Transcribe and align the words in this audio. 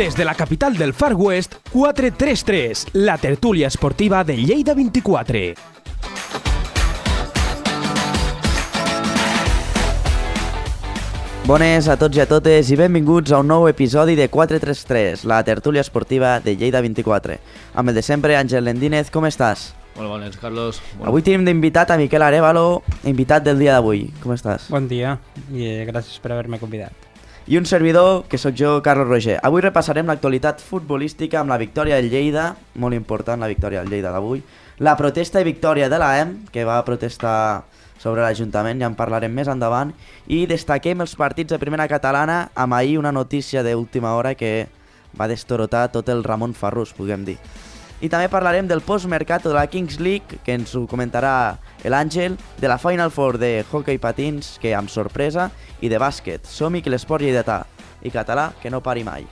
Des 0.00 0.16
de 0.16 0.24
la 0.24 0.34
capital 0.34 0.78
del 0.78 0.94
Far 0.94 1.12
West, 1.14 1.56
433, 1.74 2.86
la 2.94 3.18
tertúlia 3.18 3.66
esportiva 3.66 4.24
de 4.24 4.34
Lleida 4.34 4.72
24. 4.72 5.52
Bones 11.44 11.88
a 11.88 11.98
tots 12.00 12.16
i 12.16 12.22
a 12.24 12.26
totes 12.30 12.70
i 12.72 12.78
benvinguts 12.80 13.34
a 13.36 13.42
un 13.44 13.52
nou 13.52 13.68
episodi 13.68 14.16
de 14.16 14.30
433, 14.32 15.26
la 15.28 15.42
tertúlia 15.44 15.84
esportiva 15.84 16.38
de 16.40 16.56
Lleida 16.56 16.80
24. 16.80 17.36
Amb 17.74 17.92
el 17.92 18.00
de 18.00 18.06
sempre, 18.08 18.38
Àngel 18.40 18.64
Lendínez, 18.64 19.12
com 19.12 19.28
estàs? 19.28 19.74
Molt 19.98 20.14
bones, 20.14 20.40
Carlos. 20.40 20.80
Bueno, 20.94 21.10
Avui 21.12 21.28
tenim 21.28 21.44
d'invitat 21.44 21.92
a 21.92 22.00
Miquel 22.00 22.24
Arevalo, 22.24 22.80
invitat 23.04 23.44
del 23.44 23.60
dia 23.60 23.76
d'avui. 23.76 24.06
Com 24.24 24.32
estàs? 24.32 24.72
Bon 24.72 24.88
dia 24.88 25.18
i 25.52 25.68
eh, 25.68 25.84
gràcies 25.92 26.16
per 26.24 26.32
haver-me 26.32 26.56
convidat. 26.56 27.09
I 27.46 27.56
un 27.56 27.66
servidor, 27.66 28.26
que 28.28 28.38
sóc 28.38 28.54
jo, 28.54 28.82
Carlos 28.82 29.08
Roger. 29.08 29.38
Avui 29.42 29.62
repassarem 29.64 30.06
l'actualitat 30.06 30.60
futbolística 30.60 31.40
amb 31.40 31.50
la 31.50 31.58
victòria 31.58 31.96
del 31.96 32.10
Lleida, 32.12 32.54
molt 32.74 32.94
important 32.94 33.40
la 33.40 33.48
victòria 33.48 33.80
del 33.80 33.90
Lleida 33.90 34.12
d'avui, 34.12 34.42
la 34.78 34.96
protesta 34.96 35.40
i 35.40 35.48
victòria 35.48 35.88
de 35.88 35.98
la 35.98 36.10
EM, 36.20 36.34
que 36.52 36.66
va 36.68 36.78
protestar 36.84 37.64
sobre 38.00 38.22
l'Ajuntament, 38.22 38.80
ja 38.80 38.88
en 38.88 38.96
parlarem 38.96 39.32
més 39.32 39.48
endavant, 39.48 39.90
i 40.28 40.44
destaquem 40.46 41.00
els 41.00 41.16
partits 41.16 41.52
de 41.52 41.58
primera 41.58 41.88
catalana 41.88 42.50
amb 42.54 42.76
ahir 42.76 42.98
una 43.00 43.12
notícia 43.12 43.64
d'última 43.64 44.14
hora 44.16 44.34
que 44.36 44.68
va 45.18 45.28
destorotar 45.28 45.88
tot 45.92 46.08
el 46.08 46.22
Ramon 46.24 46.54
Farrús, 46.54 46.92
puguem 46.94 47.24
dir. 47.24 47.38
I 48.00 48.08
també 48.08 48.30
parlarem 48.32 48.68
del 48.68 48.80
postmercat 48.80 49.44
de 49.44 49.56
la 49.56 49.66
Kings 49.66 49.98
League, 50.00 50.38
que 50.44 50.54
ens 50.56 50.76
ho 50.76 50.86
comentarà 50.88 51.58
l'Àngel, 51.88 52.36
de 52.60 52.68
la 52.68 52.76
Final 52.78 53.10
Four 53.14 53.38
de 53.40 53.64
hockey 53.70 53.96
patins, 53.98 54.58
que 54.60 54.74
amb 54.76 54.92
sorpresa, 54.92 55.48
i 55.80 55.88
de 55.88 56.00
bàsquet. 56.02 56.44
Som-hi 56.44 56.82
que 56.84 56.92
l'esport 56.92 57.24
lleidatà 57.24 57.62
i 58.02 58.12
català 58.12 58.50
que 58.60 58.68
no 58.68 58.82
pari 58.84 59.06
mai. 59.06 59.24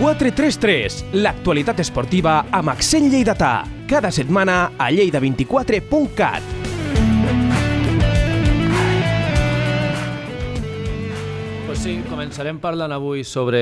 433, 0.00 1.04
l'actualitat 1.20 1.84
esportiva 1.84 2.40
amb 2.50 2.72
accent 2.72 3.10
lleidatà. 3.12 3.60
Cada 3.86 4.10
setmana 4.10 4.72
a 4.78 4.90
lleida24.cat. 4.90 6.56
pues 11.80 11.96
sí, 11.96 12.02
començarem 12.10 12.58
parlant 12.60 12.92
avui 12.92 13.22
sobre 13.24 13.60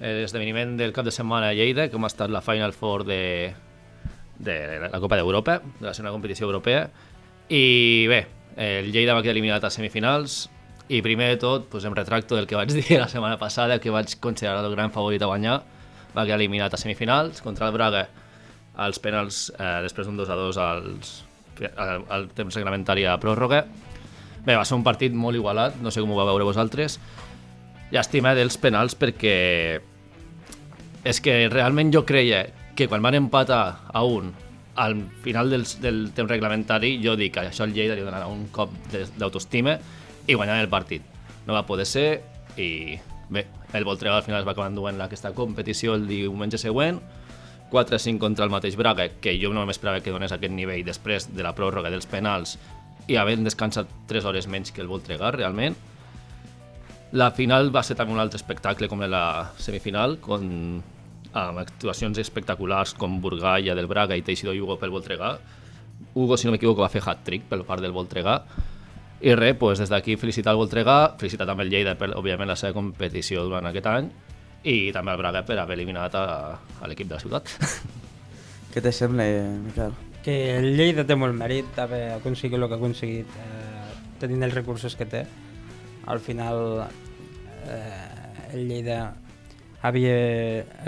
l'esdeveniment 0.00 0.72
del 0.78 0.94
cap 0.96 1.04
de 1.06 1.12
setmana 1.14 1.52
a 1.52 1.54
Lleida, 1.54 1.84
com 1.92 2.02
ha 2.02 2.08
estat 2.08 2.32
la 2.32 2.40
Final 2.42 2.72
Four 2.74 3.04
de, 3.06 3.18
de 4.38 4.56
la 4.82 5.00
Copa 5.00 5.16
d'Europa, 5.16 5.60
de 5.80 5.86
la 5.86 5.94
segona 5.94 6.12
competició 6.14 6.46
europea. 6.46 6.88
I 7.48 8.06
bé, 8.10 8.24
el 8.56 8.90
Lleida 8.92 9.14
va 9.14 9.22
quedar 9.22 9.34
eliminat 9.36 9.64
a 9.64 9.70
semifinals 9.70 10.48
i 10.88 11.00
primer 11.02 11.30
de 11.32 11.38
tot 11.40 11.68
pues, 11.72 11.84
em 11.84 11.94
retracto 11.96 12.36
del 12.36 12.46
que 12.46 12.56
vaig 12.58 12.72
dir 12.78 12.98
la 12.98 13.08
setmana 13.08 13.38
passada, 13.38 13.80
que 13.80 13.92
vaig 13.94 14.16
considerar 14.20 14.64
el 14.64 14.74
gran 14.76 14.92
favorit 14.92 15.22
a 15.22 15.30
guanyar. 15.30 15.62
Va 16.14 16.26
quedar 16.26 16.38
eliminat 16.38 16.74
a 16.74 16.80
semifinals 16.80 17.42
contra 17.42 17.68
el 17.68 17.74
Braga 17.74 18.06
als 18.74 18.98
penals 18.98 19.48
eh, 19.54 19.80
després 19.84 20.06
d'un 20.06 20.18
2 20.18 20.30
a 20.30 20.36
2 20.38 20.60
als, 20.62 21.14
al, 21.76 22.04
al 22.10 22.28
temps 22.34 22.54
reglamentari 22.54 23.06
a 23.06 23.18
pròrroga. 23.22 23.64
Bé, 24.44 24.56
va 24.58 24.64
ser 24.66 24.76
un 24.76 24.84
partit 24.84 25.14
molt 25.16 25.38
igualat, 25.38 25.78
no 25.80 25.90
sé 25.94 26.02
com 26.02 26.12
ho 26.12 26.18
va 26.18 26.26
veure 26.28 26.44
vosaltres. 26.44 26.98
Llàstima 27.94 28.34
dels 28.36 28.58
penals 28.60 28.96
perquè 28.98 29.36
és 31.04 31.20
que 31.20 31.34
realment 31.52 31.92
jo 31.94 32.02
creia 32.08 32.46
que 32.74 32.88
quan 32.88 33.02
van 33.02 33.14
empatar 33.14 33.88
a 33.92 34.02
un 34.04 34.32
al 34.76 34.96
final 35.22 35.50
del, 35.50 35.64
del 35.80 36.12
temps 36.14 36.30
reglamentari 36.30 36.96
jo 37.02 37.14
dic 37.16 37.36
que 37.36 37.46
això 37.46 37.62
al 37.62 37.74
Lleida 37.74 37.94
li 37.94 38.02
donarà 38.02 38.26
un 38.26 38.48
cop 38.50 38.72
d'autoestima 38.90 39.76
i 40.26 40.34
guanyaran 40.34 40.64
el 40.64 40.70
partit. 40.72 41.02
No 41.46 41.54
va 41.54 41.66
poder 41.66 41.86
ser 41.86 42.08
i 42.58 42.98
bé, 43.30 43.46
el 43.72 43.86
Voltregà 43.86 44.16
al 44.18 44.26
final 44.26 44.40
es 44.40 44.46
va 44.46 44.54
acabar 44.54 44.70
enduent 44.72 45.00
aquesta 45.04 45.32
competició 45.34 45.94
el 45.94 46.08
diumenge 46.08 46.58
següent 46.58 47.00
4-5 47.70 48.18
contra 48.18 48.44
el 48.44 48.52
mateix 48.52 48.76
Braga, 48.76 49.08
que 49.20 49.34
jo 49.40 49.50
no 49.54 49.64
m'esperava 49.66 50.02
que 50.02 50.12
donés 50.14 50.32
aquest 50.34 50.52
nivell 50.54 50.84
després 50.86 51.30
de 51.34 51.42
la 51.42 51.54
pròrroga 51.56 51.90
dels 51.90 52.06
penals 52.06 52.58
i 53.10 53.18
havent 53.20 53.44
descansat 53.44 53.90
3 54.08 54.26
hores 54.30 54.46
menys 54.48 54.72
que 54.72 54.82
el 54.82 54.88
Voltregà, 54.88 55.32
realment. 55.34 55.76
La 57.12 57.30
final 57.34 57.70
va 57.74 57.82
ser 57.86 57.96
també 57.98 58.14
un 58.14 58.22
altre 58.22 58.38
espectacle 58.40 58.88
com 58.88 59.02
la 59.06 59.52
semifinal, 59.58 60.18
con, 60.22 60.82
amb 61.34 61.58
actuacions 61.64 62.18
espectaculars 62.22 62.94
com 62.98 63.18
Burgalla 63.22 63.74
del 63.74 63.90
Braga 63.90 64.16
i 64.16 64.22
Teixidor 64.22 64.54
i 64.54 64.62
Hugo 64.62 64.78
pel 64.78 64.94
Voltregà. 64.94 65.34
Hugo, 66.14 66.38
si 66.38 66.46
no 66.46 66.54
m'equivoco, 66.54 66.84
va 66.84 66.92
fer 66.92 67.02
hat-trick 67.02 67.48
per 67.50 67.64
part 67.66 67.82
del 67.82 67.94
Voltregà. 67.94 68.38
I 69.24 69.34
res, 69.34 69.56
doncs 69.58 69.82
des 69.82 69.90
d'aquí 69.90 70.16
felicitar 70.20 70.54
el 70.54 70.60
Voltregà, 70.60 71.16
felicitar 71.18 71.46
també 71.48 71.66
el 71.66 71.72
Lleida 71.72 71.96
per, 71.98 72.12
òbviament, 72.14 72.50
la 72.50 72.58
seva 72.60 72.76
competició 72.76 73.44
durant 73.48 73.66
aquest 73.70 73.90
any 73.90 74.10
i 74.64 74.92
també 74.94 75.12
el 75.12 75.20
Braga 75.20 75.42
per 75.44 75.58
haver 75.60 75.76
eliminat 75.76 76.14
a, 76.16 76.24
a 76.80 76.88
l'equip 76.88 77.08
de 77.10 77.16
la 77.16 77.22
ciutat. 77.22 77.50
Què 78.74 78.82
te 78.82 78.92
sembla, 78.92 79.26
Miquel? 79.64 79.96
Que 80.24 80.36
el 80.58 80.70
Lleida 80.78 81.04
té 81.06 81.16
molt 81.18 81.36
mèrit 81.36 81.66
d'haver 81.76 82.04
aconseguit 82.14 82.56
el 82.58 82.68
que 82.68 82.76
ha 82.76 82.80
aconseguit 82.80 83.34
eh, 83.42 83.98
tenint 84.22 84.46
els 84.46 84.56
recursos 84.56 84.96
que 84.96 85.06
té. 85.06 85.24
Al 86.08 86.20
final 86.20 86.86
eh, 87.68 88.54
el 88.56 88.66
Lleida 88.68 89.12
havia 89.84 90.14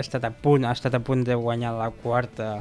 estat 0.01 0.23
a 0.25 0.31
punt, 0.33 0.65
ha 0.65 0.73
estat 0.73 0.95
a 0.97 1.01
punt 1.05 1.23
de 1.27 1.35
guanyar 1.37 1.73
la 1.77 1.89
quarta 1.91 2.55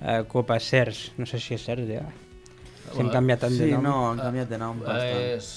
eh, 0.00 0.22
Copa 0.30 0.58
Cers, 0.62 1.10
no 1.18 1.26
sé 1.26 1.40
si 1.42 1.54
és 1.58 1.64
Cers 1.66 1.86
ja. 1.90 2.04
Si 2.90 2.98
hem 3.02 3.10
canviat 3.12 3.42
tant 3.44 3.54
Sí, 3.54 3.64
de 3.66 3.72
nom. 3.76 3.82
no, 3.86 3.96
han 4.12 4.18
canviat 4.22 4.48
de 4.50 4.58
nom 4.58 4.78
bastant. 4.82 5.24
és... 5.36 5.50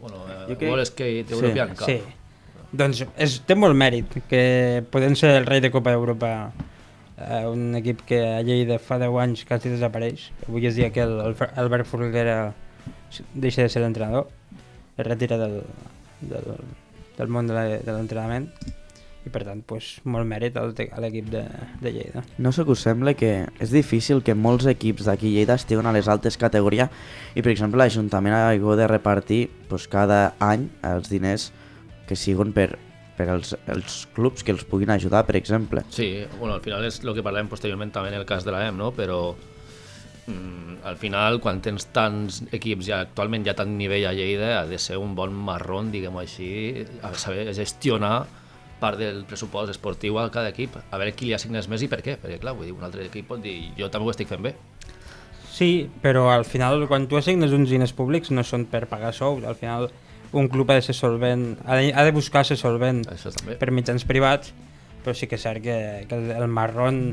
Bueno, 0.00 0.22
eh, 0.28 0.38
Jo 0.50 0.54
crec- 0.58 0.70
World 0.70 0.86
Skate 0.90 1.24
Sí, 1.28 1.34
European 1.38 1.74
Cup. 1.74 1.86
Sí. 1.88 1.98
Doncs 2.74 3.04
és, 3.22 3.36
té 3.46 3.54
molt 3.54 3.76
mèrit 3.78 4.16
que 4.28 4.82
podent 4.90 5.14
ser 5.16 5.30
el 5.38 5.46
rei 5.46 5.60
de 5.62 5.70
Copa 5.70 5.92
d'Europa 5.94 6.30
eh, 7.16 7.44
un 7.46 7.74
equip 7.78 8.02
que 8.08 8.18
a 8.34 8.40
Lleida 8.42 8.80
fa 8.82 8.98
10 8.98 9.14
anys 9.22 9.44
quasi 9.48 9.70
desapareix. 9.70 10.28
Avui 10.48 10.66
es 10.66 10.74
dia 10.74 10.90
que 10.92 11.04
el, 11.06 11.14
el 11.30 11.36
Albert 11.62 11.86
Forguera 11.86 12.52
deixa 13.34 13.62
de 13.62 13.68
ser 13.70 13.82
l'entrenador, 13.84 14.26
es 14.98 15.06
retira 15.06 15.38
del, 15.38 15.60
del, 16.20 16.48
del 17.16 17.28
món 17.30 17.46
de 17.46 17.54
la- 17.54 17.78
de 17.78 17.92
l'entrenament 17.94 18.48
i 19.24 19.32
per 19.32 19.44
tant 19.46 19.62
pues, 19.64 19.98
molt 20.04 20.28
mèrit 20.28 20.56
a 20.60 20.66
l'equip 21.00 21.30
de, 21.32 21.42
de 21.80 21.92
Lleida. 21.92 22.24
No 22.38 22.52
sé 22.52 22.64
que 22.64 22.74
us 22.76 22.84
sembla 22.84 23.14
que 23.16 23.32
és 23.62 23.72
difícil 23.72 24.22
que 24.24 24.36
molts 24.36 24.68
equips 24.70 25.08
d'aquí 25.08 25.32
Lleida 25.32 25.56
estiguen 25.56 25.88
a 25.88 25.94
les 25.96 26.08
altes 26.12 26.36
categories 26.40 26.92
i, 27.32 27.40
per 27.40 27.52
exemple, 27.52 27.80
l'Ajuntament 27.80 28.36
ha 28.36 28.48
hagut 28.50 28.80
de 28.80 28.88
repartir 28.90 29.46
pues, 29.70 29.88
cada 29.88 30.34
any 30.44 30.68
els 30.84 31.08
diners 31.12 31.50
que 32.08 32.18
siguin 32.20 32.52
per, 32.52 32.74
per 33.16 33.30
als, 33.32 33.54
els 33.72 34.04
clubs 34.14 34.44
que 34.44 34.52
els 34.52 34.66
puguin 34.68 34.92
ajudar, 34.92 35.24
per 35.24 35.38
exemple. 35.40 35.86
Sí, 35.88 36.26
bueno, 36.38 36.54
al 36.54 36.62
final 36.64 36.84
és 36.84 37.00
el 37.02 37.14
que 37.16 37.24
parlem 37.24 37.48
posteriorment 37.48 37.94
també 37.94 38.12
en 38.12 38.20
el 38.20 38.28
cas 38.28 38.44
de 38.44 38.52
la 38.52 38.66
EM, 38.68 38.76
no? 38.76 38.92
però 38.92 39.32
mm, 40.28 40.84
al 40.84 41.00
final 41.00 41.40
quan 41.40 41.64
tens 41.64 41.88
tants 41.96 42.42
equips 42.52 42.92
ja 42.92 43.00
actualment 43.08 43.48
ja 43.48 43.56
tant 43.56 43.72
nivell 43.78 44.04
a 44.10 44.12
Lleida 44.12 44.58
ha 44.60 44.64
de 44.68 44.76
ser 44.76 45.00
un 45.00 45.16
bon 45.16 45.32
marrón, 45.32 45.88
diguem-ho 45.94 46.20
així, 46.20 46.84
a 47.00 47.16
saber 47.16 47.48
gestionar 47.56 48.18
part 48.84 49.00
del 49.00 49.24
pressupost 49.28 49.72
esportiu 49.72 50.20
a 50.20 50.28
cada 50.34 50.52
equip, 50.52 50.76
a 50.76 51.00
veure 51.00 51.16
qui 51.16 51.30
li 51.30 51.36
assignes 51.36 51.70
més 51.72 51.82
i 51.84 51.88
per 51.88 52.02
què, 52.04 52.18
perquè 52.20 52.38
clar, 52.42 52.54
vull 52.58 52.68
dir, 52.68 52.76
un 52.76 52.84
altre 52.84 53.08
equip 53.08 53.32
pot 53.32 53.42
dir 53.42 53.56
jo 53.78 53.88
també 53.92 54.10
ho 54.10 54.14
estic 54.14 54.28
fent 54.30 54.44
bé. 54.44 54.54
Sí, 55.54 55.88
però 56.02 56.26
al 56.32 56.44
final 56.44 56.88
quan 56.90 57.06
tu 57.06 57.16
assignes 57.16 57.52
uns 57.54 57.70
diners 57.70 57.94
públics 57.94 58.32
no 58.34 58.42
són 58.42 58.66
per 58.66 58.88
pagar 58.90 59.12
sous, 59.14 59.44
al 59.46 59.54
final 59.54 59.88
un 60.34 60.48
club 60.50 60.72
ha 60.72 60.80
de 60.80 60.82
ser 60.82 60.96
solvent, 60.98 61.52
ha 61.64 61.76
de, 61.78 61.92
ha 61.94 62.04
de 62.04 62.12
buscar 62.12 62.42
ser 62.44 62.56
solvent 62.58 63.04
Això 63.12 63.30
també. 63.30 63.54
per 63.60 63.70
mitjans 63.70 64.02
privats, 64.08 64.50
però 65.04 65.14
sí 65.14 65.28
que 65.30 65.38
és 65.38 65.44
cert 65.46 65.62
que, 65.62 65.76
que 66.10 66.18
el, 66.18 66.32
el 66.34 66.48
marrón 66.50 67.04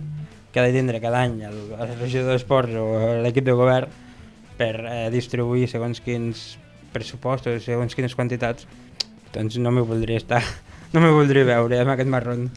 que 0.52 0.60
ha 0.60 0.66
de 0.66 0.74
tindre 0.74 1.00
cada 1.04 1.22
any 1.28 1.44
el, 1.48 1.60
el 1.78 1.94
regidor 2.00 2.34
d'esports 2.34 2.74
o 2.82 2.88
l'equip 3.22 3.46
de 3.46 3.56
govern 3.56 3.94
per 4.58 4.74
eh, 4.82 4.98
distribuir 5.14 5.70
segons 5.70 6.02
quins 6.04 6.56
pressupostos, 6.92 7.62
segons 7.64 7.94
quines 7.96 8.18
quantitats, 8.18 8.66
doncs 9.32 9.62
no 9.62 9.72
m'ho 9.72 9.86
voldria 9.88 10.20
estar, 10.20 10.42
no 10.94 11.02
m'ho 11.02 11.14
voldria 11.16 11.46
veure 11.48 11.80
amb 11.82 11.94
aquest 11.96 12.10
marrón. 12.10 12.50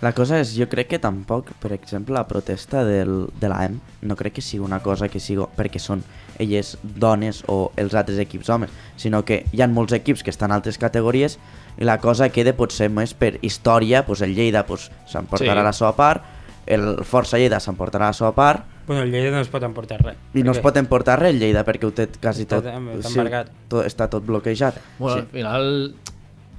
La 0.00 0.12
cosa 0.14 0.36
és, 0.38 0.52
jo 0.54 0.68
crec 0.70 0.92
que 0.92 0.98
tampoc, 1.02 1.48
per 1.58 1.72
exemple, 1.74 2.14
la 2.14 2.22
protesta 2.28 2.84
del, 2.86 3.26
de 3.40 3.48
l'AM 3.50 3.80
no 4.06 4.14
crec 4.14 4.36
que 4.36 4.42
sigui 4.46 4.62
una 4.62 4.78
cosa 4.78 5.08
que 5.10 5.18
sigui 5.18 5.42
perquè 5.56 5.80
són 5.82 6.04
elles 6.38 6.76
dones 6.82 7.40
o 7.50 7.72
els 7.76 7.96
altres 7.98 8.20
equips 8.22 8.48
homes, 8.54 8.70
sinó 8.96 9.24
que 9.26 9.40
hi 9.50 9.60
ha 9.60 9.66
molts 9.66 9.92
equips 9.96 10.22
que 10.22 10.30
estan 10.30 10.52
en 10.52 10.60
altres 10.60 10.78
categories 10.78 11.34
i 11.78 11.84
la 11.84 11.98
cosa 11.98 12.28
queda 12.30 12.54
potser 12.54 12.86
més 12.94 13.10
per 13.18 13.40
història, 13.42 14.04
doncs 14.06 14.22
el 14.22 14.36
Lleida 14.38 14.62
doncs, 14.68 14.86
s'emportarà 15.10 15.64
Sí. 15.64 15.66
la 15.66 15.72
seva 15.74 15.90
part, 15.98 16.22
el 16.66 17.02
Força 17.02 17.38
Lleida 17.42 17.58
s'emportarà 17.58 18.06
la 18.12 18.12
seva 18.12 18.30
part 18.36 18.62
Bueno, 18.86 19.02
el 19.02 19.10
Lleida 19.10 19.32
no 19.34 19.40
es 19.42 19.48
pot 19.48 19.62
emportar 19.66 19.98
res. 20.00 20.16
i 20.32 20.42
no 20.44 20.52
es 20.52 20.60
pot 20.60 20.76
emportar 20.76 21.18
res 21.18 21.34
el 21.34 21.40
Lleida 21.40 21.64
perquè 21.66 21.84
ho 21.84 21.90
té 21.90 22.06
quasi 22.22 22.46
Està 22.46 22.62
tot, 22.62 22.70
està 22.70 23.10
embargat. 23.10 23.50
tot, 23.68 23.84
està 23.84 24.06
tot 24.08 24.24
bloquejat. 24.24 24.78
Bueno, 25.00 25.16
al 25.22 25.26
final 25.26 25.94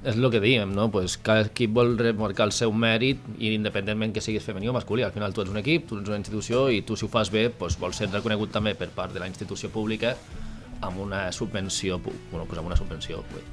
és 0.00 0.16
el 0.16 0.30
que 0.32 0.40
diem, 0.40 0.72
no? 0.72 0.88
Pues 0.90 1.18
cada 1.20 1.44
equip 1.44 1.74
vol 1.76 1.92
remarcar 1.98 2.46
el 2.48 2.54
seu 2.56 2.72
mèrit 2.72 3.20
i 3.38 3.52
independentment 3.52 4.14
que 4.16 4.22
siguis 4.24 4.46
femení 4.46 4.70
o 4.70 4.72
masculí. 4.72 5.04
Al 5.04 5.12
final 5.12 5.34
tu 5.36 5.44
ets 5.44 5.52
un 5.52 5.60
equip, 5.60 5.86
tu 5.88 5.98
ets 6.00 6.08
una 6.08 6.20
institució 6.20 6.68
i 6.72 6.80
tu 6.86 6.96
si 6.96 7.04
ho 7.04 7.10
fas 7.12 7.32
bé 7.32 7.48
pues, 7.50 7.76
vols 7.80 8.00
ser 8.00 8.08
reconegut 8.08 8.52
també 8.54 8.72
per 8.74 8.88
part 8.96 9.12
de 9.12 9.20
la 9.20 9.28
institució 9.28 9.68
pública 9.70 10.14
amb 10.80 11.02
una 11.04 11.28
subvenció, 11.32 12.00
bueno, 12.00 12.46
pues 12.46 12.58
amb 12.58 12.70
una 12.70 12.76
subvenció. 12.76 13.22
Pues. 13.30 13.44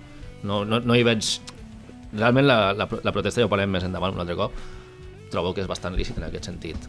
No, 0.44 0.64
no, 0.64 0.80
no 0.80 0.96
hi 0.96 1.04
veig 1.04 1.28
realment 2.14 2.48
la, 2.48 2.72
la, 2.74 2.88
la 2.88 3.12
protesta 3.12 3.42
ja 3.42 3.50
ho 3.50 3.52
parlem 3.52 3.74
més 3.76 3.84
endavant 3.84 4.16
un 4.16 4.24
altre 4.24 4.38
cop, 4.40 4.56
trobo 5.34 5.52
que 5.54 5.66
és 5.66 5.68
bastant 5.68 5.98
lícit 6.00 6.22
en 6.22 6.30
aquest 6.30 6.48
sentit. 6.48 6.88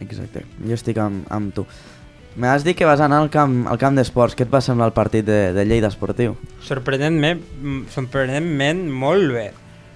Exacte, 0.00 0.44
jo 0.64 0.76
estic 0.76 0.98
amb, 1.00 1.28
amb 1.32 1.52
tu. 1.56 1.66
M'has 2.36 2.66
dit 2.66 2.76
que 2.76 2.84
vas 2.84 3.00
anar 3.00 3.22
al 3.22 3.30
camp, 3.32 3.62
al 3.64 3.78
camp 3.80 3.96
d'esports. 3.96 4.34
Què 4.36 4.44
et 4.44 4.50
va 4.52 4.60
semblar 4.60 4.90
el 4.90 4.96
partit 4.96 5.24
de, 5.24 5.54
de 5.56 5.62
Lleida 5.64 5.88
Esportiu? 5.88 6.34
Sorprenentment, 6.60 7.40
mm, 7.40 7.86
sorprenentment 7.94 8.82
molt 8.92 9.32
bé, 9.32 9.46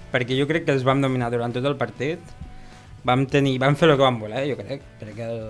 perquè 0.09 0.33
jo 0.39 0.47
crec 0.49 0.65
que 0.65 0.73
els 0.73 0.85
vam 0.87 1.03
dominar 1.05 1.29
durant 1.29 1.53
tot 1.53 1.67
el 1.69 1.77
partit. 1.77 2.33
Vam, 3.05 3.27
tenir, 3.29 3.59
vam 3.61 3.77
fer 3.77 3.91
el 3.91 3.93
que 3.93 4.07
vam 4.07 4.17
voler, 4.23 4.47
jo 4.49 4.57
crec, 4.57 4.81
perquè 4.97 5.27
el, 5.29 5.45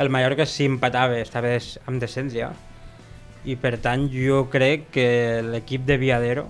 el 0.00 0.12
Mallorca 0.16 0.48
si 0.48 0.64
empatava 0.68 1.20
estava 1.20 1.52
amb 1.60 2.00
descens 2.00 2.32
ja. 2.32 2.54
I 3.44 3.60
per 3.60 3.76
tant 3.84 4.08
jo 4.08 4.46
crec 4.52 4.88
que 4.96 5.06
l'equip 5.44 5.84
de 5.84 6.00
Viadero 6.00 6.48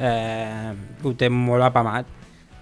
eh, 0.00 0.72
ho 0.72 1.12
té 1.12 1.28
molt 1.28 1.68
apamat 1.68 2.08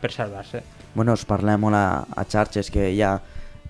per 0.03 0.11
salvar-se. 0.11 0.67
Bueno, 0.97 1.15
us 1.15 1.23
parlem 1.23 1.63
molt 1.63 1.79
a, 1.79 2.03
a 2.03 2.27
xarxes 2.27 2.75
que 2.75 2.91
ja 2.99 3.21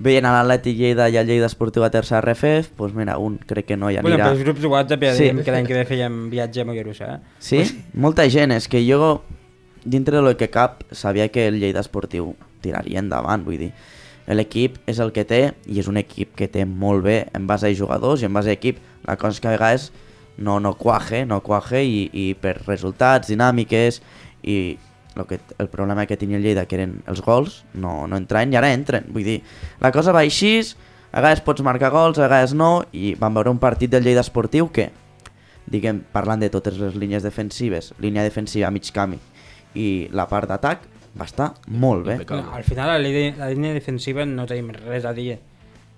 veien 0.01 0.25
a 0.25 0.33
l'Atlètic 0.39 0.79
Lleida 0.79 1.09
i 1.13 1.19
a 1.21 1.23
Lleida 1.29 1.47
Esportiu 1.51 1.85
a 1.85 1.91
tercera 1.93 2.23
RFF, 2.25 2.73
doncs 2.79 2.95
mira, 2.97 3.19
un 3.21 3.37
crec 3.39 3.67
que 3.69 3.77
no 3.77 3.91
hi 3.91 3.99
Bueno, 4.01 4.17
anirà. 4.17 4.31
pels 4.31 4.43
grups 4.45 4.61
de 4.65 4.69
WhatsApp 4.73 5.03
ja 5.05 5.15
Sí. 5.15 5.25
dèiem 5.29 5.43
que 5.45 5.53
l'any 5.53 5.67
que 5.67 5.75
ve 5.75 5.85
fèiem 5.85 6.31
viatge 6.31 6.63
a 6.63 6.65
Mollerussa, 6.65 7.15
eh? 7.15 7.19
Sí? 7.39 7.61
Molta 7.95 8.29
gent, 8.31 8.53
és 8.53 8.67
que 8.69 8.81
jo, 8.87 9.23
dintre 9.85 10.17
de 10.17 10.23
lo 10.23 10.37
que 10.37 10.49
cap, 10.51 10.83
sabia 10.93 11.29
que 11.29 11.47
el 11.49 11.61
Lleida 11.61 11.81
Esportiu 11.81 12.35
tiraria 12.63 12.99
endavant, 12.99 13.45
vull 13.45 13.59
dir. 13.59 13.73
L'equip 14.27 14.77
és 14.87 14.99
el 15.01 15.11
que 15.13 15.25
té 15.25 15.55
i 15.67 15.81
és 15.81 15.89
un 15.89 15.97
equip 15.97 16.35
que 16.37 16.47
té 16.49 16.65
molt 16.65 17.03
bé 17.05 17.27
en 17.35 17.47
base 17.49 17.67
a 17.67 17.75
jugadors 17.75 18.23
i 18.23 18.27
en 18.27 18.33
base 18.33 18.51
a 18.51 18.53
equip. 18.53 18.79
La 19.07 19.17
cosa 19.17 19.33
és 19.35 19.41
que 19.41 19.49
a 19.49 19.57
vegades 19.57 19.91
no, 20.39 20.61
no 20.61 20.75
quaje, 20.79 21.25
no 21.27 21.41
quaje 21.43 21.83
i, 21.85 22.09
i 22.13 22.35
per 22.35 22.61
resultats, 22.67 23.29
dinàmiques 23.29 24.01
i 24.45 24.79
lo 25.17 25.27
que, 25.27 25.41
el 25.59 25.69
problema 25.69 26.07
que 26.07 26.17
tenia 26.17 26.39
el 26.39 26.45
Lleida 26.45 26.67
que 26.67 26.79
eren 26.79 27.01
els 27.11 27.23
gols, 27.25 27.65
no, 27.75 28.07
no 28.07 28.19
entraven 28.21 28.55
i 28.55 28.59
ara 28.61 28.73
entren. 28.73 29.09
Vull 29.11 29.27
dir, 29.27 29.41
la 29.83 29.91
cosa 29.93 30.15
va 30.15 30.23
així, 30.23 30.61
a 31.11 31.19
vegades 31.19 31.43
pots 31.47 31.65
marcar 31.67 31.91
gols, 31.91 32.19
a 32.19 32.29
vegades 32.29 32.55
no 32.55 32.85
i 32.93 33.15
vam 33.19 33.35
veure 33.35 33.51
un 33.51 33.59
partit 33.63 33.91
del 33.91 34.07
Lleida 34.07 34.23
Esportiu 34.25 34.71
que 34.71 34.91
diguem, 35.71 36.05
parlant 36.13 36.41
de 36.43 36.51
totes 36.51 36.79
les 36.81 36.97
línies 36.99 37.27
defensives, 37.27 37.93
línia 38.03 38.25
defensiva 38.27 38.69
a 38.69 38.75
mig 38.75 38.91
camí 38.95 39.21
i 39.75 40.09
la 40.15 40.27
part 40.31 40.51
d'atac, 40.51 40.87
va 41.19 41.27
estar 41.27 41.53
molt 41.67 42.07
bé. 42.07 42.17
No, 42.31 42.43
al 42.55 42.65
final 42.67 42.91
la 42.91 42.99
línia, 42.99 43.35
la 43.39 43.51
línia 43.51 43.75
defensiva 43.75 44.27
no 44.27 44.47
tenim 44.51 44.71
res 44.75 45.07
a 45.07 45.15
dir 45.15 45.39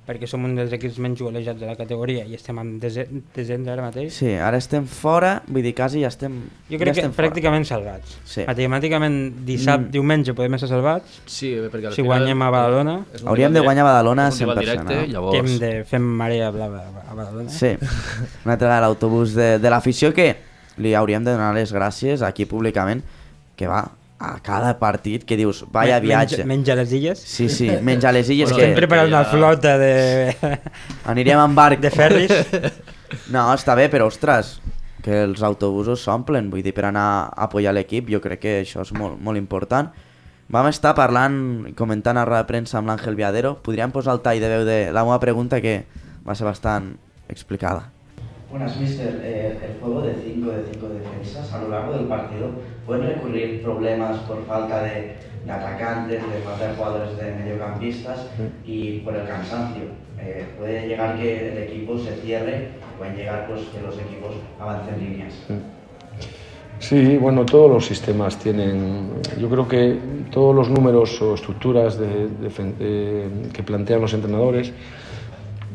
perquè 0.06 0.26
som 0.26 0.42
un 0.44 0.56
dels 0.58 0.72
equips 0.74 0.96
menys 0.98 1.20
golejats 1.22 1.60
de 1.60 1.66
la 1.68 1.76
categoria 1.78 2.24
i 2.26 2.34
estem 2.34 2.58
en 2.58 2.72
desens 2.80 3.68
ara 3.70 3.84
mateix. 3.84 4.12
Sí, 4.16 4.32
ara 4.34 4.58
estem 4.58 4.84
fora, 4.90 5.36
vull 5.46 5.62
dir, 5.62 5.74
quasi 5.78 6.00
ja 6.02 6.08
estem 6.10 6.40
Jo 6.68 6.76
crec 6.80 6.88
ja 6.88 6.92
que 6.92 7.00
estem 7.00 7.12
fora. 7.12 7.28
pràcticament 7.28 7.64
salvats. 7.68 8.16
Sí. 8.24 8.42
Matemàticament 8.48 9.44
dissabte, 9.46 9.86
Mm. 9.86 9.90
diumenge 9.94 10.34
podem 10.34 10.54
estar 10.54 10.68
salvats. 10.68 11.20
Sí, 11.26 11.52
perquè 11.70 11.86
al 11.86 11.92
Si 11.94 12.02
final 12.02 12.18
guanyem 12.18 12.42
a 12.42 12.50
Badalona, 12.50 12.96
Hauríem 13.24 13.52
de 13.52 13.60
guanyar 13.60 13.84
Badalona 13.84 14.26
un 14.28 14.38
rival 14.38 14.56
100%, 14.56 14.60
directe, 14.60 14.94
no? 14.94 15.00
que 15.06 15.12
llavors... 15.12 15.38
hem 15.38 15.58
de 15.58 15.84
fer 15.84 16.00
marea 16.00 16.50
blava 16.50 16.82
a 17.08 17.14
Badalona. 17.14 17.48
Sí, 17.50 17.76
una 18.44 18.54
altra 18.54 18.74
de 18.74 18.80
l'autobús 18.80 19.34
de, 19.34 19.58
de 19.60 19.70
l'afició 19.70 20.12
que 20.12 20.34
li 20.78 20.94
hauríem 20.94 21.22
de 21.22 21.30
donar 21.30 21.54
les 21.54 21.72
gràcies 21.72 22.22
aquí 22.22 22.44
públicament, 22.46 23.02
que 23.54 23.68
va 23.68 23.84
a 24.22 24.38
cada 24.40 24.78
partit 24.78 25.24
que 25.26 25.36
dius, 25.36 25.64
vaya 25.72 25.96
Men- 25.98 26.06
viatge. 26.06 26.36
Menja, 26.44 26.46
menja 26.46 26.74
les 26.78 26.92
illes. 26.92 27.18
Sí, 27.18 27.48
sí, 27.48 27.68
menja 27.82 28.12
les 28.12 28.28
illes 28.30 28.50
Bueno, 28.50 28.62
Estem 28.62 28.74
que 28.74 28.80
preparant 28.80 29.10
ja- 29.10 29.16
una 29.16 29.24
flota 29.24 29.76
de, 29.78 30.36
aniríem 31.04 31.40
en 31.42 31.54
barc. 31.58 31.80
de 31.80 31.90
ferris. 31.90 32.30
No, 33.34 33.48
està 33.52 33.74
bé, 33.76 33.90
però 33.92 34.06
ostres, 34.06 34.60
que 35.02 35.24
els 35.24 35.42
autobusos 35.42 36.00
s'omplen, 36.06 36.46
vull 36.50 36.62
dir, 36.62 36.72
per 36.72 36.86
anar 36.88 37.04
a 37.34 37.44
apoyar 37.48 37.74
l'equip, 37.74 38.08
jo 38.08 38.20
crec 38.24 38.40
que 38.40 38.54
això 38.62 38.80
és 38.86 38.92
molt, 38.96 39.18
molt 39.20 39.36
important. 39.36 39.90
Vam 40.52 40.66
estar 40.68 40.94
parlant, 40.94 41.66
i 41.68 41.72
comentant 41.74 42.16
a 42.20 42.24
de 42.28 42.44
premsa 42.48 42.78
amb 42.78 42.88
l'Àngel 42.88 43.16
Viadero, 43.16 43.56
podríem 43.64 43.90
posar 43.92 44.14
el 44.14 44.20
tall 44.24 44.40
de 44.40 44.48
veu 44.48 44.64
de 44.68 44.78
la 44.92 45.02
meva 45.04 45.18
pregunta 45.20 45.60
que 45.60 45.84
va 46.26 46.34
ser 46.34 46.44
bastant 46.46 46.94
explicada. 47.28 47.90
Buenas, 48.52 48.78
mister. 48.78 49.18
Eh, 49.24 49.56
el 49.64 49.80
juego 49.80 50.02
de 50.02 50.12
5 50.12 50.50
de 50.50 50.64
5 50.74 50.88
defensas 50.88 51.50
a 51.54 51.62
lo 51.62 51.70
largo 51.70 51.94
del 51.94 52.04
partido 52.04 52.50
pueden 52.86 53.06
recurrir 53.06 53.62
problemas 53.62 54.18
por 54.28 54.44
falta 54.44 54.82
de, 54.82 55.14
atacantes, 55.50 56.20
de 56.22 56.38
falta 56.44 56.68
de 56.68 56.74
jugadores 56.74 57.16
de 57.16 57.32
mediocampistas 57.32 58.26
y 58.66 58.98
por 58.98 59.16
el 59.16 59.26
cansancio. 59.26 59.84
Eh, 60.20 60.44
puede 60.58 60.86
llegar 60.86 61.16
que 61.16 61.50
el 61.50 61.58
equipo 61.62 61.96
se 61.96 62.14
cierre, 62.16 62.68
pueden 62.98 63.16
llegar 63.16 63.46
pues, 63.48 63.62
que 63.68 63.80
los 63.80 63.94
equipos 63.94 64.34
avancen 64.60 65.00
líneas. 65.00 65.32
Sí, 66.78 67.16
bueno, 67.16 67.46
todos 67.46 67.70
los 67.70 67.86
sistemas 67.86 68.38
tienen, 68.38 69.12
yo 69.40 69.48
creo 69.48 69.66
que 69.66 69.98
todos 70.30 70.54
los 70.54 70.68
números 70.68 71.22
o 71.22 71.36
estructuras 71.36 71.96
que 71.96 73.62
plantean 73.64 74.02
los 74.02 74.12
entrenadores, 74.12 74.74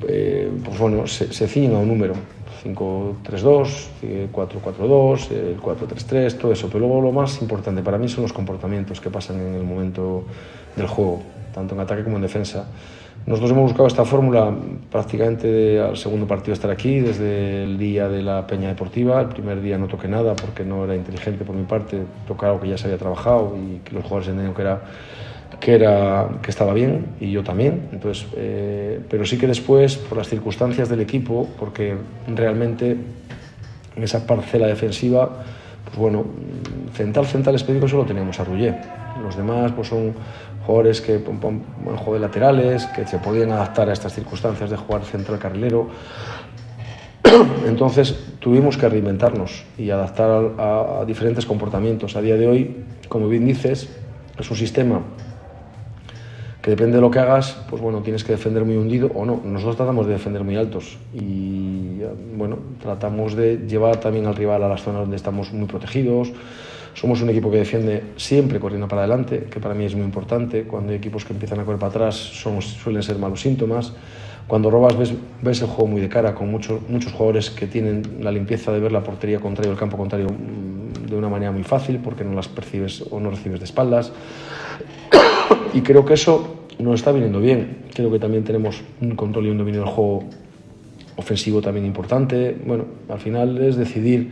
eh, 0.08 0.52
pues 0.64 0.78
bueno, 0.78 1.08
se, 1.08 1.34
se 1.34 1.48
ciñen 1.48 1.74
a 1.74 1.80
un 1.80 1.88
número, 1.88 2.14
5-3-2, 2.64 3.88
eh, 4.04 4.28
4-4-2, 4.32 5.32
el 5.32 5.60
4-3-3, 5.62 6.38
todo 6.38 6.52
eso, 6.52 6.68
pero 6.68 6.80
luego 6.88 7.02
lo 7.02 7.12
más 7.12 7.42
importante 7.42 7.82
para 7.82 7.98
mí 7.98 8.08
son 8.08 8.24
los 8.24 8.34
comportamientos 8.34 9.00
que 9.02 9.10
pasan 9.10 9.40
en 9.40 9.56
el 9.56 9.64
momento 9.64 10.24
del 10.76 10.88
juego, 10.88 11.22
tanto 11.54 11.76
en 11.76 11.82
ataque 11.82 12.04
como 12.04 12.18
en 12.18 12.22
defensa. 12.24 12.68
Nosotros 13.26 13.52
hemos 13.52 13.64
buscado 13.64 13.88
esta 13.88 14.06
fórmula 14.06 14.54
prácticamente 14.90 15.48
de- 15.48 15.82
al 15.82 15.98
segundo 15.98 16.26
partido 16.28 16.54
estar 16.54 16.72
aquí, 16.72 17.00
desde 17.02 17.64
el 17.64 17.78
día 17.78 18.08
de 18.08 18.22
la 18.22 18.48
Peña 18.48 18.70
Deportiva. 18.70 19.20
El 19.20 19.28
primer 19.28 19.60
día 19.62 19.78
no 19.78 19.88
toqué 19.88 20.08
nada 20.08 20.34
porque 20.34 20.64
no 20.64 20.86
era 20.86 20.96
inteligente 20.96 21.44
por 21.44 21.54
mi 21.56 21.64
parte 21.66 22.00
tocar 22.26 22.52
algo 22.52 22.62
que 22.62 22.70
ya 22.70 22.78
se 22.78 22.86
había 22.86 22.98
trabajado 22.98 23.54
y 23.58 23.80
que 23.80 23.94
los 23.96 24.04
jugadores 24.04 24.30
entendieron 24.30 24.56
que 24.56 24.62
era, 24.62 24.82
que, 25.60 25.76
era, 25.76 26.28
que 26.42 26.50
estaba 26.52 26.74
bien 26.74 27.06
y 27.20 27.32
yo 27.32 27.44
también. 27.44 27.90
Entonces, 27.92 28.28
eh, 28.36 29.00
pero 29.10 29.26
sí 29.26 29.38
que 29.38 29.48
después, 29.48 29.98
por 29.98 30.18
las 30.18 30.28
circunstancias 30.30 30.90
del 30.90 31.02
equipo, 31.02 31.48
porque 31.60 31.96
realmente 32.28 32.98
en 33.96 34.04
esa 34.04 34.26
parcela 34.28 34.68
defensiva, 34.68 35.30
pues 35.86 35.98
bueno, 35.98 36.26
central, 36.94 37.26
central 37.26 37.56
específico 37.56 37.88
solo 37.88 38.06
tenemos 38.06 38.40
a 38.40 38.44
Rullé. 38.44 38.76
Los 39.24 39.36
demás 39.36 39.72
pues 39.72 39.88
son 39.88 40.14
jugadores 40.66 41.02
que 41.02 41.18
pon- 41.20 41.40
pon- 41.40 41.64
buen 41.84 41.98
juego 41.98 42.14
de 42.16 42.20
laterales, 42.20 42.86
que 42.88 43.08
se 43.08 43.18
podían 43.18 43.52
adaptar 43.52 43.90
a 43.90 43.94
estas 43.94 44.14
circunstancias 44.14 44.70
de 44.70 44.78
jugar 44.78 45.04
central 45.06 45.40
carrilero. 45.40 45.88
Entonces 47.68 48.16
tuvimos 48.40 48.78
que 48.78 48.88
reinventarnos 48.88 49.64
y 49.78 49.90
adaptar 49.90 50.30
a, 50.30 50.40
a- 50.64 51.02
a 51.02 51.06
diferentes 51.06 51.46
comportamientos. 51.46 52.16
A 52.16 52.22
día 52.22 52.36
de 52.36 52.48
hoy, 52.48 52.78
como 53.10 53.28
bien 53.28 53.46
dices, 53.46 53.90
es 54.38 54.52
un 54.52 54.58
sistema 54.58 55.02
depende 56.70 56.98
de 56.98 57.02
lo 57.02 57.10
que 57.10 57.20
hagas, 57.20 57.58
pues 57.70 57.82
bueno, 57.82 58.02
tienes 58.02 58.24
que 58.24 58.34
defender 58.34 58.66
muy 58.66 58.76
hundido 58.76 59.10
o 59.16 59.26
no. 59.26 59.42
Nosotros 59.44 59.78
tratamos 59.78 60.06
de 60.06 60.14
defender 60.14 60.44
muy 60.44 60.58
altos 60.58 60.98
y 61.14 62.02
eh, 62.02 62.10
bueno, 62.36 62.58
tratamos 62.82 63.36
de 63.36 63.66
llevar 63.68 63.98
también 63.98 64.26
al 64.26 64.36
rival 64.36 64.64
a 64.64 64.68
las 64.68 64.82
zonas 64.82 65.02
donde 65.02 65.16
estamos 65.16 65.54
muy 65.54 65.68
protegidos. 65.68 66.32
Somos 66.94 67.22
un 67.22 67.30
equipo 67.30 67.50
que 67.50 67.58
defiende 67.58 68.04
siempre 68.18 68.60
corriendo 68.60 68.88
para 68.88 69.04
adelante, 69.04 69.48
que 69.50 69.60
para 69.60 69.76
mí 69.76 69.86
es 69.86 69.96
muy 69.96 70.04
importante. 70.04 70.64
Cuando 70.64 70.92
hay 70.92 70.98
equipos 70.98 71.24
que 71.24 71.34
empiezan 71.34 71.60
a 71.60 71.64
correr 71.64 71.80
para 71.80 71.92
atrás, 71.92 72.16
son, 72.16 72.62
suelen 72.62 73.04
ser 73.04 73.18
malos 73.18 73.40
síntomas. 73.40 73.94
Cuando 74.48 74.70
robas 74.72 74.98
ves, 74.98 75.14
ves 75.42 75.62
el 75.62 75.68
juego 75.68 75.88
muy 75.88 76.02
de 76.02 76.08
cara, 76.08 76.34
con 76.34 76.50
muchos, 76.50 76.82
muchos 76.90 77.12
jugadores 77.12 77.50
que 77.50 77.68
tienen 77.68 78.20
la 78.22 78.32
limpieza 78.32 78.72
de 78.72 78.80
ver 78.80 78.92
la 78.92 79.04
portería 79.04 79.40
contraria 79.40 79.70
o 79.70 79.74
el 79.74 79.80
campo 79.80 79.98
contrario 79.98 80.28
mm, 80.28 81.06
de 81.06 81.16
una 81.16 81.28
manera 81.28 81.52
muy 81.52 81.64
fácil, 81.64 82.00
porque 82.00 82.24
no 82.24 82.34
las 82.34 82.48
percibes 82.48 83.04
o 83.12 83.20
no 83.20 83.30
recibes 83.30 83.60
de 83.60 83.66
espaldas. 83.66 84.14
Y 85.74 85.82
creo 85.82 86.06
que 86.06 86.14
eso 86.14 86.56
nos 86.80 86.96
está 86.96 87.12
viniendo 87.12 87.40
bien. 87.40 87.86
Creo 87.94 88.10
que 88.10 88.20
también 88.20 88.44
tenemos 88.44 88.82
un 89.02 89.16
control 89.16 89.48
y 89.48 89.50
un 89.50 89.58
dominio 89.58 89.82
del 89.82 89.90
juego 89.90 90.24
ofensivo 91.18 91.62
también 91.62 91.86
importante. 91.86 92.56
Bueno, 92.66 92.86
al 93.10 93.20
final 93.20 93.58
es 93.58 93.76
decidir 93.76 94.32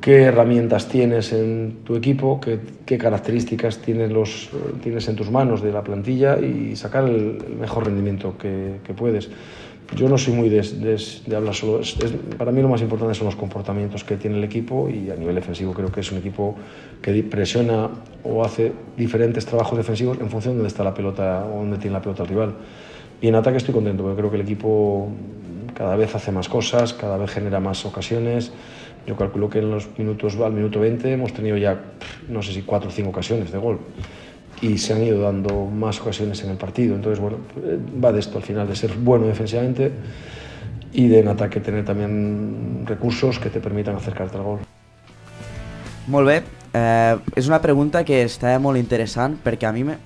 qué 0.00 0.22
herramientas 0.22 0.88
tienes 0.88 1.32
en 1.32 1.78
tu 1.84 1.96
equipo, 1.96 2.40
qué, 2.40 2.58
qué 2.86 2.98
características 2.98 3.78
tienes, 3.78 4.10
los, 4.12 4.48
tienes 4.82 5.08
en 5.08 5.16
tus 5.16 5.30
manos 5.30 5.60
de 5.62 5.72
la 5.72 5.82
plantilla 5.82 6.38
y 6.38 6.76
sacar 6.76 7.04
el, 7.04 7.38
el 7.46 7.56
mejor 7.56 7.86
rendimiento 7.86 8.36
que, 8.38 8.76
que 8.84 8.94
puedes. 8.94 9.28
Yo 9.96 10.06
no 10.08 10.18
soy 10.18 10.34
muy 10.34 10.50
de, 10.50 10.60
de- 10.60 11.02
de 11.26 11.36
hablar 11.36 11.54
solo. 11.54 11.80
es- 11.80 11.96
es- 11.98 12.12
para 12.36 12.52
mí 12.52 12.60
lo 12.60 12.68
más 12.68 12.82
importante 12.82 13.14
son 13.14 13.24
los 13.24 13.36
comportamientos 13.36 14.04
que 14.04 14.16
tiene 14.16 14.36
el 14.36 14.44
equipo 14.44 14.88
y 14.90 15.10
a 15.10 15.16
nivel 15.16 15.34
defensivo 15.34 15.72
creo 15.72 15.90
que 15.90 16.00
es 16.00 16.12
un 16.12 16.18
equipo 16.18 16.54
que 17.00 17.22
presiona 17.22 17.88
o 18.22 18.44
hace 18.44 18.70
diferentes 18.98 19.46
trabajos 19.46 19.78
defensivos 19.78 20.18
en 20.20 20.28
función 20.28 20.54
de 20.54 20.58
dónde 20.58 20.68
está 20.68 20.84
la 20.84 20.92
pelota 20.94 21.44
o 21.46 21.58
dónde 21.60 21.78
tiene 21.78 21.94
la 21.94 22.02
pelota 22.02 22.22
el 22.22 22.28
rival. 22.28 22.54
Y 23.22 23.28
en 23.28 23.34
ataque 23.34 23.56
estoy 23.56 23.72
contento 23.74 24.02
porque 24.02 24.18
creo 24.18 24.30
que 24.30 24.36
el 24.36 24.42
equipo 24.42 25.08
cada 25.74 25.96
vez 25.96 26.14
hace 26.14 26.32
más 26.32 26.48
cosas, 26.50 26.92
cada 26.92 27.16
vez 27.16 27.30
genera 27.30 27.58
más 27.58 27.84
ocasiones. 27.86 28.52
Yo 29.08 29.16
calculo 29.16 29.48
que 29.48 29.60
en 29.60 29.70
los 29.70 29.88
minutos, 29.96 30.36
al 30.36 30.52
minuto 30.52 30.80
20 30.80 31.10
hemos 31.10 31.32
tenido 31.32 31.56
ya, 31.56 31.80
no 32.28 32.42
sé 32.42 32.52
si 32.52 32.60
cuatro 32.60 32.90
o 32.90 32.92
cinco 32.92 33.08
ocasiones 33.08 33.50
de 33.50 33.56
gol. 33.56 33.78
Y 34.60 34.76
se 34.76 34.92
han 34.92 35.02
ido 35.02 35.22
dando 35.22 35.64
más 35.64 35.98
ocasiones 36.00 36.44
en 36.44 36.50
el 36.50 36.58
partido. 36.58 36.94
Entonces, 36.94 37.18
bueno, 37.18 37.38
eh, 37.64 37.78
va 38.04 38.12
de 38.12 38.20
esto 38.20 38.36
al 38.36 38.44
final, 38.44 38.68
de 38.68 38.76
ser 38.76 38.92
bueno 38.98 39.26
defensivamente 39.26 39.92
y 40.92 41.08
de 41.08 41.20
en 41.20 41.28
ataque 41.28 41.60
tener 41.60 41.86
también 41.86 42.82
recursos 42.84 43.38
que 43.38 43.48
te 43.48 43.60
permitan 43.60 43.96
acercarte 43.96 44.36
al 44.36 44.42
gol. 44.42 44.58
Molt 46.06 46.26
bé, 46.28 46.42
Eh, 46.74 47.16
és 47.34 47.46
una 47.48 47.62
pregunta 47.64 48.02
que 48.04 48.18
està 48.28 48.50
molt 48.60 48.76
interessant 48.76 49.38
perquè 49.40 49.64
a 49.64 49.70
mi 49.72 49.86
me- 49.88 49.96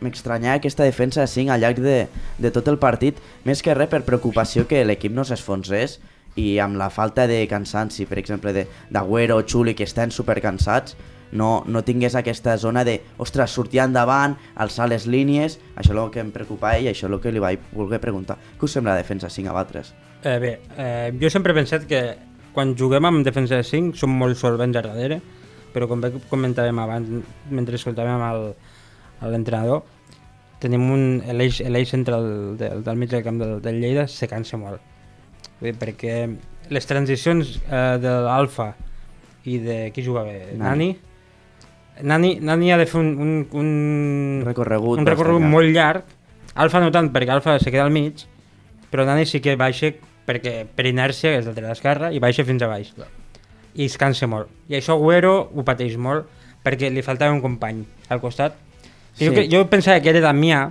m'estranyava 0.00 0.54
aquesta 0.60 0.84
defensa 0.86 1.20
de 1.20 1.26
5 1.26 1.50
al 1.50 1.60
llarg 1.60 1.80
de, 1.82 2.06
de 2.38 2.50
tot 2.54 2.68
el 2.70 2.78
partit, 2.78 3.18
més 3.44 3.58
que 3.60 3.74
res 3.74 3.88
per 3.90 4.04
preocupació 4.06 4.68
que 4.70 4.84
l'equip 4.86 5.10
no 5.12 5.24
s'esfonsés 5.26 5.96
i 6.36 6.58
amb 6.58 6.76
la 6.76 6.88
falta 6.90 7.26
de 7.26 7.46
cansanci, 7.48 8.06
per 8.06 8.18
exemple, 8.18 8.52
de- 8.52 8.66
o 9.34 9.42
Xuli, 9.46 9.74
que 9.74 9.84
estan 9.84 10.10
supercansats, 10.10 10.96
no, 11.32 11.64
no 11.66 11.82
tingués 11.82 12.14
aquesta 12.14 12.56
zona 12.58 12.84
de, 12.84 13.00
ostres, 13.18 13.50
sortir 13.50 13.80
endavant, 13.80 14.36
alçar 14.54 14.88
les 14.88 15.06
línies, 15.06 15.58
això 15.76 15.92
és 15.92 15.98
el 15.98 16.10
que 16.10 16.20
em 16.20 16.30
preocupava 16.30 16.78
i 16.78 16.88
això 16.88 17.06
és 17.08 17.12
el 17.12 17.20
que 17.20 17.32
li 17.32 17.38
vaig 17.40 17.58
voler 17.72 18.00
preguntar. 18.00 18.36
Què 18.58 18.64
us 18.64 18.72
sembla 18.72 18.92
la 18.92 19.00
defensa 19.00 19.30
5 19.30 19.48
a 19.48 19.52
Batres? 19.52 19.94
Eh, 20.22 20.38
bé, 20.38 20.60
eh, 20.76 21.12
jo 21.20 21.30
sempre 21.30 21.52
he 21.52 21.56
pensat 21.56 21.86
que 21.88 22.02
quan 22.52 22.74
juguem 22.76 23.04
amb 23.08 23.24
defensa 23.24 23.56
de 23.56 23.64
5 23.64 23.96
som 23.96 24.10
molt 24.12 24.36
solvents 24.36 24.76
a 24.76 24.82
darrere, 24.82 25.20
però 25.72 25.88
com 25.88 26.00
bé 26.04 26.12
comentàvem 26.28 26.78
abans, 26.78 27.08
mentre 27.50 27.76
escoltàvem 27.80 28.20
l'entrenador, 29.32 29.82
tenim 30.60 30.84
un 30.92 31.22
l'eix 31.32 31.62
central 31.90 32.56
del, 32.60 32.82
del 32.84 32.96
mig 33.00 33.08
del 33.10 33.24
camp 33.24 33.38
del, 33.40 33.56
del 33.64 33.80
Lleida 33.80 34.06
se 34.06 34.28
cansa 34.28 34.58
molt. 34.60 34.80
Vull 35.62 35.70
dir, 35.70 35.78
perquè 35.78 36.16
les 36.74 36.88
transicions 36.90 37.54
eh, 37.62 37.98
de 38.02 38.12
l'Alfa 38.26 38.72
i 39.46 39.58
de 39.62 39.78
qui 39.94 40.02
jugava? 40.02 40.32
Nani. 40.58 40.58
Nani. 40.58 40.90
Nani, 42.02 42.30
Nani 42.42 42.72
ha 42.72 42.78
de 42.80 42.86
fer 42.88 42.98
un, 42.98 43.12
un, 43.20 43.32
un, 43.60 44.42
Recorregut 44.46 44.98
un 44.98 45.06
recorregut 45.06 45.42
llarg. 45.44 45.52
molt 45.52 45.70
llarg. 45.70 46.14
Alfa 46.64 46.80
no 46.82 46.90
tant, 46.90 47.12
perquè 47.14 47.30
Alfa 47.30 47.58
se 47.62 47.70
queda 47.70 47.84
al 47.86 47.92
mig, 47.94 48.24
però 48.90 49.06
Nani 49.06 49.26
sí 49.28 49.40
que 49.44 49.54
baixa 49.60 49.92
perquè 50.26 50.62
per 50.66 50.86
inèrcia 50.88 51.36
és 51.38 51.46
lateral 51.46 51.76
esquerra 51.76 52.10
i 52.14 52.18
baixa 52.22 52.44
fins 52.48 52.62
a 52.64 52.70
baix. 52.70 52.90
Clar. 52.96 53.08
I 53.78 53.86
es 53.86 53.96
cansa 54.00 54.26
molt. 54.26 54.50
I 54.68 54.80
això 54.80 54.96
Agüero 54.98 55.34
ho 55.54 55.64
pateix 55.66 55.94
molt 55.96 56.26
perquè 56.64 56.90
li 56.90 57.02
faltava 57.06 57.34
un 57.34 57.40
company 57.44 57.84
al 58.10 58.20
costat. 58.22 58.58
Sí. 59.14 59.28
Jo, 59.28 59.46
jo 59.46 59.62
pensava 59.70 60.00
que 60.00 60.10
era 60.10 60.22
Damià, 60.24 60.64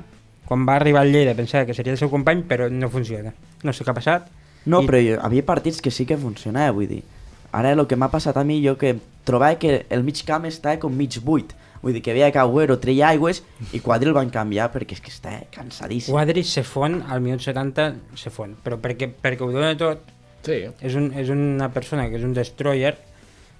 quan 0.47 0.65
va 0.67 0.75
arribar 0.79 1.05
al 1.05 1.11
Lleida 1.13 1.37
pensava 1.37 1.65
que 1.65 1.75
seria 1.77 1.93
el 1.93 1.99
seu 2.01 2.09
company, 2.09 2.43
però 2.49 2.67
no 2.71 2.89
funciona. 2.89 3.31
No 3.63 3.73
sé 3.73 3.85
què 3.85 3.93
ha 3.93 3.97
passat. 3.97 4.29
No, 4.65 4.81
I- 4.81 4.87
però 4.87 4.99
jo, 5.01 5.17
havia 5.21 5.45
partits 5.45 5.81
que 5.81 5.91
sí 5.91 6.05
que 6.05 6.17
funcionava, 6.17 6.71
vull 6.71 6.87
dir. 6.87 7.03
Ara 7.51 7.71
el 7.73 7.85
que 7.87 7.95
m'ha 7.97 8.11
passat 8.11 8.37
a 8.37 8.43
mi, 8.47 8.61
jo 8.65 8.77
que 8.77 8.95
trobava 9.25 9.57
que 9.59 9.85
el 9.89 10.03
mig 10.03 10.21
camp 10.25 10.45
estava 10.45 10.77
com 10.79 10.93
mig 10.95 11.17
buit. 11.23 11.53
Vull 11.81 11.93
dir 11.97 12.01
que 12.05 12.13
veia 12.13 12.29
que 12.31 12.37
Agüero 12.37 12.77
treia 12.79 13.07
aigües 13.09 13.41
i 13.73 13.79
Quadri 13.81 14.07
el 14.11 14.13
van 14.13 14.29
canviar 14.29 14.67
perquè 14.71 14.93
és 14.93 15.01
que 15.01 15.09
està 15.09 15.31
cansadíssim. 15.51 16.13
Quadri 16.13 16.43
se 16.45 16.61
fon, 16.63 17.01
al 17.09 17.21
minut 17.25 17.41
70 17.41 17.95
se 18.15 18.29
fon, 18.29 18.53
però 18.63 18.77
perquè, 18.77 19.09
perquè 19.09 19.41
ho 19.41 19.51
dona 19.51 19.73
tot, 19.77 20.03
Sí, 20.45 20.55
és, 20.81 20.95
un, 20.97 21.11
és 21.13 21.29
una 21.29 21.67
persona 21.69 22.07
que 22.09 22.17
és 22.17 22.23
un 22.25 22.31
destroyer 22.33 22.95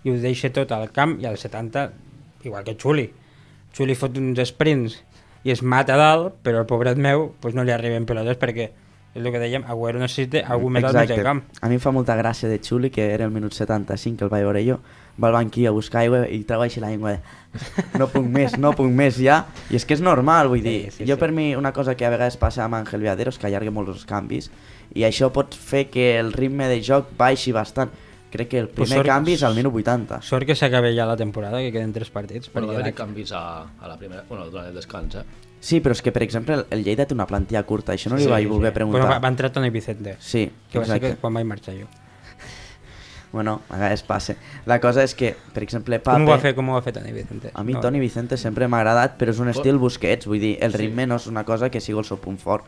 i 0.04 0.10
ho 0.10 0.16
deixa 0.22 0.50
tot 0.54 0.72
al 0.74 0.88
camp 0.92 1.20
i 1.22 1.28
al 1.30 1.38
70, 1.38 1.92
igual 2.44 2.64
que 2.66 2.74
Xuli. 2.78 3.04
Xuli 3.74 3.94
fot 3.96 4.18
uns 4.18 4.40
sprints 4.50 4.96
i 5.44 5.52
es 5.54 5.62
mata 5.62 5.94
a 5.94 5.98
dalt, 5.98 6.40
però 6.42 6.62
el 6.64 6.66
pobret 6.70 6.98
meu 6.98 7.36
pues, 7.40 7.54
no 7.54 7.64
li 7.64 7.72
arriben 7.74 8.06
pilotes 8.10 8.38
perquè 8.42 8.70
és 9.14 9.20
el 9.22 9.32
que 9.32 9.40
dèiem, 9.42 9.66
Agüero 9.68 10.00
necessita 10.00 10.46
algú 10.48 10.70
més 10.72 10.86
al 10.88 10.96
mig 10.96 11.12
camp. 11.24 11.42
A 11.62 11.68
mi 11.68 11.76
em 11.76 11.84
fa 11.84 11.92
molta 11.92 12.16
gràcia 12.16 12.48
de 12.48 12.60
Xuli, 12.64 12.90
que 12.90 13.10
era 13.14 13.26
el 13.28 13.32
minut 13.32 13.54
75, 13.54 14.18
que 14.18 14.24
el 14.24 14.32
vaig 14.32 14.46
veure 14.48 14.64
jo, 14.64 14.78
va 15.22 15.28
al 15.28 15.34
banquí 15.36 15.66
a 15.68 15.72
buscar 15.76 16.06
aigua 16.06 16.24
i 16.32 16.44
treu 16.48 16.64
així 16.64 16.80
l'aigua 16.80 17.18
de... 17.18 17.20
No 18.00 18.08
puc 18.08 18.24
més, 18.24 18.56
no 18.58 18.72
puc 18.78 18.88
més 18.88 19.18
ja. 19.20 19.42
I 19.70 19.76
és 19.76 19.86
que 19.86 19.98
és 19.98 20.02
normal, 20.02 20.48
vull 20.48 20.64
dir, 20.64 20.92
Sí, 20.92 21.02
sí, 21.02 21.10
jo 21.10 21.18
sí. 21.18 21.20
per 21.20 21.32
mi 21.36 21.52
una 21.60 21.74
cosa 21.76 21.96
que 22.00 22.08
a 22.08 22.14
vegades 22.14 22.38
passa 22.40 22.64
amb 22.64 22.80
Ángel 22.80 23.04
Viaderos 23.04 23.38
que 23.38 23.50
allarga 23.50 23.74
molts 23.76 23.92
els 23.98 24.06
canvis 24.08 24.48
i 24.96 25.04
això 25.08 25.30
pot 25.32 25.56
fer 25.56 25.90
que 25.92 26.18
el 26.20 26.32
ritme 26.34 26.68
de 26.72 26.82
joc 26.84 27.12
baixi 27.18 27.52
bastant. 27.56 27.92
Crec 28.32 28.48
que 28.48 28.60
el 28.60 28.68
Pues 28.70 28.88
primer 28.90 29.04
sort- 29.06 29.10
canvi 29.12 29.34
és 29.34 29.44
al 29.44 29.56
minut 29.56 29.74
80. 29.76 30.22
Sort 30.24 30.46
que 30.48 30.56
s'acabi 30.56 30.96
ja 30.96 31.06
la 31.06 31.18
temporada, 31.18 31.60
que 31.60 31.72
queden 31.72 31.92
tres 31.94 32.10
partits. 32.10 32.52
bueno, 32.54 32.68
va 32.68 32.74
perquè 32.74 32.80
haver 32.82 32.94
la- 32.94 32.98
canvis 32.98 33.32
a, 33.34 33.64
a 33.80 33.88
la 33.88 33.98
primera, 33.98 34.24
bueno, 34.30 34.46
durant 34.50 34.68
el 34.70 34.74
descans, 34.76 35.16
eh? 35.16 35.24
Sí, 35.60 35.80
però 35.82 35.92
és 35.92 36.02
que, 36.02 36.12
per 36.12 36.24
exemple, 36.24 36.56
el- 36.72 36.84
Lleida 36.84 37.06
té 37.06 37.14
una 37.14 37.28
plantilla 37.28 37.62
curta, 37.64 37.94
això 37.94 38.10
no 38.10 38.16
li 38.16 38.24
Sí, 38.24 38.30
vaig 38.30 38.44
sí. 38.46 38.48
voler 38.50 38.72
Bueno, 38.72 38.74
preguntar. 38.74 39.10
va, 39.12 39.20
va 39.20 39.28
entrar 39.28 39.52
Toni 39.52 39.70
Vicente, 39.70 40.16
Sí, 40.20 40.50
que 40.72 40.80
va 40.80 40.86
ser 40.86 41.00
que 41.02 41.16
quan 41.18 41.34
vaig 41.34 41.46
marxar 41.46 41.76
jo. 41.76 41.88
Bueno, 43.32 43.62
a 43.70 43.76
vegades 43.78 44.04
passa. 44.04 44.36
La 44.66 44.80
cosa 44.82 45.04
és 45.04 45.14
que, 45.16 45.36
per 45.54 45.64
exemple, 45.64 46.00
Pape... 46.00 46.18
Com 46.20 46.28
ho 46.28 46.32
va 46.34 46.40
fer, 46.40 46.54
com 46.56 46.68
ho 46.70 46.74
va 46.76 46.82
fer 46.84 46.92
Toni 46.94 47.14
Vicente? 47.16 47.52
A 47.54 47.64
mi 47.64 47.74
No, 47.74 47.80
Toni 47.80 48.00
Vicente 48.00 48.36
sempre 48.38 48.68
m'ha 48.68 48.80
agradat, 48.82 49.18
però 49.18 49.32
és 49.32 49.40
un 49.40 49.48
estil 49.48 49.78
Busquets, 49.80 50.26
vull 50.28 50.40
dir, 50.42 50.58
el 50.60 50.74
ritme 50.74 51.06
no 51.08 51.16
és 51.16 51.28
una 51.28 51.46
cosa 51.48 51.70
que 51.72 51.80
sigui 51.80 52.00
el 52.00 52.06
seu 52.06 52.18
punt 52.20 52.38
fort. 52.40 52.66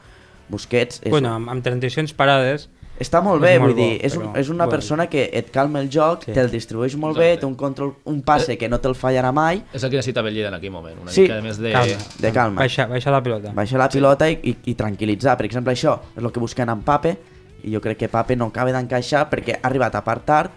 Busquets 0.47 1.01
és, 1.03 1.09
Bueno, 1.11 1.33
amb, 1.33 1.49
amb 1.49 1.63
transicions 1.63 2.13
parades, 2.13 2.69
està 3.03 3.21
molt 3.21 3.43
és 3.43 3.49
bé, 3.49 3.59
molt 3.59 3.73
vull 3.73 3.77
dir, 3.81 3.89
bo, 3.99 4.05
és, 4.07 4.15
un, 4.17 4.23
però, 4.23 4.39
és 4.39 4.49
una 4.49 4.65
bueno. 4.65 4.71
persona 4.77 5.07
que 5.11 5.29
et 5.33 5.51
calma 5.51 5.81
el 5.83 5.89
joc, 5.91 6.23
Sí. 6.25 6.31
te'l 6.33 6.49
distribueix 6.49 6.95
molt 6.95 7.17
bé, 7.17 7.33
Exacte. 7.33 7.41
té 7.41 7.45
un 7.45 7.55
control, 7.55 7.93
un 8.05 8.21
passe 8.23 8.57
que 8.57 8.69
no 8.69 8.79
te'l 8.79 8.95
fallarà 8.95 9.31
mai, 9.31 9.63
És 9.73 9.83
el 9.83 9.89
que 9.91 9.97
necessitava 9.97 10.29
el 10.29 10.35
Lleida 10.35 10.47
en 10.49 10.55
aquell 10.55 10.71
moment, 10.71 10.97
una 11.01 11.11
Sí. 11.11 11.21
mica 11.27 11.41
més 11.41 11.57
de... 11.59 11.71
calma. 11.73 11.97
de 12.19 12.31
calma. 12.31 12.59
Baixa, 12.61 12.87
baixa 12.87 13.11
la 13.11 13.21
pilota. 13.21 13.51
Baixa 13.53 13.77
la 13.77 13.89
pilota 13.89 14.29
i, 14.29 14.39
i, 14.43 14.57
i 14.71 14.75
tranquil·litzar. 14.75 15.37
Per 15.37 15.45
exemple, 15.45 15.73
això 15.73 15.99
és 16.15 16.23
el 16.23 16.31
que 16.31 16.39
busquen 16.39 16.69
en 16.69 16.81
Pape, 16.81 17.17
i 17.63 17.71
jo 17.73 17.79
crec 17.79 17.97
que 17.97 18.09
Pape 18.09 18.35
no 18.35 18.45
acaba 18.51 18.71
d'encaixar 18.71 19.29
perquè 19.29 19.59
ha 19.61 19.67
arribat 19.67 19.95
a 19.95 20.03
part 20.03 20.25
tard, 20.25 20.51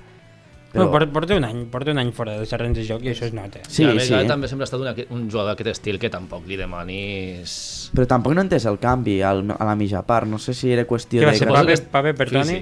Però... 0.77 0.87
però... 0.87 0.93
Porta, 0.93 1.13
porta, 1.15 1.37
un 1.41 1.47
any, 1.49 1.65
porta 1.73 1.95
un 1.95 2.01
any 2.03 2.13
fora 2.17 2.37
dels 2.37 2.53
terrenys 2.53 2.79
de 2.79 2.87
joc 2.87 3.05
i 3.07 3.11
això 3.13 3.27
es 3.27 3.35
nota. 3.37 3.63
Sí, 3.67 3.83
I 3.83 3.91
a 3.91 3.95
més, 3.97 4.09
sí. 4.11 4.23
també 4.29 4.51
sempre 4.51 4.67
ha 4.67 4.69
estat 4.71 4.83
un, 4.83 5.17
un 5.17 5.27
jugador 5.31 5.55
d'aquest 5.55 5.73
estil 5.73 6.01
que 6.03 6.11
tampoc 6.13 6.47
li 6.49 6.59
demanis... 6.61 7.57
Però 7.97 8.07
tampoc 8.11 8.37
no 8.37 8.45
entès 8.45 8.67
el 8.69 8.79
canvi 8.83 9.21
al, 9.25 9.45
a 9.57 9.69
la 9.69 9.77
mitja 9.79 10.03
part, 10.07 10.29
no 10.29 10.39
sé 10.43 10.55
si 10.55 10.73
era 10.75 10.85
qüestió 10.89 11.23
Què 11.25 11.31
va 11.31 11.35
de... 11.35 11.41
ser, 11.41 11.51
Pape, 11.51 11.79
Pape 11.93 12.15
per 12.19 12.29
Toni? 12.31 12.61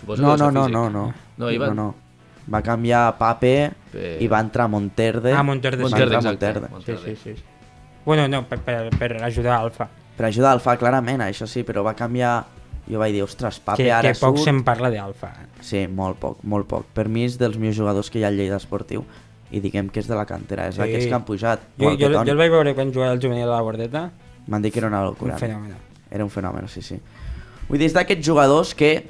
No, 0.00 0.14
que 0.16 0.20
no, 0.22 0.36
no, 0.50 0.68
no, 0.68 0.84
no. 0.90 1.04
No, 1.36 1.50
Ivan? 1.52 1.76
no, 1.76 1.90
no. 1.90 2.08
Va 2.50 2.62
canviar 2.64 3.04
Pape 3.18 3.54
Pe- 3.92 4.16
i 4.24 4.28
va 4.30 4.40
entrar 4.40 4.66
Monterde. 4.72 5.34
Ah, 5.36 5.42
Monterde, 5.46 5.84
sí. 5.84 5.92
Va 5.92 5.98
entrar 6.00 6.22
exacte. 6.22 6.68
Monterde. 6.72 7.04
Sí, 7.04 7.16
sí, 7.22 7.34
sí. 7.36 7.42
Bueno, 8.06 8.26
no, 8.32 8.46
per, 8.48 8.58
per, 8.64 8.88
per 8.96 9.10
ajudar 9.22 9.58
a 9.58 9.60
Alfa. 9.66 9.86
Per 10.16 10.26
ajudar 10.26 10.54
Alfa, 10.56 10.74
clarament, 10.80 11.20
això 11.28 11.46
sí, 11.46 11.62
però 11.68 11.84
va 11.86 11.92
canviar... 11.98 12.38
Jo 12.90 12.98
vaig 12.98 13.12
dir, 13.14 13.22
ostres, 13.22 13.60
Pape 13.62 13.82
Que, 13.84 13.90
ara 13.92 14.12
que 14.12 14.18
poc 14.18 14.36
surt... 14.36 14.44
se'n 14.48 14.62
parla 14.66 14.90
d'Alfa. 14.90 15.30
Sí, 15.62 15.86
molt 15.86 16.18
poc, 16.18 16.40
molt 16.42 16.66
poc. 16.66 16.86
Per 16.94 17.06
mi 17.08 17.24
és 17.24 17.36
dels 17.38 17.56
meus 17.58 17.76
jugadors 17.76 18.10
que 18.10 18.18
hi 18.18 18.24
ha 18.24 18.28
al 18.32 18.36
Lleida 18.36 18.56
Esportiu 18.56 19.04
i 19.50 19.60
diguem 19.60 19.88
que 19.90 20.00
és 20.00 20.08
de 20.08 20.14
la 20.18 20.26
cantera, 20.26 20.68
és 20.68 20.74
Sí. 20.74 20.80
d'aquests 20.80 21.06
que 21.08 21.14
han 21.14 21.24
pujat. 21.24 21.60
Jo, 21.78 21.90
jo, 21.96 22.08
jo 22.10 22.20
el 22.22 22.36
vaig 22.36 22.50
veure 22.50 22.74
quan 22.74 22.92
jugava 22.92 23.12
al 23.12 23.20
juvenil 23.22 23.48
a 23.48 23.54
la 23.56 23.62
Bordeta, 23.62 24.10
M'han 24.46 24.62
dit 24.62 24.72
que 24.72 24.80
era 24.80 24.88
una 24.88 25.00
un 25.02 25.06
locura. 25.12 25.36
fenomen. 25.38 25.74
Era 26.10 26.24
un 26.24 26.30
fenomen, 26.30 26.66
sí, 26.68 26.82
sí. 26.82 26.98
Vull 27.68 27.78
dir, 27.78 27.86
és 27.86 27.92
d'aquests 27.94 28.26
jugadors 28.26 28.74
que 28.74 29.06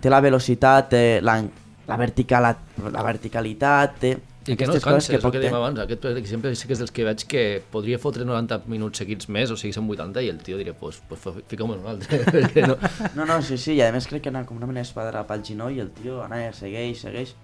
té 0.00 0.10
la 0.10 0.20
velocitat, 0.20 0.88
té 0.90 1.20
la, 1.22 1.36
la, 1.86 1.96
vertical, 1.96 2.48
la 2.90 3.02
verticalitat, 3.06 3.98
té 4.00 4.16
I 4.46 4.56
que 4.56 4.64
no 4.64 4.72
aquestes 4.72 4.80
es 4.80 4.84
cansa, 4.84 4.94
coses 4.94 5.10
que 5.10 5.18
és 5.18 5.24
el 5.24 5.32
que 5.34 5.42
dèiem 5.42 5.56
abans. 5.58 5.82
Aquest, 5.82 6.00
per 6.00 6.14
exemple, 6.16 6.54
sí 6.56 6.68
que 6.68 6.72
és 6.72 6.80
dels 6.80 6.94
que 6.96 7.04
veig 7.04 7.24
que 7.28 7.42
podria 7.74 7.98
fotre 8.00 8.24
90 8.24 8.62
minuts 8.72 9.02
seguits 9.02 9.28
més, 9.28 9.52
o 9.52 9.58
sigui, 9.60 9.74
són 9.76 9.90
80, 9.92 10.22
i 10.24 10.30
el 10.32 10.40
tio 10.46 10.56
diria, 10.56 10.72
pues, 10.72 11.02
pues 11.10 11.26
fica-me 11.50 11.76
un 11.76 11.86
altre. 11.92 12.22
no. 12.70 12.78
No, 13.18 13.26
no, 13.28 13.36
sí, 13.44 13.60
sí, 13.60 13.76
i 13.76 13.84
a 13.84 13.90
més 13.92 14.08
crec 14.08 14.24
que 14.24 14.32
anava 14.32 14.48
com 14.48 14.56
una 14.56 14.70
mena 14.70 14.80
d'espadra 14.80 15.26
pel 15.28 15.44
ginoll 15.44 15.76
i 15.76 15.84
el 15.84 15.92
tio 15.98 16.22
anava, 16.24 16.54
segueix, 16.56 17.04
segueix. 17.04 17.36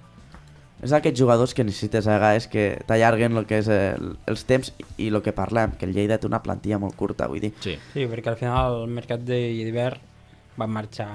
És 0.77 0.93
d'aquests 0.93 1.21
jugadors 1.21 1.55
que 1.57 1.65
necessites 1.65 2.09
a 2.09 2.17
vegades 2.19 2.49
que 2.53 2.67
t'allarguen 2.89 3.37
el 3.41 3.47
que 3.49 3.63
és 3.63 3.69
el, 3.73 4.11
els 4.29 4.43
temps 4.49 4.73
i 5.01 5.09
el 5.09 5.23
que 5.25 5.33
parlem, 5.37 5.77
que 5.77 5.89
el 5.89 5.95
Lleida 5.97 6.19
té 6.21 6.29
una 6.29 6.43
plantilla 6.45 6.81
molt 6.81 6.97
curta, 6.97 7.29
vull 7.33 7.41
dir. 7.45 7.55
Sí. 7.65 7.79
Sí, 7.95 8.05
perquè 8.09 8.33
al 8.33 8.41
final 8.41 8.83
el 8.83 8.93
mercat 8.99 9.25
d'hivern 9.25 10.01
van 10.57 10.77
marxar... 10.81 11.09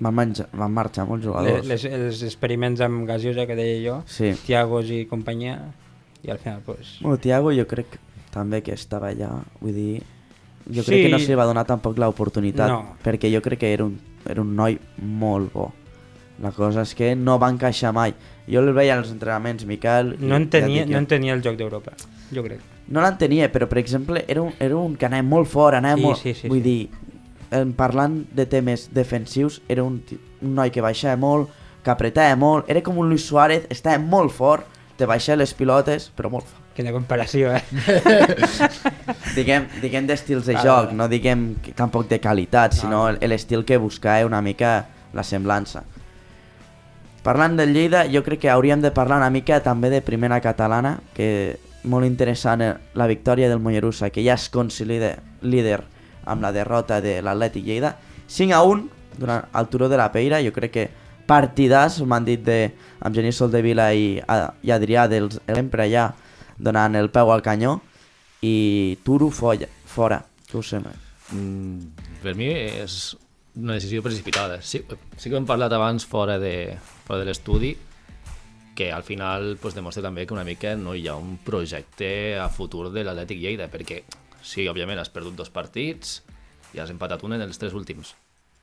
Van, 0.00 0.14
menjar, 0.14 0.48
van 0.52 0.72
marxar 0.74 1.06
molts 1.06 1.24
Les, 1.24 1.30
jugadors. 1.32 1.66
les, 1.66 1.84
els 1.84 2.22
experiments 2.26 2.80
amb 2.80 3.06
gasiosa 3.06 3.46
que 3.46 3.54
deia 3.54 3.78
jo, 3.84 4.02
Sí. 4.06 4.32
Tiagos 4.46 4.90
i 4.90 5.04
companyia, 5.06 5.60
i 6.22 6.30
al 6.30 6.38
final, 6.38 6.60
pues, 6.66 6.98
Bueno, 7.00 7.18
Tiago 7.18 7.52
jo 7.52 7.66
crec 7.66 7.86
també 8.32 8.62
que 8.62 8.72
estava 8.74 9.10
allà, 9.10 9.30
vull 9.60 9.72
dir... 9.74 10.02
Jo 10.66 10.82
Sí. 10.82 10.90
crec 10.90 11.02
que 11.04 11.08
no 11.12 11.18
se 11.18 11.28
li 11.28 11.34
va 11.34 11.44
donar 11.44 11.66
tampoc 11.66 11.98
l'oportunitat, 11.98 12.68
No. 12.68 12.96
perquè 13.04 13.30
jo 13.32 13.40
crec 13.42 13.58
que 13.60 13.72
era 13.72 13.84
un, 13.84 14.00
era 14.28 14.40
un 14.40 14.54
noi 14.56 14.78
molt 15.02 15.52
bo. 15.52 15.72
La 16.42 16.50
cosa 16.50 16.82
és 16.82 16.94
que 16.94 17.14
no 17.14 17.38
va 17.38 17.48
encaixar 17.50 17.92
mai. 17.92 18.14
Jo 18.50 18.60
el 18.60 18.72
veia 18.72 18.96
als 18.98 19.10
entrenaments, 19.12 19.64
Miquel... 19.64 20.16
no, 20.18 20.28
ja 20.34 20.36
entenia, 20.36 20.84
dic 20.84 20.92
no 20.92 20.98
entenia 20.98 21.34
el 21.34 21.42
joc 21.42 21.56
d'Europa, 21.56 21.92
jo 22.34 22.42
crec. 22.42 22.60
No 22.88 23.00
l'entenia, 23.00 23.50
però 23.52 23.68
per 23.68 23.78
exemple 23.78 24.24
era 24.26 24.42
un, 24.42 24.52
era 24.58 24.76
un 24.76 24.96
que 24.96 25.06
anava 25.06 25.22
molt 25.22 25.46
fort, 25.48 25.76
anava 25.76 25.96
Sí, 25.96 26.02
molt... 26.02 26.18
sí, 26.18 26.34
sí, 26.34 26.48
vull 26.48 26.58
sí. 26.58 26.64
dir, 26.64 26.88
en 27.54 27.72
parlant 27.78 28.24
de 28.34 28.46
temes 28.50 28.88
defensius, 28.94 29.60
era 29.68 29.82
un, 29.86 30.00
un 30.42 30.54
noi 30.58 30.70
que 30.74 30.82
baixava 30.84 31.16
molt, 31.16 31.48
que 31.84 31.90
apretava 31.92 32.34
molt, 32.36 32.68
era 32.72 32.82
com 32.82 32.98
un 32.98 33.08
Luis 33.08 33.24
Suárez, 33.28 33.66
estava 33.70 33.98
molt 34.02 34.32
fort, 34.32 34.66
te 34.98 35.06
baixava 35.06 35.40
les 35.42 35.54
pilotes, 35.54 36.10
però 36.16 36.30
molt 36.32 36.44
fort. 36.48 36.60
Quina 36.74 36.90
comparació, 36.90 37.52
eh? 37.54 37.62
Diguem, 39.36 39.66
diguem 39.82 40.06
d'estils 40.08 40.46
de 40.48 40.56
Ah, 40.56 40.62
joc, 40.64 40.92
no 40.92 41.06
diguem 41.08 41.54
que- 41.62 41.72
tampoc 41.72 42.08
de 42.08 42.20
qualitat, 42.20 42.74
No. 42.74 42.80
sinó 42.80 43.08
el- 43.08 43.18
l'estil 43.28 43.64
que 43.64 43.76
buscava 43.78 44.26
una 44.26 44.40
mica 44.42 44.86
la 45.12 45.22
semblança. 45.22 45.84
Parlant 47.22 47.56
del 47.56 47.72
Lleida, 47.72 48.04
jo 48.12 48.22
crec 48.22 48.40
que 48.40 48.50
hauríem 48.50 48.82
de 48.82 48.90
parlar 48.90 49.18
una 49.18 49.30
mica 49.30 49.62
també 49.62 49.88
de 49.90 50.02
primera 50.02 50.40
catalana, 50.40 50.98
que 51.14 51.58
molt 51.84 52.04
interessant 52.06 52.60
eh, 52.62 52.74
la 52.94 53.06
victòria 53.06 53.48
del 53.48 53.60
Mollerussa, 53.60 54.10
que 54.10 54.24
ja 54.24 54.34
es 54.34 54.48
consolida 54.50 55.18
líder 55.42 55.84
amb 56.26 56.42
la 56.42 56.52
derrota 56.52 57.00
de 57.00 57.20
l'Atlètic 57.22 57.64
Lleida. 57.64 57.96
5 58.26 58.54
a 58.54 58.62
1 58.64 58.88
durant 59.18 59.44
el 59.54 59.68
Turó 59.68 59.88
de 59.88 59.96
la 60.00 60.10
Peira, 60.12 60.40
jo 60.42 60.52
crec 60.52 60.72
que 60.72 60.88
partidàs, 61.26 62.00
m'han 62.04 62.24
dit 62.26 62.42
de, 62.44 62.58
amb 63.00 63.14
Genís 63.16 63.36
Soldevila 63.40 63.92
i, 63.96 64.18
a- 64.28 64.52
i 64.62 64.70
Adrià 64.74 65.06
dels 65.08 65.38
sempre 65.46 65.84
allà 65.86 66.08
donant 66.58 66.94
el 66.98 67.08
peu 67.10 67.30
al 67.32 67.42
canyó 67.42 67.78
i 68.44 68.98
Turo 69.04 69.30
folla, 69.32 69.68
fora. 69.88 70.20
Què 70.50 70.58
us 70.60 70.68
sembla? 70.74 70.92
Mm, 71.32 71.94
per 72.22 72.34
mi 72.36 72.50
és 72.52 73.14
una 73.56 73.78
decisió 73.78 74.02
precipitada. 74.02 74.60
Sí, 74.62 74.82
sí 75.16 75.30
que 75.30 75.36
hem 75.38 75.46
parlat 75.48 75.72
abans 75.72 76.04
fora 76.06 76.38
de, 76.42 76.76
fora 77.06 77.20
de 77.22 77.28
l'estudi 77.30 77.72
que 78.74 78.90
al 78.92 79.04
final 79.06 79.56
pues, 79.62 79.74
demostra 79.76 80.02
també 80.02 80.26
que 80.26 80.34
una 80.34 80.42
mica 80.44 80.74
no 80.76 80.96
hi 80.98 81.06
ha 81.08 81.14
un 81.16 81.36
projecte 81.46 82.36
a 82.36 82.48
futur 82.50 82.88
de 82.92 83.04
l'Atlètic 83.06 83.38
Lleida, 83.38 83.68
perquè 83.70 84.00
sí, 84.44 84.68
òbviament 84.68 85.00
has 85.00 85.10
perdut 85.12 85.36
dos 85.38 85.50
partits 85.50 86.20
i 86.74 86.82
has 86.82 86.92
empatat 86.92 87.24
un 87.24 87.36
en 87.36 87.44
els 87.44 87.58
tres 87.60 87.74
últims, 87.74 88.14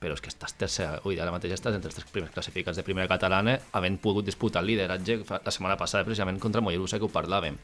però 0.02 0.16
és 0.16 0.22
que 0.22 0.30
estàs 0.32 0.54
tercer, 0.58 0.88
ui, 1.08 1.18
ara 1.20 1.32
mateix 1.34 1.54
estàs 1.56 1.76
entre 1.76 1.90
els 1.90 1.98
tres 1.98 2.10
primers 2.12 2.32
classificats 2.34 2.78
de 2.78 2.84
primera 2.86 3.10
catalana, 3.10 3.58
havent 3.78 3.98
pogut 4.02 4.26
disputar 4.26 4.62
el 4.62 4.72
lideratge 4.72 5.20
la 5.32 5.54
setmana 5.54 5.78
passada 5.80 6.06
precisament 6.08 6.40
contra 6.42 6.62
Mollerussa, 6.64 6.98
que 6.98 7.08
ho 7.08 7.12
parlàvem. 7.12 7.58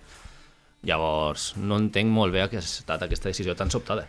Llavors, 0.86 1.52
no 1.58 1.78
entenc 1.82 2.10
molt 2.14 2.34
bé 2.34 2.46
que 2.50 2.60
ha 2.60 2.62
estat 2.62 3.02
aquesta 3.02 3.30
decisió 3.32 3.56
tan 3.58 3.70
sobtada. 3.74 4.06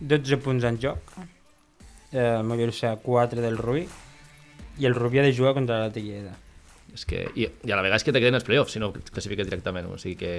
12 0.00 0.38
punts 0.44 0.64
en 0.64 0.80
joc. 0.80 1.16
Eh, 2.12 2.42
Mollerussa 2.44 2.96
4 3.02 3.44
del 3.44 3.58
Rubí. 3.60 3.84
I 4.80 4.88
el 4.88 4.96
Rubí 4.96 5.20
ha 5.20 5.24
de 5.24 5.34
jugar 5.36 5.54
contra 5.56 5.82
l'Atlètic 5.82 6.08
Lleida. 6.08 6.36
És 6.96 7.04
que, 7.08 7.26
i, 7.36 7.44
I 7.44 7.72
a 7.72 7.76
la 7.76 7.84
vegada 7.84 8.00
és 8.00 8.04
que 8.06 8.12
te 8.12 8.22
queden 8.22 8.38
els 8.38 8.46
playoffs, 8.46 8.72
si 8.76 8.80
no 8.80 8.92
classifiques 8.96 9.48
directament, 9.48 9.88
o 9.92 10.00
sigui 10.00 10.16
que... 10.20 10.32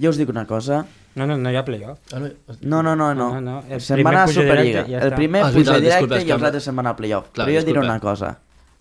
Jo 0.00 0.10
us 0.10 0.16
dic 0.18 0.28
una 0.32 0.46
cosa. 0.46 0.84
No, 1.14 1.26
no, 1.26 1.36
no 1.36 1.50
hi 1.52 1.56
ha 1.56 1.64
playoff. 1.64 1.98
Ah, 2.14 2.18
no, 2.20 2.30
No, 2.62 2.82
no, 2.82 2.94
no, 2.96 3.14
no. 3.14 3.26
No, 3.34 3.40
no, 3.40 3.56
el 3.68 3.80
se'n 3.84 3.96
primer 4.00 4.14
van 4.14 4.22
a 4.22 4.32
Superliga. 4.32 4.84
ja 4.88 4.98
el 5.04 5.12
primer 5.14 5.42
Ah, 5.44 5.50
puja 5.52 5.78
directe 5.80 6.22
i 6.22 6.24
que 6.24 6.32
els 6.32 6.42
altres 6.42 6.64
se'n 6.64 6.76
van 6.76 6.86
a 6.88 6.96
playoff. 6.96 7.28
Clar, 7.32 7.46
Però 7.46 7.58
jo 7.60 7.64
diré 7.66 7.78
una 7.80 7.98
cosa. 8.00 8.38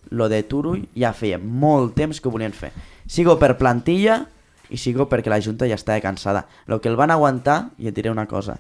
Lo 0.10 0.30
de 0.30 0.42
Turull 0.44 0.88
ja 0.98 1.12
feia 1.14 1.38
molt 1.38 1.94
temps 1.96 2.22
que 2.22 2.28
ho 2.30 2.32
volien 2.32 2.54
fer. 2.54 2.72
Sigo 3.08 3.38
per 3.38 3.58
plantilla 3.58 4.26
i 4.72 4.78
sigo 4.80 5.10
perquè 5.12 5.28
la 5.30 5.42
Junta 5.44 5.68
ja 5.68 5.76
estava 5.76 6.00
cansada. 6.02 6.46
Lo 6.66 6.80
que 6.82 6.88
el 6.90 6.96
van 6.96 7.12
aguantar, 7.12 7.72
i 7.78 7.88
et 7.92 7.94
diré 7.96 8.10
una 8.10 8.26
cosa, 8.26 8.56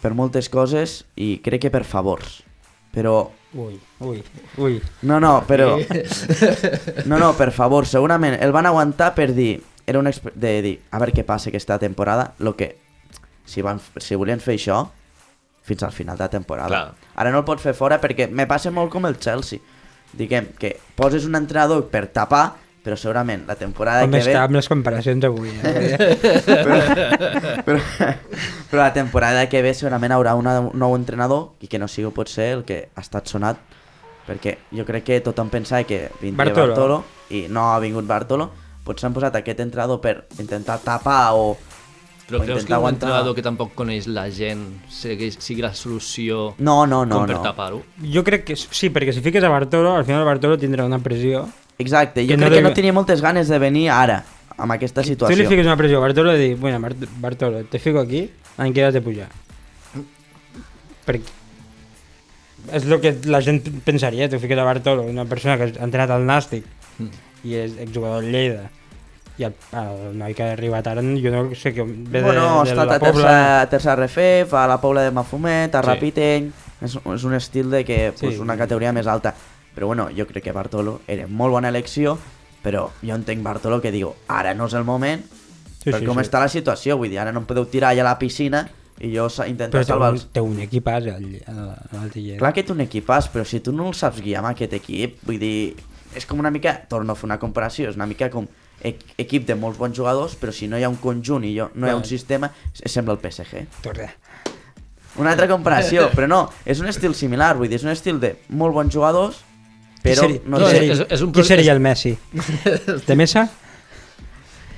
per 0.00 0.14
moltes 0.16 0.48
coses 0.48 1.04
i 1.20 1.38
crec 1.44 1.66
que 1.66 1.70
per 1.70 1.84
favors. 1.84 2.40
Però 2.90 3.30
Ui, 3.52 3.76
ui, 4.00 4.22
ui. 4.62 4.80
no, 5.02 5.18
no, 5.20 5.44
però... 5.46 5.76
No, 7.06 7.18
no, 7.18 7.32
per 7.36 7.50
favor, 7.52 7.86
segurament 7.86 8.36
el 8.40 8.52
van 8.54 8.66
aguantar 8.66 9.12
per 9.14 9.32
dir... 9.34 9.60
Era 9.90 9.98
un 9.98 10.06
de 10.06 10.54
dir, 10.62 10.76
a 10.94 11.00
veure 11.02 11.14
què 11.16 11.24
passa 11.26 11.50
aquesta 11.50 11.80
temporada, 11.82 12.30
lo 12.38 12.54
que... 12.54 12.76
Si, 13.50 13.64
van, 13.66 13.80
si 13.98 14.14
volien 14.14 14.38
fer 14.38 14.54
això, 14.54 14.84
fins 15.66 15.82
al 15.82 15.90
final 15.90 16.16
de 16.16 16.22
la 16.22 16.30
temporada. 16.30 16.68
Clar. 16.68 17.10
Ara 17.18 17.32
no 17.34 17.40
el 17.42 17.46
pots 17.48 17.64
fer 17.66 17.74
fora 17.74 17.98
perquè 17.98 18.28
me 18.30 18.46
passa 18.46 18.70
molt 18.70 18.92
com 18.92 19.08
el 19.08 19.18
Chelsea. 19.18 19.58
Diguem 20.14 20.52
que 20.58 20.76
poses 20.94 21.26
un 21.26 21.34
entrenador 21.34 21.88
per 21.90 22.04
tapar, 22.14 22.44
però 22.84 22.94
segurament 22.94 23.42
la 23.48 23.56
temporada 23.58 24.06
Com 24.06 24.14
que 24.14 24.22
ve... 24.22 24.30
està 24.30 24.44
amb 24.46 24.56
les 24.56 24.70
comparacions 24.70 25.26
avui. 25.26 25.50
Eh? 25.50 25.98
però, 27.66 27.80
però 28.70 28.80
la 28.84 28.92
temporada 28.94 29.44
que 29.50 29.66
ve 29.66 29.74
segurament 29.74 30.14
haurà 30.14 30.36
una, 30.38 30.56
un 30.70 30.78
nou 30.78 30.94
entrenador 30.94 31.50
i 31.60 31.70
que 31.70 31.82
no 31.82 31.90
sigui 31.90 32.14
potser 32.14 32.52
el 32.60 32.64
que 32.68 32.84
ha 32.94 33.04
estat 33.04 33.28
sonat 33.30 33.60
perquè 34.30 34.56
jo 34.70 34.86
crec 34.86 35.06
que 35.10 35.20
tothom 35.26 35.50
pensava 35.50 35.82
que 35.82 36.04
vindria 36.20 36.54
Bartolo. 36.54 36.72
Bartolo, 36.72 36.98
i 37.34 37.46
no 37.50 37.72
ha 37.72 37.78
vingut 37.82 38.06
Bartolo 38.06 38.50
potser 38.90 39.06
han 39.08 39.14
posat 39.16 39.38
aquest 39.40 39.62
entrenador 39.64 40.00
per 40.02 40.16
intentar 40.42 40.80
tapar 40.84 41.30
o, 41.38 41.52
Però 42.30 42.38
o 42.38 42.44
creus 42.46 42.62
que 42.62 42.70
un 42.70 42.76
aguantar 42.76 43.08
entrenador 43.08 43.34
que 43.34 43.42
tampoc 43.42 43.72
coneix 43.74 44.04
la 44.06 44.28
gent 44.30 44.60
sigui, 44.90 45.32
sigui 45.34 45.62
la 45.64 45.72
solució 45.74 46.52
no, 46.58 46.84
no, 46.86 47.00
no, 47.06 47.16
com 47.22 47.26
per 47.26 47.38
no. 47.38 47.42
tapar-ho? 47.42 47.80
Jo 48.06 48.22
crec 48.26 48.44
que 48.50 48.54
sí, 48.60 48.90
perquè 48.94 49.10
si 49.16 49.22
fiques 49.24 49.42
a 49.42 49.50
Bartolo, 49.50 49.96
al 49.98 50.04
final 50.06 50.22
Bartolo 50.28 50.58
tindrà 50.58 50.84
una 50.86 51.00
pressió. 51.02 51.48
exacte, 51.78 52.22
jo 52.22 52.28
Que 52.34 52.36
no 52.36 52.46
crec 52.46 52.58
que 52.60 52.68
no 52.68 52.74
tenia 52.76 52.92
moltes 52.94 53.22
ganes 53.24 53.48
de 53.48 53.58
venir 53.58 53.88
ara 53.90 54.20
amb 54.60 54.72
aquesta 54.76 55.00
Tu 55.02 55.08
li 55.08 55.14
situació 55.16 55.48
fiques 55.48 55.64
una 55.66 55.76
pressió 55.80 55.98
a 55.98 56.04
Bartolo 56.04 56.34
i 56.36 56.38
dir, 56.38 56.54
bueno, 56.60 56.78
Bart- 56.84 57.08
Bartolo, 57.18 57.64
te 57.64 57.78
fico 57.80 57.98
aquí, 57.98 58.26
l'any 58.58 58.74
que 58.76 58.84
has 58.84 58.92
de 58.94 59.00
pujar. 59.02 59.26
Perquè 61.06 61.38
és 62.76 62.84
el 62.84 63.00
que 63.00 63.14
la 63.32 63.40
gent 63.42 63.62
pensaria, 63.86 64.28
tu 64.28 64.38
fiques 64.38 64.58
a 64.60 64.64
Bartolo, 64.68 65.02
una 65.08 65.24
persona 65.24 65.56
que 65.56 65.70
ha 65.80 65.84
entrenat 65.86 66.10
al 66.14 66.26
Nàstic 66.28 66.66
Mm. 67.00 67.08
i 67.48 67.54
és 67.56 67.78
exjugador 67.80 68.22
Lleida, 68.28 68.66
i 69.40 69.44
el, 69.48 69.54
el 69.80 70.18
noi 70.20 70.34
que 70.36 70.44
ha 70.44 70.52
arribat 70.52 70.86
ara, 70.92 71.00
jo 71.02 71.30
no 71.32 71.42
sé 71.56 71.72
que 71.74 71.82
ve 71.86 72.20
bueno, 72.22 72.60
de, 72.62 72.64
de 72.64 72.70
estat 72.74 72.86
la 72.90 72.96
a 72.96 72.98
Pobla... 73.00 73.12
tercera, 73.12 73.70
tercera 73.70 73.96
RFF, 74.06 74.54
a 74.54 74.66
la 74.68 74.80
Pobla 74.82 75.02
de 75.06 75.10
Mafumet, 75.16 75.74
a 75.74 75.80
Sí. 75.82 75.86
Rapiteny... 75.88 76.50
És, 76.80 76.94
és 76.96 77.24
un 77.28 77.34
estil 77.36 77.68
de 77.70 77.82
que, 77.84 78.12
pues, 78.18 78.34
Sí. 78.36 78.40
una 78.40 78.56
categoria 78.56 78.92
més 78.96 79.06
alta. 79.06 79.34
Però 79.74 79.86
bueno, 79.86 80.08
jo 80.16 80.24
crec 80.26 80.44
que 80.44 80.52
Bartolo 80.52 81.00
era 81.06 81.26
molt 81.28 81.52
bona 81.52 81.68
elecció, 81.68 82.14
però 82.64 82.86
jo 83.02 83.14
entenc 83.14 83.42
Bartolo 83.44 83.80
que 83.80 83.92
diu, 83.92 84.14
ara 84.28 84.54
no 84.54 84.66
és 84.66 84.74
el 84.74 84.84
moment, 84.84 85.20
Sí, 85.80 85.90
per 85.90 86.00
sí, 86.00 86.04
com 86.06 86.16
sí. 86.18 86.24
està 86.26 86.40
la 86.40 86.48
situació, 86.52 86.96
vull 87.00 87.08
dir, 87.08 87.18
ara 87.20 87.32
no 87.32 87.40
em 87.40 87.46
podeu 87.48 87.64
tirar 87.68 87.90
allà 87.94 88.02
a 88.04 88.08
la 88.10 88.18
piscina 88.20 88.66
i 89.00 89.12
jo 89.14 89.28
sa- 89.32 89.46
intentar 89.48 89.78
Però 89.78 89.84
té 89.86 89.92
salvar 89.92 90.10
els... 90.12 90.26
té 90.32 90.40
un 90.44 90.58
equipàs 90.60 91.06
al, 91.08 91.24
al, 91.48 92.10
Lleida. 92.14 92.38
Clar 92.42 92.52
que 92.52 92.64
té 92.64 92.72
un 92.74 92.80
equipàs, 92.84 93.28
però 93.32 93.44
si 93.48 93.60
tu 93.64 93.72
no 93.72 93.86
el 93.88 93.94
saps 93.96 94.20
guiar 94.20 94.42
amb 94.42 94.50
aquest 94.54 94.74
equip, 94.76 95.22
vull 95.24 95.38
dir, 95.40 95.76
és 96.16 96.26
com 96.28 96.40
una 96.42 96.50
mica, 96.50 96.74
torno 96.88 97.12
a 97.12 97.16
fer 97.16 97.28
una 97.30 97.38
comparació, 97.40 97.88
és 97.88 97.96
una 97.96 98.04
mica 98.10 98.28
com 98.32 98.48
equip 98.82 99.46
de 99.46 99.54
molts 99.54 99.78
bons 99.78 99.96
jugadors, 99.96 100.34
però 100.40 100.52
si 100.52 100.66
no 100.68 100.78
hi 100.78 100.84
ha 100.84 100.88
un 100.88 100.96
conjunt 100.96 101.44
i 101.44 101.54
jo, 101.58 101.70
no 101.74 101.86
hi 101.86 101.90
ha 101.90 101.96
un 101.96 102.04
sistema, 102.04 102.50
sembla 102.72 103.12
el 103.14 103.20
PSG. 103.20 103.66
Torre. 103.82 104.10
Una 105.18 105.32
altra 105.32 105.48
comparació, 105.48 106.06
però 106.14 106.26
no, 106.28 106.50
és 106.64 106.80
un 106.80 106.86
estil 106.88 107.14
similar, 107.14 107.56
vull 107.58 107.68
dir, 107.68 107.76
és 107.76 107.84
un 107.84 107.90
estil 107.90 108.20
de 108.20 108.36
molt 108.48 108.72
bons 108.74 108.92
jugadors, 108.94 109.40
però 110.02 110.14
qui 110.14 110.14
seria, 110.20 110.40
no 110.46 110.58
no, 110.58 110.68
és- 110.68 111.00
és- 111.00 111.06
és 111.10 111.20
un 111.22 111.32
qui 111.32 111.44
seria 111.44 111.72
el 111.72 111.80
Messi? 111.80 112.16
De 113.06 113.16
Mesa? 113.16 113.48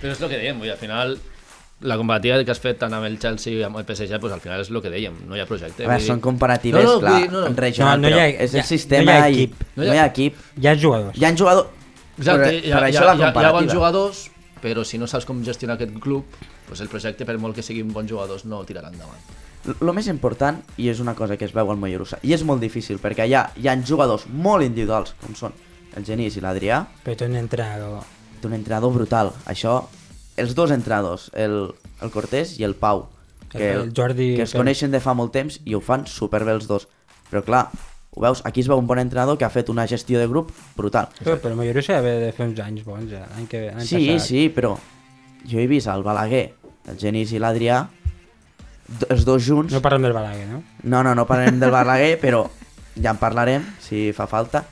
Però 0.00 0.10
és 0.12 0.20
el 0.20 0.28
que 0.32 0.38
dèiem, 0.40 0.56
vull 0.58 0.66
dir, 0.66 0.72
al 0.72 0.78
final 0.80 1.18
la 1.82 1.96
comparativa 1.98 2.42
que 2.44 2.50
has 2.54 2.60
fet 2.62 2.78
tant 2.78 2.92
amb 2.94 3.04
el 3.06 3.18
Chelsea 3.18 3.52
i 3.58 3.62
amb 3.66 3.76
el 3.76 3.84
PSG, 3.84 4.18
pues, 4.22 4.32
al 4.32 4.40
final 4.40 4.60
és 4.62 4.70
el 4.70 4.80
que 4.82 4.90
dèiem, 4.90 5.14
no 5.28 5.36
hi 5.36 5.40
ha 5.42 5.46
projecte. 5.46 5.82
Veure, 5.82 5.94
vull 5.96 6.02
dir- 6.02 6.10
són 6.12 6.20
comparatives, 6.20 6.84
Hi 12.18 12.28
ha- 12.28 12.34
hi 12.34 12.38
ha- 12.38 12.52
hi 12.52 12.52
ha 12.52 12.52
hi 12.52 12.52
ha. 12.52 12.52
Hi 12.52 12.52
ha. 12.52 12.52
Hi 12.52 12.52
ha. 12.52 12.52
Exacte, 12.52 12.52
per, 12.52 12.52
hi 12.54 12.72
ha, 12.72 12.78
per 12.78 12.88
hi, 12.88 12.92
això 12.92 13.02
ha, 13.02 13.06
la 13.06 13.14
hi, 13.14 13.14
ha, 13.14 13.16
hi 13.16 13.22
ha 13.22 13.32
comparativa. 13.32 13.52
bons 13.58 13.72
jugadors, 13.72 14.30
però 14.62 14.84
si 14.84 14.98
no 14.98 15.06
saps 15.06 15.24
com 15.24 15.42
gestionar 15.44 15.76
aquest 15.76 15.98
club, 15.98 16.24
pues 16.68 16.80
el 16.80 16.88
projecte, 16.88 17.24
per 17.24 17.38
molt 17.38 17.54
que 17.56 17.62
siguin 17.62 17.92
bons 17.92 18.10
jugadors, 18.10 18.44
no 18.44 18.62
tirarà 18.64 18.90
endavant. 18.92 19.18
El 19.80 19.92
més 19.94 20.08
important, 20.08 20.58
i 20.76 20.88
és 20.90 20.98
una 21.00 21.14
cosa 21.14 21.36
que 21.36 21.44
es 21.44 21.52
veu 21.54 21.70
al 21.70 21.76
Mollerussa, 21.78 22.18
i 22.22 22.32
és 22.34 22.42
molt 22.44 22.60
difícil, 22.60 22.98
perquè 22.98 23.24
allà 23.28 23.44
hi 23.56 23.68
ha 23.68 23.76
jugadors 23.86 24.26
molt 24.28 24.64
individuals, 24.64 25.14
com 25.22 25.34
són 25.38 25.52
el 25.96 26.04
Genís 26.04 26.36
i 26.36 26.40
l'Adrià, 26.40 26.86
Però 27.04 27.16
té 27.16 27.26
un 27.26 27.36
entrenador. 27.36 28.02
té 28.40 28.46
un 28.48 28.54
entrenador 28.54 28.92
brutal. 28.92 29.32
Això, 29.46 29.88
els 30.36 30.54
dos 30.54 30.70
entrenadors, 30.70 31.30
el, 31.34 31.72
el 32.02 32.10
Cortés 32.10 32.58
i 32.58 32.64
el 32.64 32.74
Pau, 32.74 33.08
que, 33.48 33.72
El 33.72 33.92
Jordi 33.94 34.34
que 34.36 34.42
es 34.42 34.52
coneixen 34.54 34.90
de 34.90 34.98
fa 35.00 35.12
molt 35.14 35.30
temps 35.32 35.60
i 35.64 35.74
ho 35.74 35.80
fan 35.80 36.06
superbé 36.06 36.52
els 36.52 36.66
dos. 36.66 36.88
Però 37.30 37.44
clar, 37.44 37.68
ho 38.14 38.20
veus, 38.20 38.42
aquí 38.44 38.60
es 38.60 38.68
veu 38.68 38.76
un 38.78 38.86
bon 38.86 38.98
entrenador 39.00 39.38
que 39.38 39.44
ha 39.46 39.50
fet 39.50 39.70
una 39.72 39.86
gestió 39.88 40.18
de 40.20 40.26
grup 40.28 40.50
brutal. 40.76 41.08
Però, 41.22 41.38
però 41.40 41.54
Mollerussa 41.56 41.98
ha 41.98 42.02
de 42.04 42.32
fer 42.36 42.46
uns 42.50 42.60
anys 42.60 42.84
bons, 42.84 43.12
eh? 43.12 43.22
L'any 43.34 43.46
que 43.48 43.62
l'any 43.70 43.86
Sí, 43.88 44.02
passat. 44.10 44.26
sí, 44.28 44.48
però 44.52 44.74
jo 45.48 45.58
he 45.58 45.66
vist 45.66 45.88
el 45.88 46.02
Balaguer, 46.04 46.44
el 46.92 46.98
Genís 47.00 47.32
i 47.32 47.40
l'Adrià, 47.40 47.86
els 49.08 49.24
dos 49.24 49.42
junts... 49.46 49.72
No 49.72 49.80
parlem 49.80 50.02
del 50.04 50.12
Balaguer, 50.12 50.46
no? 50.50 50.62
No, 50.82 51.02
no, 51.02 51.14
no 51.14 51.24
parlarem 51.26 51.58
del 51.62 51.70
Balaguer, 51.72 52.18
però 52.24 52.44
ja 53.00 53.14
en 53.14 53.20
parlarem, 53.22 53.64
si 53.80 54.10
fa 54.12 54.26
falta, 54.28 54.64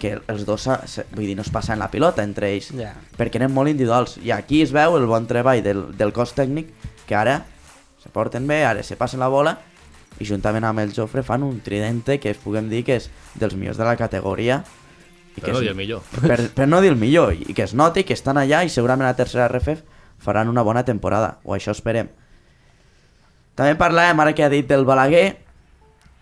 que 0.00 0.14
els 0.32 0.46
dos, 0.48 0.64
vull 1.12 1.26
dir, 1.28 1.36
no 1.36 1.44
es 1.44 1.50
passen 1.52 1.78
la 1.78 1.90
pilota 1.92 2.24
entre 2.26 2.48
ells, 2.54 2.72
Ja. 2.74 2.94
perquè 3.18 3.36
eren 3.38 3.52
molt 3.54 3.68
individuals. 3.70 4.16
I 4.24 4.32
aquí 4.34 4.62
es 4.64 4.72
veu 4.74 4.96
el 4.98 5.06
bon 5.06 5.26
treball 5.30 5.62
del, 5.62 5.84
del 5.96 6.10
cos 6.16 6.32
tècnic, 6.34 6.72
que 7.06 7.14
ara 7.14 7.42
se 8.02 8.08
porten 8.08 8.46
bé, 8.48 8.62
ara 8.64 8.82
se 8.82 8.96
passen 8.96 9.20
la 9.20 9.28
bola, 9.28 9.58
i 10.18 10.24
juntament 10.26 10.64
amb 10.64 10.80
el 10.80 10.92
Jofre 10.92 11.22
fan 11.22 11.42
un 11.42 11.60
tridente 11.60 12.18
que 12.20 12.30
es 12.30 12.36
puguem 12.38 12.68
dir 12.68 12.82
que 12.84 12.96
és 12.96 13.10
dels 13.34 13.54
millors 13.54 13.78
de 13.78 13.84
la 13.84 13.96
categoria. 13.96 14.64
I 15.36 15.40
Per 15.40 15.44
que 15.44 15.52
no 15.52 15.58
es- 15.58 15.62
dir 15.62 15.70
el 15.70 15.76
millor. 15.76 16.02
Per, 16.26 16.50
per 16.50 16.66
no 16.68 16.80
dir 16.80 16.90
el 16.90 16.96
millor, 16.96 17.32
i 17.34 17.54
que 17.54 17.62
es 17.62 17.74
noti 17.74 18.04
que 18.04 18.12
estan 18.14 18.36
allà 18.36 18.64
i 18.64 18.68
segurament 18.68 19.06
a 19.06 19.12
la 19.12 19.16
tercera 19.16 19.46
RFF 19.48 19.82
faran 20.18 20.48
una 20.48 20.62
bona 20.62 20.84
temporada, 20.84 21.38
o 21.44 21.54
això 21.54 21.70
esperem. 21.72 22.08
També 23.54 23.76
parlàvem, 23.78 24.20
ara 24.20 24.34
que 24.34 24.44
ha 24.44 24.50
dit 24.52 24.66
del 24.68 24.84
Balaguer, 24.88 25.38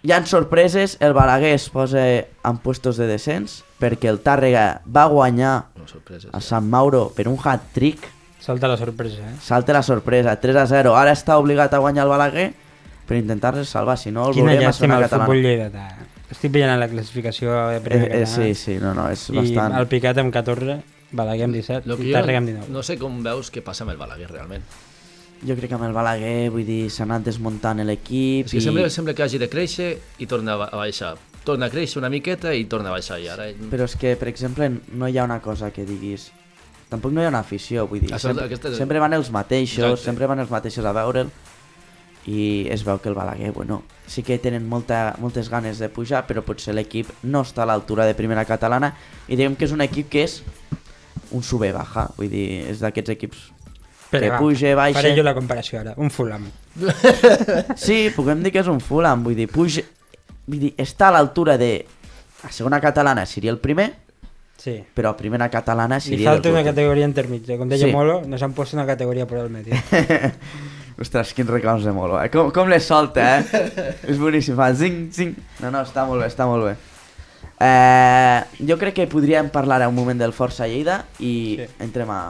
hi 0.03 0.13
han 0.15 0.27
sorpreses, 0.27 0.97
el 1.01 1.13
Balaguer 1.15 1.55
es 1.57 1.69
posa 1.71 2.05
en 2.07 2.59
puestos 2.63 2.97
de 2.97 3.07
descens, 3.11 3.65
perquè 3.81 4.09
el 4.11 4.21
Tàrrega 4.23 4.81
va 4.87 5.07
guanyar 5.11 5.57
No, 5.77 5.89
sorpreses. 5.89 6.31
a 6.33 6.41
Sant 6.41 6.67
Mauro 6.71 7.09
per 7.17 7.27
un 7.29 7.39
hat-trick, 7.43 8.07
Salta 8.39 8.69
la 8.69 8.77
sorpresa, 8.79 9.19
eh? 9.29 9.35
salta 9.43 9.73
la 9.73 9.83
sorpresa, 9.83 10.37
3 10.41 10.57
a 10.57 10.67
0, 10.71 10.95
ara 10.97 11.11
està 11.13 11.37
obligat 11.39 11.75
a 11.75 11.79
guanyar 11.83 12.05
el 12.05 12.09
Balaguer 12.15 12.55
per 13.09 13.17
intentar-se 13.17 13.65
salvar, 13.65 13.97
si 13.99 14.11
no 14.13 14.27
el 14.29 14.35
Quina 14.37 14.51
veurem 14.53 14.67
a 14.67 14.69
llàstima 14.69 14.99
segona 14.99 14.99
el 14.99 15.09
futbol 15.09 15.43
catalana. 15.43 15.49
lleidatà. 15.49 16.07
Estic 16.31 16.53
veient 16.53 16.71
en 16.75 16.81
la 16.81 16.89
classificació 16.93 17.55
de 17.71 17.77
Eh, 17.79 17.81
primera 17.81 18.05
eh, 18.05 18.21
catalana. 18.27 18.55
sí, 18.55 18.55
sí, 18.55 18.75
no, 18.83 18.93
no, 18.95 19.09
és 19.11 19.31
I 19.31 19.37
bastant... 19.39 19.79
el 19.81 19.87
Picat 19.89 20.19
amb 20.21 20.33
14, 20.35 20.81
Balaguer 21.11 21.45
amb 21.49 21.55
17 21.57 21.89
Lo 21.89 21.97
que 21.97 22.05
i 22.05 22.13
Tàrrega 22.13 22.39
amb 22.43 22.49
19. 22.53 22.69
no 22.75 22.83
sé 22.85 22.99
com 23.01 23.23
veus 23.25 23.49
què 23.51 23.63
passa 23.65 23.85
amb 23.87 23.93
el 23.95 23.97
Balaguer 23.97 24.29
realment. 24.31 24.63
Jo 25.41 25.55
crec 25.57 25.69
que 25.71 25.75
amb 25.79 25.85
el 25.87 25.93
Balaguer, 25.97 26.51
vull 26.51 26.67
dir, 26.67 26.91
s'ha 26.91 27.05
anat 27.07 27.23
desmuntant 27.25 27.81
l'equip 27.87 28.47
És 28.47 28.53
que 28.53 28.61
sembla, 28.61 28.91
sembla 28.91 29.15
que 29.15 29.23
hagi 29.23 29.39
de 29.39 29.49
créixer 29.49 29.99
i 30.19 30.27
torna 30.27 30.53
a 30.55 30.57
ba- 30.57 30.69
a 30.73 30.77
baixar. 30.77 31.15
Torna 31.45 31.67
a 31.67 31.71
créixer 31.71 31.97
una 32.03 32.11
miqueta 32.11 32.53
i 32.53 32.65
torna 32.67 32.91
a 32.91 32.93
baixar. 32.93 33.21
I 33.23 33.29
ara... 33.33 33.47
Però 33.71 33.85
és 33.87 33.95
que, 33.97 34.17
per 34.21 34.29
exemple, 34.29 34.69
no 34.93 35.09
hi 35.09 35.17
ha 35.17 35.25
una 35.25 35.41
cosa 35.41 35.71
que 35.71 35.87
diguis 35.87 36.33
tampoc 36.91 37.13
no 37.13 37.21
hi 37.23 37.25
ha 37.25 37.29
una 37.29 37.41
afició, 37.41 37.87
vull 37.87 38.01
dir, 38.01 38.11
Això- 38.13 38.29
sempre, 38.33 38.45
aquesta 38.47 38.75
sempre 38.75 38.99
van 38.99 39.13
els 39.15 39.31
mateixos, 39.31 39.79
Exacte. 39.85 40.05
sempre 40.05 40.27
van 40.27 40.41
els 40.41 40.51
mateixos 40.51 40.85
a 40.85 40.93
veure'l 40.93 41.29
i 42.29 42.69
es 42.69 42.83
veu 42.85 42.99
que 43.01 43.09
el 43.09 43.17
Balaguer, 43.17 43.53
bueno, 43.57 43.83
sí 44.07 44.23
que 44.23 44.37
tenen 44.43 44.67
molta, 44.69 45.15
moltes 45.23 45.49
ganes 45.49 45.79
de 45.81 45.89
pujar, 45.89 46.27
però 46.29 46.43
potser 46.45 46.75
l'equip 46.77 47.09
no 47.25 47.41
està 47.47 47.65
a 47.65 47.69
l'altura 47.71 48.05
de 48.09 48.17
primera 48.19 48.45
catalana 48.45 48.93
i 49.29 49.37
diguem 49.37 49.57
que 49.57 49.65
és 49.65 49.73
un 49.73 49.81
equip 49.85 50.11
que 50.13 50.27
és 50.27 50.43
un 51.33 51.45
sube-baja, 51.45 52.09
vull 52.19 52.29
dir, 52.33 52.49
és 52.69 52.83
d'aquests 52.85 53.15
equips 53.17 53.47
que 54.11 54.29
va, 54.29 54.39
puja, 54.41 54.73
baixa... 54.77 55.01
Faré 55.03 55.15
jo 55.17 55.25
la 55.25 55.35
comparació 55.37 55.81
ara, 55.83 55.95
un 56.01 56.11
Fulham. 56.13 56.47
Sí, 57.77 58.09
puguem 58.17 58.43
dir 58.45 58.53
que 58.55 58.63
és 58.63 58.69
un 58.73 58.81
Fulham, 58.81 59.25
vull 59.25 59.37
dir, 59.37 59.49
puja... 59.53 59.85
Vull 60.49 60.63
dir, 60.63 60.75
està 60.81 61.11
a 61.11 61.17
l'altura 61.19 61.59
de... 61.61 61.73
A 62.45 62.53
segona 62.55 62.79
catalana 62.81 63.27
seria 63.27 63.53
el 63.53 63.59
primer, 63.61 63.91
Sí. 64.59 64.73
però 64.95 65.13
a 65.13 65.17
primera 65.17 65.47
catalana 65.53 66.01
Li 66.01 66.03
seria... 66.03 66.33
falta 66.33 66.49
dels 66.49 66.57
una 66.57 66.65
categoria 66.67 67.07
intermitja. 67.07 67.57
Com 67.61 67.69
deia 67.71 67.87
Sí. 67.87 67.93
Molo, 67.95 68.23
nos 68.27 68.43
han 68.43 68.53
puesto 68.57 68.77
una 68.77 68.87
categoria 68.87 69.27
por 69.27 69.39
el 69.39 69.51
medio. 69.51 69.75
Ostres, 70.99 71.31
quins 71.37 71.51
reclams 71.51 71.85
de 71.87 71.93
Molo, 71.95 72.17
eh? 72.19 72.27
Com, 72.33 72.51
com 72.51 72.67
les 72.71 72.83
solta, 72.89 73.23
eh? 73.39 73.65
és 74.11 74.19
boníssim, 74.19 74.57
fa 74.59 74.73
zing, 74.75 75.05
zing. 75.15 75.37
No, 75.63 75.71
no, 75.71 75.85
està 75.87 76.03
molt 76.09 76.25
bé, 76.25 76.27
està 76.31 76.47
molt 76.51 76.67
bé. 76.67 76.75
Eh, 77.63 78.41
jo 78.67 78.77
crec 78.79 78.95
que 78.99 79.07
podríem 79.11 79.49
parlar 79.55 79.81
un 79.89 79.95
moment 79.95 80.19
del 80.19 80.35
Força 80.35 80.67
Lleida 80.71 81.05
i 81.19 81.33
Sí. 81.59 81.69
entrem 81.87 82.11
a... 82.11 82.21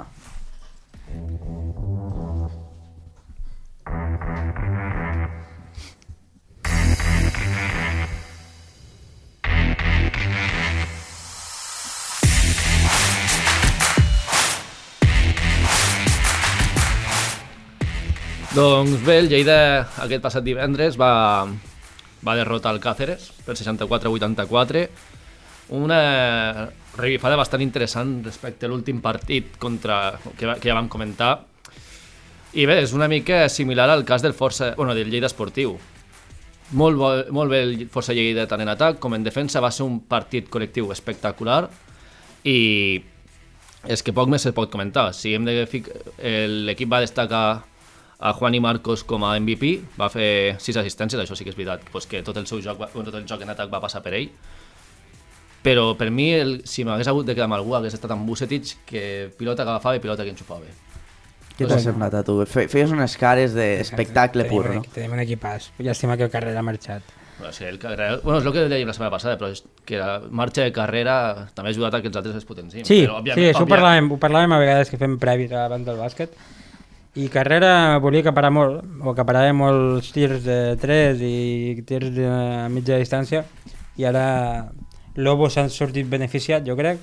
Doncs 18.58 19.04
bé, 19.06 19.20
el 19.22 19.28
Lleida 19.30 19.56
aquest 20.02 20.22
passat 20.24 20.42
divendres 20.42 20.96
va, 20.98 21.46
va 22.26 22.34
derrotar 22.34 22.72
el 22.74 22.80
Càceres 22.82 23.28
per 23.46 23.54
64-84. 23.54 24.80
Una 25.78 25.98
revifada 26.96 27.38
bastant 27.38 27.62
interessant 27.62 28.16
respecte 28.24 28.66
a 28.66 28.72
l'últim 28.72 28.98
partit 29.04 29.54
contra, 29.62 30.16
que, 30.32 30.48
que 30.58 30.72
ja 30.72 30.74
vam 30.74 30.88
comentar. 30.90 31.36
I 32.58 32.66
bé, 32.66 32.80
és 32.82 32.96
una 32.98 33.06
mica 33.06 33.44
similar 33.46 33.86
al 33.94 34.02
cas 34.08 34.26
del 34.26 34.34
Força, 34.34 34.72
bueno, 34.74 34.96
del 34.98 35.14
Lleida 35.14 35.30
Esportiu. 35.30 35.76
Molt, 36.74 36.98
bo, 36.98 37.12
molt 37.38 37.54
bé 37.54 37.62
el 37.62 37.86
Força 37.94 38.16
Lleida 38.16 38.48
tant 38.50 38.66
en 38.66 38.74
atac 38.74 38.98
com 38.98 39.14
en 39.14 39.22
defensa, 39.22 39.62
va 39.62 39.70
ser 39.70 39.86
un 39.86 40.00
partit 40.10 40.50
col·lectiu 40.50 40.90
espectacular 40.90 41.62
i 42.42 42.58
és 43.86 44.02
que 44.02 44.10
poc 44.10 44.26
més 44.34 44.42
se 44.42 44.50
pot 44.50 44.66
comentar. 44.66 45.12
Si 45.14 45.36
hem 45.38 45.46
de 45.46 45.60
el- 45.62 46.64
L'equip 46.66 46.90
va 46.90 47.04
destacar 47.06 47.46
a 48.18 48.32
Juan 48.34 48.54
i 48.54 48.60
Marcos 48.60 49.04
com 49.06 49.22
a 49.24 49.36
MVP, 49.38 49.74
va 49.98 50.08
fer 50.10 50.56
sis 50.62 50.76
assistències, 50.76 51.20
això 51.22 51.36
sí 51.38 51.46
que 51.46 51.52
és 51.54 51.58
veritat, 51.58 51.84
pues 51.92 52.08
que 52.10 52.22
tot 52.26 52.36
el 52.40 52.48
seu 52.50 52.62
joc, 52.64 52.80
tot 52.92 53.14
el 53.14 53.28
joc 53.30 53.44
en 53.44 53.54
atac 53.54 53.70
va 53.70 53.80
passar 53.82 54.02
per 54.02 54.16
ell. 54.18 54.32
Però 55.62 55.92
per 55.98 56.10
mi, 56.14 56.32
el, 56.34 56.52
si 56.66 56.84
m'hagués 56.86 57.10
hagut 57.10 57.26
de 57.26 57.34
quedar 57.34 57.46
amb 57.46 57.58
algú, 57.58 57.74
hagués 57.78 57.94
estat 57.94 58.14
amb 58.14 58.26
Vucetic, 58.26 58.74
que 58.86 59.30
pilota 59.38 59.64
que 59.64 59.74
agafava 59.74 59.98
i 59.98 60.02
pilota 60.02 60.26
que 60.26 60.34
enxufava. 60.34 60.66
Què 61.58 61.66
t'ha 61.66 61.78
semblat 61.82 62.14
a 62.14 62.24
tu? 62.26 62.36
Fe, 62.46 62.68
feies 62.70 62.90
unes 62.94 63.16
cares 63.18 63.54
d'espectacle 63.54 64.46
Tenim 64.46 64.54
pur, 64.54 64.74
no? 64.78 64.82
Tenim 64.94 65.16
un 65.16 65.22
equipàs. 65.24 65.72
Llàstima 65.82 66.18
que 66.18 66.28
el 66.28 66.34
carrer 66.34 66.54
ha 66.56 66.62
marxat. 66.62 67.16
Bueno, 67.38 67.52
sí, 67.54 67.64
el 67.64 67.78
carrera, 67.78 68.18
bueno, 68.22 68.40
és 68.40 68.46
el 68.46 68.54
que 68.54 68.66
dèiem 68.70 68.88
la 68.90 68.94
setmana 68.94 69.14
passada, 69.14 69.38
però 69.38 69.50
és 69.54 69.62
que 69.86 69.98
la 69.98 70.20
marxa 70.30 70.64
de 70.66 70.72
carrera 70.74 71.16
també 71.54 71.70
ha 71.70 71.74
ajudat 71.74 71.98
a 71.98 72.00
que 72.02 72.10
els 72.10 72.18
altres 72.18 72.38
es 72.38 72.46
potencin. 72.46 72.86
Sí, 72.86 73.04
però, 73.04 73.20
sí, 73.26 73.44
això 73.46 73.62
ho 73.62 73.70
parlàvem, 73.70 74.10
ho 74.10 74.18
parlàvem 74.22 74.54
a 74.54 74.62
vegades 74.62 74.90
que 74.90 74.98
fem 74.98 75.18
previs 75.22 75.54
abans 75.54 75.86
del 75.86 76.00
bàsquet. 76.02 76.34
I 77.18 77.26
Carrera 77.34 77.98
volia 77.98 78.20
acaparar 78.22 78.50
molt, 78.54 78.84
o 79.02 79.10
acaparava 79.10 79.50
molts 79.56 80.12
tirs 80.14 80.44
de 80.44 80.58
3 80.78 81.22
i 81.26 81.82
tirs 81.88 82.12
de 82.14 82.28
mitja 82.70 82.98
distància, 83.00 83.42
i 83.98 84.06
ara 84.06 84.68
Lobo 85.18 85.48
s'ha 85.50 85.64
sortit 85.72 86.06
beneficiat, 86.06 86.62
jo 86.68 86.76
crec, 86.78 87.00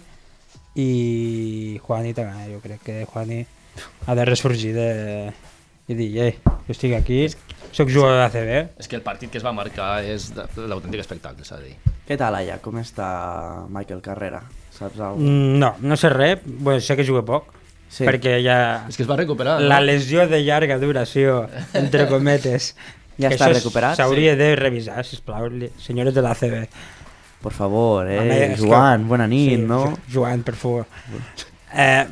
i 0.80 1.80
Juani 1.84 2.14
també, 2.16 2.46
jo 2.54 2.62
crec 2.64 2.84
que 2.86 3.02
Juani 3.12 3.42
ha 4.08 4.16
de 4.16 4.26
ressorgir 4.28 4.72
de... 4.76 4.88
i 5.92 5.94
dir, 6.00 6.08
eh, 6.24 6.32
jo 6.66 6.72
estic 6.74 6.96
aquí, 6.98 7.20
sóc 7.76 7.92
jugador 7.92 8.22
d'ACB, 8.24 8.80
És 8.80 8.88
que 8.88 8.96
el 8.96 9.04
partit 9.04 9.30
que 9.34 9.38
es 9.42 9.44
va 9.46 9.52
marcar 9.54 10.00
és 10.08 10.30
de- 10.34 10.48
l'autèntic 10.70 11.04
espectacle, 11.04 11.44
s'ha 11.46 11.60
de 11.60 11.74
dir. 11.74 11.76
Què 12.08 12.16
tal 12.18 12.38
allà? 12.40 12.56
Com 12.64 12.80
està 12.80 13.66
Michael 13.68 14.00
Carrera? 14.06 14.40
Saps 14.72 15.00
alguna 15.00 15.28
Mm, 15.28 15.60
No, 15.60 15.74
no 15.82 15.98
sé 16.00 16.10
res, 16.10 16.40
bueno, 16.46 16.80
sé 16.80 16.96
que 16.96 17.04
juga 17.04 17.26
poc, 17.26 17.52
Sí. 17.96 18.04
perquè 18.04 18.42
ja... 18.44 18.58
És 18.90 18.98
que 19.00 19.04
es 19.06 19.10
va 19.10 19.16
recuperar, 19.16 19.62
La 19.64 19.78
no? 19.80 19.86
lesió 19.88 20.26
de 20.28 20.42
llarga 20.44 20.76
duració, 20.82 21.46
entre 21.74 22.08
cometes. 22.12 22.74
Ja 23.16 23.30
que 23.32 23.38
està 23.38 23.48
recuperat? 23.48 23.96
S'hauria 23.96 24.34
de 24.36 24.50
revisar, 24.60 25.06
sisplau, 25.08 25.46
li- 25.48 25.70
senyores 25.80 26.12
de 26.14 26.20
l'ACB. 26.26 26.56
Por 27.40 27.54
favor, 27.56 28.04
Home, 28.04 28.36
eh? 28.42 28.50
que- 28.52 28.58
Joan, 28.60 29.06
bona 29.08 29.24
nit, 29.32 29.54
sí, 29.54 29.62
no? 29.64 29.78
Jo- 29.86 30.00
Joan, 30.18 30.42
per 30.44 30.56
favor. 30.60 30.84
Eh, 31.72 32.04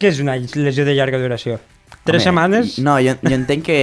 què 0.00 0.10
és 0.10 0.20
una 0.20 0.34
lesió 0.36 0.84
de 0.84 0.94
llarga 0.98 1.18
duració? 1.22 1.56
Tres 2.04 2.20
Home, 2.20 2.24
setmanes? 2.28 2.78
No, 2.84 2.98
jo, 3.00 3.14
jo 3.22 3.32
entenc 3.38 3.64
que 3.64 3.78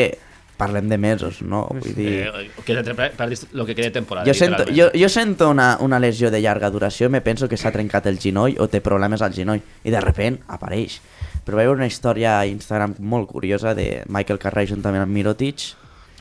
parlem 0.61 0.87
de 0.91 0.97
mesos, 1.01 1.41
no? 1.41 1.63
Vull 1.73 1.95
dir... 1.97 2.13
Eh, 2.29 2.49
que 2.65 2.77
te 2.85 2.93
perdis 2.95 3.47
lo 3.57 3.65
que 3.65 3.73
queda 3.75 3.89
de 3.89 3.95
temporada. 3.97 4.27
Jo 4.29 4.33
sento, 4.37 4.65
jo, 4.69 4.91
jo 4.93 5.09
sento 5.09 5.49
una, 5.49 5.73
una 5.81 5.99
lesió 5.99 6.29
de 6.31 6.41
llarga 6.41 6.69
duració, 6.69 7.09
me 7.09 7.21
penso 7.25 7.49
que 7.49 7.57
s'ha 7.57 7.73
trencat 7.73 8.05
el 8.11 8.19
ginoll 8.21 8.55
o 8.61 8.67
té 8.69 8.79
problemes 8.85 9.21
al 9.25 9.33
ginoll 9.33 9.61
i 9.83 9.91
de 9.93 10.01
repent 10.05 10.39
apareix. 10.47 10.99
Però 11.41 11.57
vaig 11.57 11.65
veure 11.71 11.79
una 11.81 11.87
història 11.89 12.35
a 12.39 12.45
Instagram 12.45 12.95
molt 13.01 13.27
curiosa 13.33 13.73
de 13.73 14.03
Michael 14.13 14.37
Carrey 14.39 14.67
juntament 14.69 15.01
amb 15.01 15.11
Mirotic, 15.15 15.71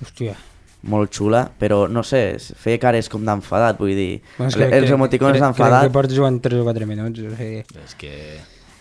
Hòstia. 0.00 0.32
molt 0.88 1.12
xula, 1.12 1.42
però 1.60 1.82
no 1.92 2.00
sé, 2.02 2.22
feia 2.56 2.78
cares 2.80 3.10
com 3.12 3.26
d'enfadat, 3.28 3.76
vull 3.78 3.92
dir, 3.98 4.22
Bueno, 4.38 4.48
és 4.48 4.56
el- 4.56 4.70
que- 4.70 4.78
els 4.78 4.90
emoticons 4.96 5.34
crec- 5.36 5.42
Crec 5.42 5.44
d'enfadat... 5.50 5.82
que 5.90 5.92
porta 5.98 6.16
jugant 6.16 6.40
3 6.40 6.62
o 6.62 6.64
4 6.64 6.86
minuts. 6.88 7.20
O 7.20 7.34
sigui... 7.36 7.60
És 7.84 7.94
que... 8.00 8.14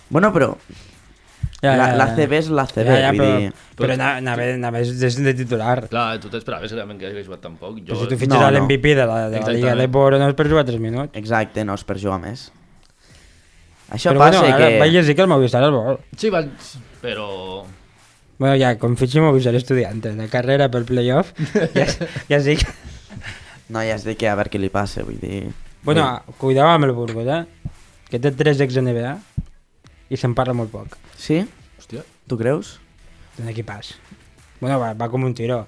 Bueno, 0.10 0.32
però 0.32 0.54
la- 1.62 1.90
l'ACB 2.00 2.34
és 2.38 2.50
l'ACB, 2.56 2.86
ja, 2.88 2.98
ja, 3.04 3.10
vull 3.12 3.20
però, 3.20 3.40
dir... 3.40 3.50
Però 3.80 3.96
anava, 3.96 4.20
anava, 4.22 4.46
anava 4.56 4.84
des 5.02 5.18
de 5.20 5.34
titular. 5.36 5.74
Clar, 5.92 6.20
tu 6.24 6.30
t'esperaves 6.32 6.72
realment 6.72 7.00
que 7.02 7.10
hagués 7.10 7.26
jugat 7.28 7.42
tan 7.44 7.58
poc. 7.60 7.82
Jo, 7.82 7.96
Jo, 7.96 8.04
si 8.04 8.14
tu 8.14 8.20
fitxes 8.22 8.38
no, 8.38 8.46
no, 8.46 8.52
no. 8.52 8.62
l'MVP 8.62 8.94
de 8.96 9.08
la, 9.10 9.18
de 9.34 9.42
la 9.44 9.56
Liga 9.58 9.76
de 9.76 9.90
Poro 9.92 10.20
no 10.22 10.30
és 10.32 10.38
per 10.40 10.48
jugar 10.48 10.64
3 10.70 10.80
minuts. 10.80 11.12
Exacte, 11.20 11.66
no 11.68 11.76
és 11.76 11.84
per 11.84 11.98
jugar 12.00 12.20
més. 12.24 12.46
Això 13.90 14.14
Però 14.14 14.22
passa 14.22 14.44
bueno, 14.46 14.58
que... 14.62 14.80
vaig 14.80 14.94
llegir 14.94 15.16
que 15.18 15.26
el 15.26 15.30
Movistar 15.32 15.64
el 15.66 15.74
vol. 15.76 16.00
Sí, 16.16 16.30
va, 16.30 16.44
però... 17.02 17.28
Bueno, 18.40 18.56
ja, 18.62 18.76
com 18.80 18.96
fitxi 18.96 19.20
Movistar 19.20 19.56
estudiante 19.58 20.14
de 20.16 20.28
carrera 20.32 20.70
pel 20.72 20.86
playoff, 20.88 21.34
ja, 21.76 21.88
ja 22.30 22.40
sí 22.46 22.56
que... 22.62 22.70
No, 23.70 23.82
ja 23.84 23.98
has 23.98 24.06
de 24.08 24.16
que 24.18 24.30
a 24.30 24.36
veure 24.38 24.50
què 24.54 24.62
li 24.62 24.70
passa, 24.74 25.04
vull 25.04 25.20
dir... 25.20 25.50
Bueno, 25.84 26.06
cuidado 26.38 26.70
amb 26.72 26.88
el 26.88 26.94
Burgos, 26.96 27.28
eh? 27.28 27.44
Que 28.10 28.20
té 28.22 28.32
3 28.32 28.64
ex-NBA 28.66 29.12
i 30.10 30.18
se'n 30.18 30.34
parla 30.38 30.56
molt 30.58 30.72
poc. 30.74 30.96
Sí? 31.20 31.44
Hòstia, 31.78 32.06
Tu 32.30 32.38
creus? 32.40 32.78
Un 33.40 33.50
equipàs. 33.52 33.94
Bueno, 34.62 34.80
va, 34.80 34.94
va 34.96 35.10
com 35.12 35.24
un 35.28 35.36
tiro. 35.36 35.66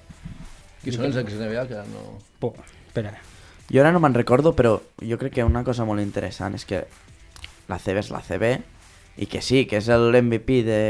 qui 0.82 0.90
són 0.94 1.06
els 1.06 1.18
ex-NBA 1.20 1.66
que 1.68 1.82
no... 1.92 2.18
Por, 2.40 2.56
espera. 2.88 3.12
Jo 3.70 3.82
ara 3.82 3.92
no 3.94 4.00
me'n 4.02 4.16
recordo, 4.16 4.54
però 4.56 4.78
jo 4.98 5.18
crec 5.20 5.36
que 5.36 5.44
una 5.46 5.62
cosa 5.64 5.84
molt 5.88 6.02
interessant 6.02 6.56
és 6.58 6.64
que 6.68 6.82
la 7.68 7.78
CB 7.78 8.00
és 8.00 8.10
la 8.10 8.22
CB 8.24 8.50
i 9.22 9.28
que 9.30 9.42
sí, 9.44 9.62
que 9.68 9.78
és 9.78 9.88
l'MVP 9.88 10.62
de, 10.66 10.80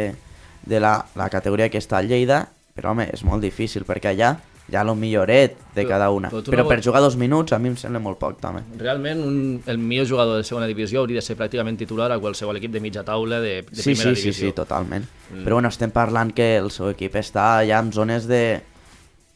de 0.65 0.81
la, 0.81 0.95
la 1.19 1.29
categoria 1.29 1.69
que 1.69 1.83
està 1.83 1.99
a 1.99 2.07
Lleida, 2.07 2.47
però 2.75 2.95
home, 2.95 3.11
és 3.13 3.27
molt 3.29 3.45
difícil 3.45 3.85
perquè 3.85 4.15
allà 4.15 4.33
hi 4.73 4.77
ha 4.77 4.83
el 4.83 4.95
milloret 4.97 5.59
de 5.75 5.83
Però- 5.83 5.89
cada 5.89 6.09
una. 6.11 6.31
però 6.31 6.43
Però 6.49 6.63
no 6.65 6.69
per 6.69 6.81
jugar 6.83 7.01
dos 7.05 7.17
minuts 7.21 7.53
a 7.53 7.59
mi 7.61 7.69
em 7.69 7.77
sembla 7.77 8.01
molt 8.01 8.19
poc 8.19 8.41
també. 8.41 8.63
Realment, 8.81 9.21
un, 9.21 9.63
el 9.67 9.79
millor 9.79 10.07
jugador 10.09 10.39
de 10.39 10.45
segona 10.49 10.67
divisió 10.67 11.01
hauria 11.01 11.21
de 11.21 11.23
ser 11.27 11.37
pràcticament 11.37 11.77
titular 11.79 12.11
a 12.13 12.19
qualsevol 12.19 12.57
equip 12.57 12.73
de 12.73 12.81
mitja 12.81 13.05
taula 13.05 13.39
de, 13.41 13.63
de 13.63 13.77
Sí, 13.77 13.91
primera 13.93 14.11
sí, 14.11 14.17
sí, 14.17 14.23
divisió. 14.31 14.47
sí, 14.49 14.53
totalment. 14.57 15.05
Mm. 15.31 15.45
Però 15.45 15.55
bueno, 15.61 15.69
estem 15.69 15.91
parlant 15.93 16.33
que 16.33 16.57
el 16.57 16.71
seu 16.71 16.89
equip 16.91 17.15
està 17.21 17.67
ja 17.69 17.79
en 17.79 17.93
zones 17.93 18.27
de... 18.27 18.63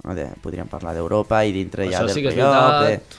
de 0.06 0.26
podríem 0.42 0.68
parlar 0.70 0.94
d'Europa 0.94 1.44
i 1.44 1.52
dintre 1.52 1.86
ja 1.90 1.98
Això 2.00 2.06
del 2.06 2.14
sí 2.14 2.22
playoff, 2.22 2.82
veritat. 2.84 3.16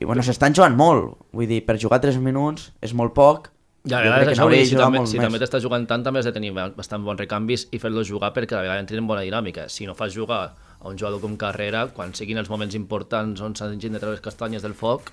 I 0.00 0.04
bueno, 0.04 0.22
s'estan 0.22 0.52
jugant 0.54 0.74
molt. 0.76 1.14
Vull 1.32 1.46
dir, 1.48 1.62
per 1.64 1.78
jugar 1.80 1.98
3 2.02 2.18
minuts 2.20 2.70
és 2.84 2.92
molt 2.92 3.14
poc. 3.16 3.48
Ja, 3.86 4.00
a 4.00 4.02
Jo 4.02 4.10
crec 4.10 4.12
vegades 4.12 4.26
que 4.28 4.34
això, 4.34 4.42
vull 4.44 4.52
dir, 4.52 4.60
de 4.60 4.66
si 4.68 4.76
també, 4.76 4.98
si 5.06 5.16
més. 5.16 5.24
també 5.24 5.38
t'estàs 5.40 5.62
jugant 5.62 5.86
tant, 5.86 6.02
també 6.04 6.18
has 6.20 6.26
de 6.26 6.32
tenir 6.34 6.50
ba- 6.52 6.68
bastant 6.76 7.04
bons 7.06 7.18
recanvis 7.22 7.68
i 7.72 7.78
fer-los 7.78 8.06
jugar 8.10 8.32
perquè 8.34 8.50
cada 8.50 8.62
vegada 8.66 8.80
entrin 8.82 8.98
en 8.98 9.06
bona 9.06 9.22
dinàmica. 9.22 9.68
Si 9.70 9.86
no 9.86 9.94
fas 9.94 10.12
jugar 10.12 10.54
a 10.80 10.88
un 10.88 10.98
jugador 10.98 11.20
com 11.20 11.36
Carrera, 11.36 11.86
quan 11.94 12.14
siguin 12.14 12.38
els 12.38 12.50
moments 12.50 12.74
importants 12.74 13.40
on 13.40 13.54
s'han 13.56 13.78
de 13.78 13.98
treure 13.98 14.14
les 14.16 14.20
castanyes 14.24 14.62
del 14.62 14.74
foc, 14.74 15.12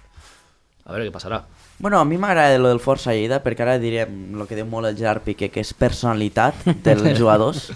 a 0.85 0.91
veure 0.91 1.07
què 1.07 1.13
passarà. 1.15 1.43
Bueno, 1.79 1.99
a 1.99 2.05
mi 2.05 2.17
m'agrada 2.17 2.57
lo 2.59 2.67
del 2.69 2.81
Força 2.83 3.13
Lleida 3.15 3.41
perquè 3.43 3.61
ara 3.63 3.77
direm 3.79 4.35
el 4.39 4.47
que 4.47 4.55
diu 4.55 4.65
molt 4.67 4.87
el 4.89 4.97
Gerard 4.99 5.23
Piqué, 5.23 5.49
que 5.49 5.61
és 5.63 5.73
personalitat 5.73 6.65
dels 6.83 7.13
jugadors. 7.19 7.69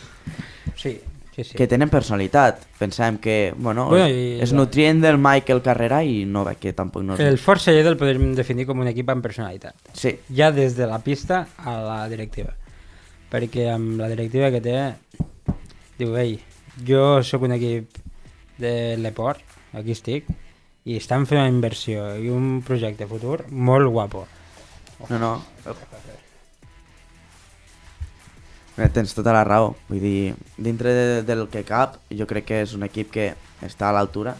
Sí, 0.75 0.99
Sí, 1.37 1.43
sí. 1.43 1.53
que 1.53 1.67
tenen 1.69 1.87
personalitat. 1.87 2.63
Pensem 2.79 3.19
que, 3.21 3.53
bueno, 3.55 3.83
Bueno, 3.91 4.07
i 4.09 4.39
és 4.41 4.49
la- 4.51 4.57
nutrient 4.57 5.03
del 5.03 5.19
Michael 5.21 5.61
Carrera 5.61 5.99
i 6.03 6.23
no 6.25 6.41
veig 6.43 6.57
que 6.57 6.71
tampoc 6.73 7.03
no 7.05 7.13
és... 7.13 7.19
El 7.21 7.37
Força 7.37 7.69
Lleida 7.71 7.91
el 7.93 7.97
podríem 7.99 8.31
definir 8.33 8.65
com 8.65 8.79
un 8.81 8.87
equip 8.89 9.07
amb 9.13 9.21
personalitat. 9.21 9.75
Sí, 9.93 10.15
Ja 10.33 10.49
des 10.51 10.73
de 10.75 10.87
la 10.89 10.97
pista 11.05 11.43
a 11.61 11.75
la 11.85 11.99
directiva. 12.09 12.55
Perquè 13.29 13.67
amb 13.69 13.99
la 14.01 14.09
directiva 14.09 14.49
que 14.49 14.61
té, 14.65 14.79
diu, 15.99 16.15
ei, 16.17 16.39
jo 16.85 17.23
sóc 17.23 17.47
un 17.47 17.55
equip 17.55 17.97
de 18.57 18.97
l'Eport, 18.97 19.41
aquí 19.73 19.93
estic, 19.95 20.27
i 20.87 20.97
estan 20.97 21.25
fent 21.27 21.41
una 21.41 21.51
inversió 21.51 22.13
i 22.21 22.29
un 22.31 22.61
projecte 22.65 23.07
futur 23.07 23.43
molt 23.49 23.89
guapo. 23.91 24.25
no, 25.09 25.19
no. 25.19 25.33
Bé, 28.77 28.85
tens 28.93 29.15
tota 29.17 29.33
la 29.33 29.43
raó. 29.43 29.71
Vull 29.89 30.03
dir, 30.03 30.35
dintre 30.61 30.91
de, 30.93 31.05
del 31.25 31.47
que 31.49 31.63
cap, 31.65 31.97
jo 32.13 32.27
crec 32.29 32.45
que 32.45 32.59
és 32.61 32.75
un 32.77 32.85
equip 32.85 33.09
que 33.15 33.31
està 33.65 33.89
a 33.89 33.95
l'altura. 33.95 34.35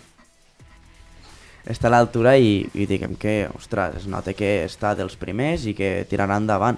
Està 1.66 1.90
a 1.90 1.96
l'altura 1.96 2.36
i, 2.38 2.62
i 2.78 2.86
diguem 2.86 3.18
que, 3.18 3.48
ostres, 3.58 3.98
es 4.04 4.06
nota 4.06 4.36
que 4.38 4.52
està 4.68 4.94
dels 4.96 5.18
primers 5.18 5.66
i 5.66 5.74
que 5.74 6.06
tirarà 6.10 6.38
endavant. 6.38 6.78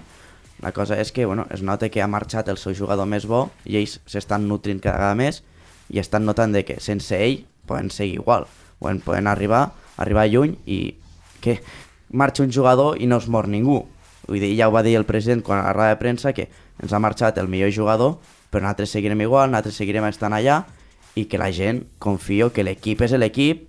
La 0.64 0.72
cosa 0.72 0.96
és 1.00 1.12
que, 1.12 1.28
bueno, 1.28 1.46
es 1.52 1.62
nota 1.62 1.92
que 1.92 2.02
ha 2.02 2.08
marxat 2.08 2.48
el 2.48 2.58
seu 2.58 2.74
jugador 2.76 3.08
més 3.12 3.28
bo 3.28 3.50
i 3.68 3.76
ells 3.80 4.00
s'estan 4.08 4.48
nutrint 4.48 4.80
cada 4.80 4.96
vegada 4.96 5.20
més 5.20 5.44
i 5.90 6.00
estan 6.00 6.26
notant 6.26 6.54
de 6.54 6.64
que 6.66 6.80
sense 6.80 7.18
ell 7.18 7.44
poden 7.66 7.90
seguir 7.92 8.16
igual, 8.22 8.48
poden, 8.80 9.00
poden 9.02 9.28
arribar, 9.28 9.72
arribar 9.98 10.28
lluny 10.30 10.56
i 10.66 10.96
que 11.42 11.60
marxa 12.12 12.44
un 12.44 12.52
jugador 12.52 12.98
i 13.02 13.08
no 13.08 13.18
es 13.18 13.28
mor 13.28 13.48
ningú. 13.48 13.84
Vull 14.28 14.40
dir, 14.42 14.56
ja 14.58 14.68
ho 14.70 14.72
va 14.74 14.84
dir 14.86 14.96
el 14.98 15.06
president 15.10 15.42
quan 15.46 15.60
a 15.62 15.68
la 15.70 15.74
roda 15.74 15.90
de 15.94 16.00
premsa 16.02 16.34
que 16.34 16.50
ens 16.82 16.94
ha 16.94 17.00
marxat 17.02 17.38
el 17.42 17.48
millor 17.50 17.72
jugador, 17.74 18.18
però 18.52 18.64
nosaltres 18.64 18.90
seguirem 18.94 19.22
igual, 19.22 19.50
nosaltres 19.52 19.76
seguirem 19.78 20.06
estant 20.10 20.34
allà 20.34 20.64
i 21.18 21.26
que 21.26 21.38
la 21.42 21.52
gent 21.52 21.84
confio 22.00 22.52
que 22.54 22.64
l'equip 22.64 23.02
és 23.06 23.12
l'equip 23.18 23.66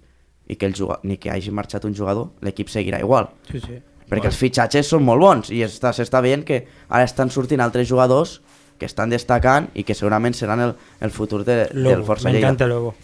i 0.50 0.56
que 0.56 0.66
el 0.66 0.74
jugador, 0.76 1.00
ni 1.04 1.16
que 1.16 1.30
hagi 1.30 1.50
marxat 1.54 1.84
un 1.84 1.94
jugador, 1.94 2.30
l'equip 2.42 2.68
seguirà 2.68 2.98
igual. 3.00 3.28
Sí, 3.50 3.60
sí. 3.60 3.78
Perquè 4.10 4.26
els 4.26 4.36
fitxatges 4.40 4.88
són 4.90 5.04
molt 5.06 5.20
bons 5.22 5.50
i 5.54 5.60
està- 5.62 5.92
s'està 5.94 6.20
veient 6.20 6.42
que 6.44 6.64
ara 6.88 7.04
estan 7.06 7.30
sortint 7.30 7.60
altres 7.62 7.86
jugadors 7.88 8.40
que 8.80 8.88
estan 8.88 9.12
destacant 9.12 9.68
i 9.76 9.84
que 9.84 9.94
segurament 9.94 10.34
seran 10.34 10.64
el, 10.64 10.74
el 11.04 11.12
futur 11.12 11.44
de, 11.44 11.66
del 11.68 11.84
Lobo, 11.84 12.06
Força 12.08 12.30
Lleida. 12.32 12.40
m'encanta 12.40 12.66
Lobo. 12.70 12.94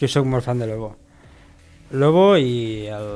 Jo 0.00 0.08
sóc 0.08 0.26
molt 0.26 0.46
fan 0.46 0.58
de 0.64 0.66
Lobo. 0.70 0.94
Lobo 1.92 2.36
i 2.36 2.86
el, 2.92 3.06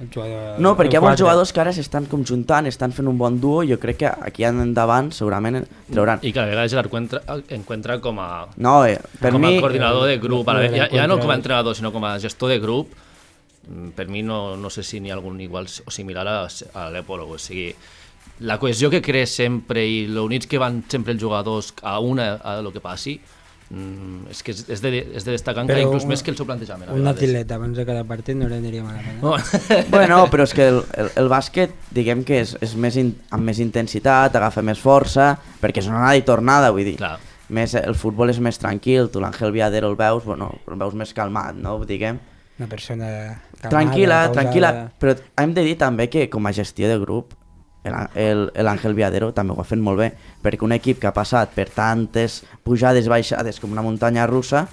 el 0.00 0.08
jugador... 0.14 0.60
No, 0.62 0.74
perquè 0.78 0.94
hi 0.94 0.98
ha 0.98 1.02
quatre. 1.02 1.22
jugadors 1.22 1.52
que 1.54 1.62
ara 1.62 1.72
s'estan 1.74 2.06
conjuntant, 2.10 2.68
estan 2.70 2.92
fent 2.94 3.08
un 3.10 3.18
bon 3.18 3.40
duo 3.42 3.62
i 3.66 3.70
jo 3.72 3.78
crec 3.82 3.98
que 4.04 4.10
aquí 4.28 4.46
en 4.46 4.60
endavant 4.62 5.10
segurament 5.14 5.64
trauran. 5.90 6.20
Y 6.22 6.32
que 6.32 6.40
a 6.40 6.46
vegades 6.46 6.72
el 6.72 6.84
encuentra, 6.84 7.22
encuentra 7.48 8.00
com 8.00 8.20
a, 8.20 8.46
No, 8.56 8.84
eh, 8.86 8.98
per 9.20 9.32
com 9.34 9.42
mi... 9.42 9.56
a 9.58 9.60
coordinador 9.60 10.06
de 10.06 10.18
grup, 10.18 10.48
a 10.48 10.54
la, 10.54 10.66
el 10.66 10.78
ja, 10.78 10.88
ja 10.92 11.06
no 11.10 11.18
com 11.18 11.30
a 11.30 11.38
entrenador, 11.40 11.74
sinó 11.74 11.92
com 11.92 12.04
a 12.04 12.14
gestor 12.22 12.50
de 12.54 12.60
grup, 12.62 12.94
mm, 13.66 13.88
per 13.98 14.06
mi 14.08 14.22
no, 14.22 14.56
no 14.56 14.70
sé 14.70 14.82
si 14.86 15.00
n'hi 15.02 15.10
ha 15.10 15.18
algun 15.18 15.40
igual 15.40 15.66
o 15.66 15.90
similar 15.90 16.26
a, 16.28 16.38
a 16.74 16.88
l'Epolo, 16.94 17.26
o 17.28 17.38
sigui, 17.38 17.74
la 18.40 18.58
cohesió 18.58 18.90
que 18.90 19.00
creix 19.02 19.30
sempre 19.30 19.84
i 19.86 20.06
lo 20.08 20.24
units 20.24 20.46
que 20.46 20.58
van 20.58 20.82
sempre 20.88 21.12
els 21.14 21.22
jugadors 21.22 21.72
a 21.82 21.98
una 22.00 22.34
a 22.42 22.60
lo 22.62 22.72
que 22.72 22.80
passi, 22.80 23.20
mm, 23.70 24.26
és 24.30 24.42
que 24.42 24.52
és, 24.52 24.64
és, 24.68 24.80
de, 24.82 24.90
és 25.14 25.24
de 25.24 25.30
destacar 25.32 25.62
encara 25.62 25.78
Però 25.78 25.86
inclús 25.86 26.02
un- 26.04 26.08
més 26.10 26.22
que 26.22 26.30
el 26.32 26.36
seu 26.36 26.46
plantejament. 26.46 26.90
a 26.90 26.92
Un 26.92 27.00
vegades. 27.04 27.16
atilet 27.22 27.52
abans 27.52 27.76
de 27.76 27.84
cada 27.86 28.04
partit 28.04 28.36
no 28.36 28.48
li 28.48 28.54
aniria 28.58 28.82
malament. 28.82 29.16
Eh? 29.16 29.20
No. 29.22 29.36
Bueno, 29.90 30.26
però 30.30 30.42
és 30.44 30.54
que 30.54 30.66
el, 30.68 30.82
el, 30.98 31.10
el 31.16 31.28
bàsquet, 31.28 31.70
diguem 31.94 32.24
que 32.24 32.40
és, 32.42 32.56
és 32.60 32.74
més 32.76 32.96
in, 32.96 33.14
amb 33.30 33.42
més 33.44 33.58
intensitat, 33.60 34.34
agafa 34.36 34.62
més 34.62 34.78
força, 34.82 35.36
perquè 35.62 35.78
és 35.80 35.86
una 35.88 35.98
anada 36.02 36.16
i 36.16 36.22
tornada, 36.26 36.70
vull 36.74 36.84
dir. 36.84 36.96
Clar. 36.98 37.18
Més, 37.54 37.74
el 37.76 37.94
futbol 37.94 38.30
és 38.32 38.38
més 38.40 38.56
tranquil, 38.58 39.10
tu 39.12 39.20
l'Àngel 39.20 39.52
Viadero 39.52 39.88
el 39.90 39.96
veus, 39.96 40.24
bueno, 40.24 40.50
el 40.66 40.78
veus 40.80 40.94
més 40.94 41.12
calmat, 41.14 41.54
no? 41.54 41.78
Diguem. 41.84 42.18
Una 42.58 42.68
persona 42.70 43.06
calmada, 43.60 43.68
tranquil·la, 43.70 44.18
pausada. 44.26 44.32
tranquil·la, 44.40 44.70
però 44.98 45.14
hem 45.42 45.52
de 45.54 45.62
dir 45.66 45.74
també 45.76 46.08
que 46.08 46.28
com 46.30 46.46
a 46.46 46.52
gestió 46.52 46.88
de 46.88 46.98
grup 46.98 47.34
l'Àngel 47.84 48.94
Viadero 48.96 49.32
també 49.36 49.52
ho 49.52 49.60
ha 49.60 49.68
fet 49.68 49.80
molt 49.80 50.00
bé, 50.00 50.10
perquè 50.42 50.64
un 50.64 50.72
equip 50.76 51.00
que 51.02 51.10
ha 51.10 51.16
passat 51.16 51.52
per 51.56 51.68
tantes 51.74 52.42
pujades 52.64 53.06
i 53.06 53.12
baixades 53.12 53.60
com 53.60 53.72
una 53.72 53.84
muntanya 53.84 54.26
russa 54.30 54.66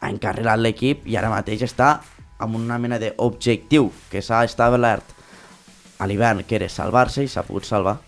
ha 0.00 0.10
encarrilat 0.10 0.60
l'equip 0.62 1.06
i 1.10 1.16
ara 1.18 1.30
mateix 1.30 1.62
està 1.66 1.98
amb 2.38 2.58
una 2.58 2.78
mena 2.78 2.98
d'objectiu 3.02 3.90
que 4.10 4.22
s'ha 4.22 4.44
establert 4.46 5.16
a 5.98 6.06
l'hivern, 6.06 6.44
que 6.46 6.58
era 6.58 6.68
salvar-se 6.70 7.24
i 7.24 7.30
s'ha 7.30 7.42
pogut 7.42 7.66
salvar. 7.66 7.98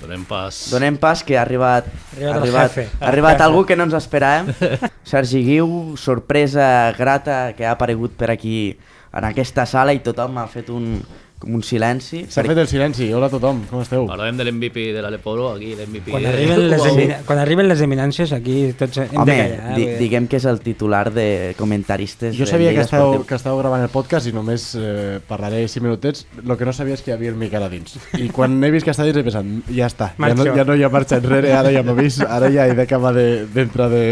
Donem 0.00 0.24
pas... 0.28 0.58
Donem 0.70 0.96
pas 1.00 1.22
que 1.24 1.36
ha 1.36 1.42
arribat, 1.42 1.88
Arribat 2.16 2.36
arribat, 2.36 2.76
ha 3.00 3.08
arribat 3.08 3.40
algú 3.44 3.64
que 3.68 3.76
no 3.76 3.86
ens 3.88 3.96
esperàvem. 3.96 4.52
Sergi 5.10 5.40
Guiu, 5.44 5.96
sorpresa 6.00 6.92
grata 6.98 7.54
que 7.56 7.64
ha 7.66 7.72
aparegut 7.76 8.16
per 8.16 8.30
aquí 8.32 8.76
en 9.16 9.24
aquesta 9.24 9.64
sala 9.66 9.94
i 9.96 10.02
tothom 10.04 10.36
ha 10.38 10.46
fet 10.50 10.68
un, 10.70 10.98
com 11.40 11.52
un 11.56 11.62
silenci. 11.64 12.22
S'ha 12.32 12.42
fet 12.46 12.56
el 12.62 12.66
silenci. 12.68 13.06
Hola 13.12 13.26
a 13.28 13.32
tothom, 13.32 13.58
com 13.70 13.82
esteu? 13.84 14.06
Parlem 14.08 14.38
de 14.38 14.44
l'MVP 14.46 14.86
de 14.96 15.02
l'Aleporo, 15.04 15.50
aquí 15.54 15.74
l'MVP... 15.76 16.10
Quan 16.14 16.24
de- 16.24 16.30
arriben, 16.30 16.62
les 16.70 16.84
emina... 16.88 17.18
Quan 17.28 17.40
arriben 17.42 17.68
les 17.68 17.82
eminències, 17.84 18.32
aquí 18.36 18.72
tots 18.78 18.98
hem 19.04 19.12
Home, 19.20 19.26
de 19.32 19.36
callar. 19.42 19.58
Eh? 19.70 19.74
di 19.76 19.84
dir, 19.86 19.98
diguem 20.00 20.28
que 20.32 20.36
és 20.40 20.46
el 20.48 20.60
titular 20.64 21.10
de 21.12 21.26
comentaristes 21.58 22.36
Jo 22.36 22.44
de 22.44 22.50
sabia 22.50 22.72
que 22.76 22.84
Esportiu. 22.84 23.26
que 23.28 23.36
estàveu 23.36 23.60
gravant 23.60 23.84
el 23.84 23.92
podcast 23.92 24.28
i 24.28 24.34
només 24.36 24.70
eh, 24.80 25.20
parlaré 25.28 25.64
5 25.68 25.84
minutets. 25.84 26.26
El 26.40 26.56
que 26.56 26.68
no 26.68 26.72
sabia 26.76 26.96
és 26.96 27.04
que 27.04 27.12
hi 27.12 27.16
havia 27.16 27.32
el 27.32 27.40
Miquel 27.40 27.62
a 27.64 27.68
dins. 27.72 27.96
I 28.20 28.28
quan 28.32 28.56
he 28.64 28.72
vist 28.72 28.84
que 28.88 28.92
està 28.96 29.04
dins 29.08 29.20
he 29.20 29.24
pensat, 29.28 29.48
ja 29.72 29.88
està, 29.92 30.12
ja 30.16 30.32
no, 30.32 30.44
Marxo. 30.44 30.56
ja 30.56 30.64
no 30.68 30.76
hi 30.76 30.84
ha 30.88 30.92
marxa 30.92 31.20
enrere, 31.20 31.52
ara 31.56 31.72
ja 31.72 31.84
m'he 31.84 31.96
vist, 32.00 32.24
ara 32.24 32.48
ja 32.52 32.64
he 32.68 32.76
d'acabar 32.80 33.12
d'entrar 33.16 33.88
de, 33.92 34.04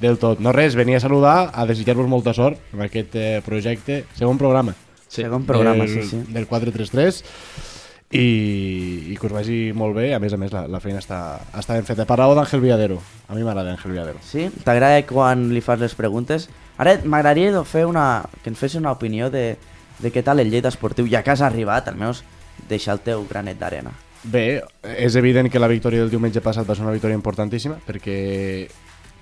del 0.00 0.18
tot. 0.18 0.40
No 0.40 0.52
res, 0.52 0.76
venia 0.78 0.98
a 0.98 1.04
saludar, 1.04 1.50
a 1.54 1.66
desitjar-vos 1.66 2.08
molta 2.10 2.34
sort 2.34 2.60
amb 2.72 2.86
aquest 2.86 3.14
eh, 3.18 3.42
projecte. 3.46 4.04
Segon 4.18 4.40
programa. 4.40 4.74
Segon 5.08 5.44
programa, 5.46 5.84
del, 5.84 6.02
sí, 6.02 6.08
sí. 6.10 6.22
Del 6.34 6.48
433 6.50 7.22
i, 8.14 8.24
i 9.12 9.16
que 9.18 9.26
us 9.28 9.34
vagi 9.34 9.58
molt 9.76 9.96
bé. 9.96 10.08
A 10.14 10.20
més 10.22 10.34
a 10.34 10.38
més, 10.40 10.52
la, 10.54 10.64
la 10.70 10.80
feina 10.82 11.02
està, 11.02 11.20
està 11.54 11.78
ben 11.78 11.86
feta. 11.86 12.06
Parlàveu 12.08 12.36
d'Àngel 12.38 12.62
Viadero. 12.62 13.00
A 13.28 13.38
mi 13.38 13.46
m'agrada 13.46 13.74
Àngel 13.74 13.94
Viadero. 13.96 14.22
Sí? 14.26 14.48
T'agrada 14.66 15.02
quan 15.08 15.48
li 15.54 15.62
fas 15.64 15.82
les 15.82 15.96
preguntes? 15.98 16.48
Ara 16.78 16.96
m'agradaria 17.04 17.62
fer 17.68 17.84
una, 17.86 18.24
que 18.42 18.50
ens 18.50 18.58
fessis 18.58 18.80
una 18.80 18.94
opinió 18.94 19.30
de, 19.30 19.54
de 20.00 20.14
què 20.14 20.24
tal 20.26 20.42
el 20.42 20.50
Lleida 20.50 20.72
Esportiu, 20.72 21.06
ja 21.10 21.22
que 21.22 21.34
has 21.34 21.42
arribat, 21.44 21.90
almenys 21.90 22.24
deixar 22.68 22.98
el 22.98 23.04
teu 23.06 23.26
granet 23.28 23.58
d'arena. 23.60 23.92
Bé, 24.24 24.62
és 24.96 25.18
evident 25.20 25.50
que 25.52 25.60
la 25.60 25.68
victòria 25.68 26.00
del 26.00 26.10
diumenge 26.10 26.40
passat 26.40 26.64
va 26.64 26.74
ser 26.74 26.84
una 26.86 26.94
victòria 26.94 27.18
importantíssima 27.18 27.76
perquè 27.84 28.14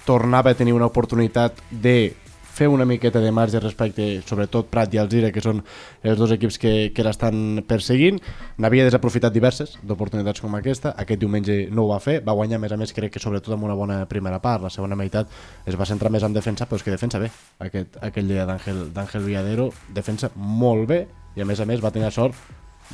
tornava 0.07 0.53
a 0.53 0.59
tenir 0.59 0.75
una 0.75 0.89
oportunitat 0.91 1.61
de 1.71 2.13
fer 2.53 2.69
una 2.69 2.85
miqueta 2.85 3.21
de 3.21 3.33
marge 3.33 3.61
respecte, 3.61 4.21
sobretot 4.29 4.69
Prat 4.69 4.93
i 4.93 5.01
Alzira, 5.01 5.31
que 5.33 5.41
són 5.41 5.63
els 6.05 6.19
dos 6.21 6.35
equips 6.35 6.59
que, 6.61 6.73
que 6.93 7.05
l'estan 7.07 7.63
perseguint. 7.69 8.21
N'havia 8.61 8.85
desaprofitat 8.85 9.33
diverses 9.33 9.79
d'oportunitats 9.83 10.45
com 10.45 10.55
aquesta. 10.59 10.93
Aquest 11.01 11.23
diumenge 11.23 11.57
no 11.73 11.87
ho 11.87 11.93
va 11.95 12.01
fer. 12.05 12.19
Va 12.27 12.37
guanyar, 12.37 12.61
a 12.61 12.65
més 12.67 12.77
a 12.77 12.81
més, 12.81 12.93
crec 12.93 13.17
que 13.17 13.23
sobretot 13.25 13.57
amb 13.57 13.65
una 13.71 13.79
bona 13.79 14.03
primera 14.11 14.43
part. 14.45 14.67
La 14.67 14.73
segona 14.75 14.99
meitat 14.99 15.33
es 15.65 15.79
va 15.81 15.89
centrar 15.89 16.13
més 16.13 16.29
en 16.29 16.37
defensa, 16.37 16.69
però 16.69 16.81
és 16.81 16.85
que 16.85 16.95
defensa 16.95 17.23
bé. 17.23 17.33
Aquest, 17.65 17.97
aquest 18.05 18.29
dia 18.29 18.45
d'Àngel 18.47 19.25
Villadero 19.25 19.71
defensa 19.89 20.31
molt 20.37 20.91
bé 20.93 21.07
i, 21.35 21.41
a 21.41 21.49
més 21.49 21.61
a 21.61 21.69
més, 21.69 21.81
va 21.81 21.95
tenir 21.95 22.13
sort 22.13 22.37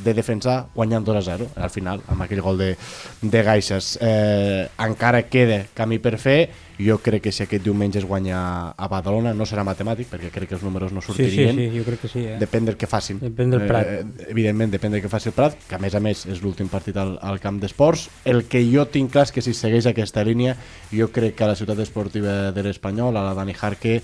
de 0.04 0.14
defensar 0.14 0.68
guanyant 0.74 1.04
2 1.06 1.16
a 1.16 1.22
0 1.26 1.46
al 1.56 1.70
final 1.70 2.00
amb 2.08 2.22
aquell 2.22 2.40
gol 2.44 2.58
de, 2.58 2.76
de 3.22 3.42
Gaixes 3.42 3.98
eh, 4.00 4.68
encara 4.84 5.24
queda 5.28 5.64
camí 5.74 5.98
per 5.98 6.16
fer 6.18 6.50
jo 6.78 7.00
crec 7.02 7.24
que 7.24 7.32
si 7.34 7.42
aquest 7.42 7.64
diumenge 7.64 7.98
es 7.98 8.04
guanya 8.06 8.38
a 8.70 8.87
Badalona 8.88 9.32
no 9.34 9.42
serà 9.50 9.64
matemàtic 9.66 10.06
perquè 10.12 10.30
crec 10.30 10.48
que 10.52 10.54
els 10.58 10.62
números 10.62 10.92
no 10.94 11.00
Sí, 11.02 11.11
sí, 11.11 11.16
sortirien 11.16 11.56
sí, 11.56 11.66
jo 11.78 11.84
crec 11.88 12.00
que 12.04 12.08
sí. 12.12 12.22
Eh? 12.26 12.37
depèn 12.38 12.68
del 12.68 12.76
que 12.78 12.87
facin 12.87 13.18
Depèn 13.18 13.50
del 13.50 13.66
Prat. 13.66 13.87
eh, 13.90 14.04
evidentment 14.30 14.70
depèn 14.70 14.94
del 14.94 15.02
que 15.02 15.11
faci 15.11 15.32
el 15.32 15.34
Prat 15.34 15.56
que 15.68 15.74
a 15.74 15.82
més 15.82 15.94
a 15.98 16.00
més 16.00 16.24
és 16.30 16.42
l'últim 16.44 16.68
partit 16.70 16.96
al, 16.96 17.16
al 17.20 17.40
camp 17.42 17.58
d'esports 17.58 18.08
el 18.24 18.44
que 18.46 18.62
jo 18.70 18.87
tinc 18.87 19.11
clar 19.11 19.26
és 19.26 19.32
que 19.34 19.42
si 19.42 19.54
segueix 19.54 19.87
aquesta 19.90 20.22
línia 20.22 20.54
jo 20.94 21.11
crec 21.11 21.34
que 21.34 21.44
a 21.44 21.50
la 21.50 21.58
ciutat 21.58 21.78
esportiva 21.82 22.52
de 22.54 22.62
l'Espanyol 22.62 23.16
a 23.18 23.26
la 23.26 23.34
Dani 23.34 23.54
Jarque 23.58 23.98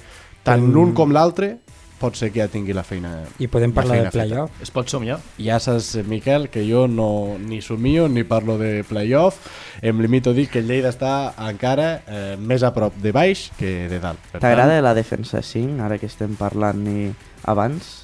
tant 0.44 0.66
l'un 0.72 0.92
com 0.98 1.12
l'altre 1.14 1.59
pot 2.00 2.16
ser 2.18 2.30
que 2.33 2.40
ja 2.42 2.48
tingui 2.50 2.74
la 2.76 2.83
feina 2.85 3.12
I 3.38 3.48
podem 3.48 3.72
la 3.72 3.78
parlar 3.80 3.98
de 4.04 4.12
playoff. 4.14 4.62
Es 4.62 4.70
pot 4.74 4.88
somiar? 4.90 5.18
ja 5.38 5.59
saps, 5.62 5.94
Miquel, 6.09 6.48
que 6.50 6.64
jo 6.68 6.87
no 6.88 7.37
ni 7.38 7.61
somio 7.62 8.09
ni 8.09 8.24
parlo 8.24 8.59
de 8.59 8.85
playoff. 8.88 9.38
Em 9.83 10.00
limito 10.00 10.30
a 10.30 10.37
dir 10.37 10.48
que 10.48 10.61
el 10.61 10.68
Lleida 10.68 10.90
està 10.92 11.35
encara 11.48 12.02
eh, 12.07 12.37
més 12.38 12.62
a 12.62 12.72
prop 12.74 12.96
de 13.02 13.12
baix 13.12 13.50
que 13.59 13.88
de 13.90 14.00
dalt. 14.00 14.18
T'agrada 14.33 14.80
la 14.83 14.94
defensa 14.94 15.42
5, 15.42 15.80
ara 15.85 15.98
que 15.98 16.07
estem 16.11 16.35
parlant 16.37 16.83
i 16.88 17.12
abans? 17.44 18.00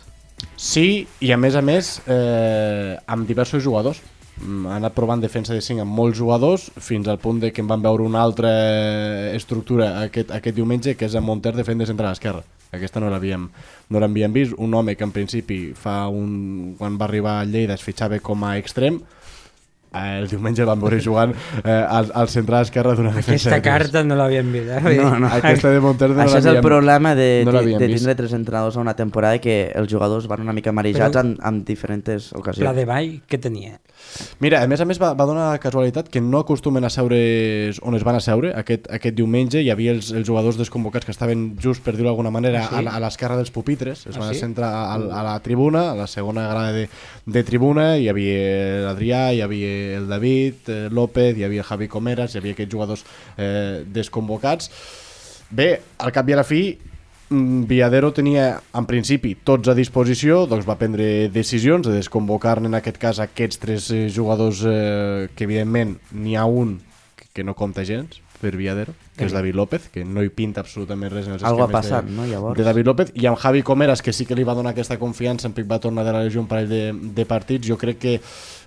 Sí, 0.57 1.07
i 1.21 1.33
a 1.33 1.37
més 1.37 1.57
a 1.57 1.61
més 1.61 1.99
eh, 2.09 2.97
amb 3.07 3.27
diversos 3.29 3.63
jugadors. 3.65 4.01
Mm, 4.41 4.67
Ha 4.71 4.77
anat 4.79 4.95
provant 4.97 5.21
defensa 5.21 5.53
de 5.53 5.61
5 5.61 5.83
amb 5.85 5.93
molts 5.93 6.17
jugadors 6.17 6.71
fins 6.81 7.09
al 7.09 7.19
punt 7.21 7.43
de 7.43 7.51
que 7.53 7.61
en 7.61 7.69
van 7.69 7.83
veure 7.85 8.07
una 8.07 8.23
altra 8.23 8.49
estructura 9.37 10.01
aquest, 10.07 10.31
aquest 10.33 10.57
diumenge 10.57 10.95
que 10.97 11.05
és 11.05 11.15
en 11.15 11.25
Monter 11.27 11.53
de 11.57 11.65
fent 11.67 11.79
de 11.83 11.89
central 11.91 12.17
esquerra. 12.17 12.41
Aquesta 12.73 13.01
no 13.03 13.11
l'havíem 13.11 13.49
no 13.91 14.03
l'havíem 14.03 14.33
vist. 14.33 14.55
Un 14.59 14.75
home 14.75 14.97
que 14.97 15.05
en 15.05 15.13
principi 15.15 15.73
fa 15.75 16.05
un, 16.09 16.75
quan 16.79 16.99
va 17.01 17.09
arribar 17.09 17.41
a 17.41 17.45
Lleida 17.49 17.75
es 17.75 17.83
fitxava 17.83 18.21
com 18.23 18.45
a 18.47 18.57
extrem 18.61 19.01
eh, 19.93 20.19
el 20.21 20.29
diumenge 20.31 20.65
van 20.69 20.81
veure 20.81 21.01
jugant 21.03 21.33
eh, 21.65 21.71
al, 21.73 22.11
al 22.15 22.29
centre 22.31 22.61
esquerre 22.63 22.95
d'una 22.99 23.13
defensa 23.15 23.51
Aquesta 23.51 23.57
de 23.59 23.65
carta 23.65 24.03
no 24.07 24.19
l'havíem 24.19 24.53
vist, 24.55 24.71
eh? 24.71 24.97
No, 25.01 25.17
no. 25.19 25.31
Aquesta 25.41 25.73
de 25.75 25.81
Monterde 25.83 26.15
no 26.15 26.27
Això 26.27 26.39
és 26.39 26.47
el 26.47 26.61
problema 26.65 27.15
de, 27.19 27.29
no 27.47 27.55
de, 27.57 27.75
de 27.75 27.91
tindre 27.91 28.15
tres 28.19 28.35
entrenadors 28.37 28.79
a 28.79 28.85
una 28.85 28.95
temporada 28.99 29.41
que 29.43 29.59
els 29.75 29.91
jugadors 29.91 30.29
van 30.31 30.47
una 30.47 30.55
mica 30.57 30.73
marejats 30.73 31.17
Però- 31.17 31.27
en, 31.27 31.37
en 31.43 31.65
diferents 31.67 32.31
ocasions. 32.39 32.67
La 32.67 32.75
de 32.77 32.87
Vall, 32.87 33.17
què 33.27 33.41
tenia? 33.43 33.81
Mira, 34.41 34.63
a 34.63 34.67
més 34.71 34.81
a 34.81 34.87
més 34.89 34.99
va, 35.01 35.13
va 35.15 35.27
donar 35.29 35.59
casualitat 35.63 36.09
que 36.13 36.21
no 36.21 36.41
acostumen 36.43 36.85
a 36.85 36.91
seure 36.91 37.19
on 37.87 37.95
es 37.97 38.03
van 38.07 38.17
a 38.19 38.21
seure. 38.25 38.51
Aquest, 38.59 38.89
aquest 38.91 39.15
diumenge 39.19 39.61
hi 39.63 39.71
havia 39.71 39.93
els, 39.95 40.11
els 40.17 40.27
jugadors 40.29 40.59
desconvocats 40.59 41.07
que 41.07 41.13
estaven 41.15 41.57
just, 41.63 41.83
per 41.85 41.95
dir-ho 41.97 42.09
d'alguna 42.11 42.33
manera, 42.35 42.65
Ah, 42.67 42.81
sí? 42.81 42.87
a, 42.87 42.97
a 42.97 43.01
l'esquerra 43.05 43.37
dels 43.39 43.53
pupitres. 43.55 44.07
Es 44.07 44.17
Ah, 44.17 44.21
van 44.25 44.35
sí? 44.35 44.41
centrar 44.41 44.71
a, 44.71 44.95
a, 44.99 45.23
la 45.27 45.37
tribuna, 45.45 45.91
a 45.93 45.95
la 45.99 46.07
segona 46.11 46.49
grada 46.51 46.73
de, 46.73 46.89
de 47.27 47.45
tribuna. 47.45 47.97
Hi 48.01 48.09
havia 48.11 48.85
l'Adrià, 48.89 49.23
hi 49.37 49.41
havia 49.47 49.73
el 50.01 50.09
David, 50.11 50.69
eh, 50.69 50.89
López, 50.91 51.37
hi 51.39 51.45
havia 51.47 51.63
el 51.63 51.69
Javi 51.71 51.89
Comeras, 51.89 52.35
hi 52.35 52.39
havia 52.43 52.57
aquests 52.59 52.73
jugadors 52.73 53.05
eh, 53.39 53.85
desconvocats. 53.87 54.71
Bé, 55.51 55.81
al 55.99 56.13
cap 56.15 56.29
i 56.31 56.35
a 56.35 56.37
la 56.39 56.45
fi, 56.47 56.63
mm, 56.77 56.90
Viadero 57.31 58.11
tenia, 58.11 58.57
en 58.75 58.87
principi, 58.91 59.37
tots 59.47 59.71
a 59.71 59.75
disposició, 59.79 60.49
doncs 60.51 60.67
va 60.67 60.75
prendre 60.81 61.29
decisions 61.31 61.87
de 61.87 61.93
desconvocar 61.95 62.57
en 62.59 62.75
aquest 62.75 62.97
cas 62.99 63.21
aquests 63.23 63.61
tres 63.63 63.87
eh, 63.95 64.09
jugadors 64.11 64.65
eh, 64.67 65.29
que, 65.37 65.47
evidentment, 65.47 65.95
n'hi 66.11 66.35
ha 66.35 66.49
un 66.51 66.81
que, 67.31 67.45
no 67.47 67.55
compta 67.55 67.85
gens 67.87 68.19
per 68.41 68.57
Viadero, 68.59 68.97
que 69.15 69.29
és 69.29 69.35
David 69.37 69.55
López, 69.55 69.87
que 69.95 70.03
no 70.03 70.25
hi 70.25 70.33
pinta 70.35 70.65
absolutament 70.65 71.13
res 71.13 71.29
en 71.29 71.37
els 71.37 71.45
Algo 71.47 71.63
ha 71.63 71.69
passat, 71.71 72.09
de, 72.09 72.17
no, 72.17 72.27
llavors? 72.27 72.59
de 72.59 72.65
David 72.67 72.89
López, 72.89 73.13
i 73.15 73.29
amb 73.31 73.39
Javi 73.39 73.63
Comeras, 73.63 74.03
que 74.03 74.15
sí 74.17 74.27
que 74.27 74.35
li 74.35 74.47
va 74.49 74.57
donar 74.59 74.73
aquesta 74.75 74.99
confiança, 74.99 75.47
en 75.47 75.55
Pic 75.55 75.69
va 75.71 75.79
tornar 75.79 76.03
de 76.09 76.17
la 76.17 76.25
legió 76.25 76.43
un 76.43 76.49
parell 76.51 76.73
de, 76.73 76.81
de 77.15 77.27
partits, 77.31 77.69
jo 77.69 77.79
crec 77.79 78.01
que 78.03 78.17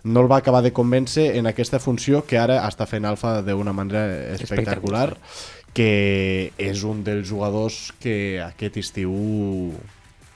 no 0.05 0.23
el 0.23 0.31
va 0.31 0.39
acabar 0.39 0.61
de 0.63 0.71
convèncer 0.71 1.33
en 1.35 1.51
aquesta 1.51 1.81
funció 1.83 2.23
que 2.23 2.39
ara 2.39 2.61
està 2.63 2.87
fent 2.87 3.03
Alfa 3.09 3.41
d'una 3.43 3.75
manera 3.75 4.05
espectacular, 4.37 5.09
que 5.73 6.51
és 6.61 6.83
un 6.85 7.03
dels 7.03 7.27
jugadors 7.29 7.91
que 7.99 8.39
aquest 8.43 8.77
estiu 8.77 9.13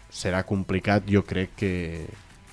serà 0.09 0.43
complicat, 0.47 1.05
jo 1.09 1.21
crec 1.27 1.51
que, 1.59 1.71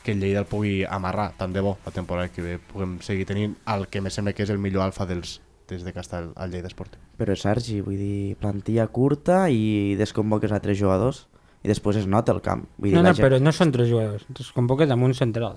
que 0.04 0.12
el 0.12 0.20
Lleida 0.20 0.42
el 0.42 0.48
pugui 0.50 0.82
amarrar, 0.84 1.30
tant 1.38 1.54
de 1.54 1.62
bo 1.64 1.78
la 1.86 1.92
temporada 1.94 2.28
que 2.28 2.42
ve 2.44 2.58
puguem 2.58 2.98
seguir 3.00 3.24
tenint 3.26 3.54
el 3.72 3.86
que 3.88 4.02
me 4.04 4.10
sembla 4.12 4.34
que 4.36 4.44
és 4.44 4.50
el 4.52 4.58
millor 4.60 4.84
alfa 4.84 5.06
dels, 5.08 5.38
des 5.70 5.84
de 5.86 5.92
que 5.96 6.02
està 6.02 6.20
el, 6.20 6.32
el 6.36 6.50
Lleida 6.52 6.68
Esport. 6.68 6.98
Però 7.16 7.36
Sergi, 7.38 7.80
vull 7.80 7.96
dir, 7.96 8.34
plantilla 8.40 8.86
curta 8.92 9.46
i 9.48 9.94
desconvoques 9.96 10.52
a 10.52 10.60
tres 10.60 10.76
jugadors 10.80 11.24
i 11.64 11.70
després 11.70 11.96
es 12.02 12.06
nota 12.10 12.34
el 12.36 12.42
camp. 12.44 12.66
Vull 12.76 12.90
dir, 12.90 12.98
No, 12.98 13.06
no, 13.06 13.14
gent- 13.14 13.24
però 13.24 13.38
no 13.40 13.52
són 13.56 13.72
tres 13.72 13.88
jugadors. 13.88 14.26
Es 14.36 14.50
convoques 14.52 14.90
amb 14.92 15.06
un 15.08 15.14
central. 15.16 15.56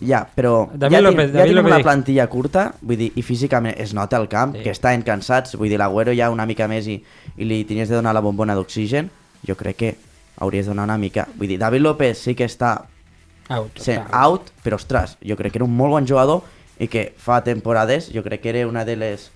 Ja, 0.00 0.26
però 0.34 0.68
David 0.74 0.96
ja, 0.96 1.00
López- 1.02 1.30
ja 1.30 1.38
David 1.38 1.40
tenim 1.50 1.56
López 1.56 1.70
una 1.70 1.76
dic- 1.78 1.84
plantilla 1.84 2.26
curta, 2.28 2.74
vull 2.82 2.96
dir, 2.96 3.12
i 3.16 3.22
físicament 3.22 3.74
es 3.78 3.94
nota 3.94 4.16
el 4.18 4.28
camp, 4.28 4.54
Sí. 4.56 4.62
que 4.62 4.70
estan 4.70 5.02
cansats, 5.02 5.54
vull 5.56 5.68
dir, 5.68 5.78
l'Agüero 5.78 6.12
ja 6.16 6.30
una 6.30 6.46
mica 6.46 6.68
més 6.68 6.86
i, 6.86 7.02
i 7.36 7.44
li 7.44 7.64
tenies 7.64 7.88
de 7.88 7.94
donar 7.96 8.12
la 8.14 8.20
bombona 8.20 8.54
d'oxigen, 8.54 9.10
jo 9.46 9.56
crec 9.56 9.76
que 9.76 9.96
hauries 10.38 10.66
de 10.66 10.70
donar 10.70 10.84
una 10.84 10.98
mica... 10.98 11.26
Vull 11.36 11.48
dir, 11.48 11.58
David 11.58 11.80
López 11.80 12.18
sí 12.18 12.34
que 12.34 12.44
està 12.44 12.84
Out. 13.48 13.78
sent 13.80 14.02
està 14.04 14.10
out, 14.22 14.50
però 14.62 14.76
ostres, 14.76 15.16
jo 15.26 15.36
crec 15.36 15.52
que 15.52 15.58
era 15.58 15.64
un 15.64 15.74
molt 15.76 15.90
bon 15.92 16.06
jugador 16.06 16.42
i 16.78 16.86
que 16.88 17.12
fa 17.18 17.42
temporades 17.44 18.10
jo 18.12 18.22
crec 18.22 18.40
que 18.42 18.50
era 18.50 18.66
una 18.68 18.84
de 18.84 18.94
les 18.96 19.30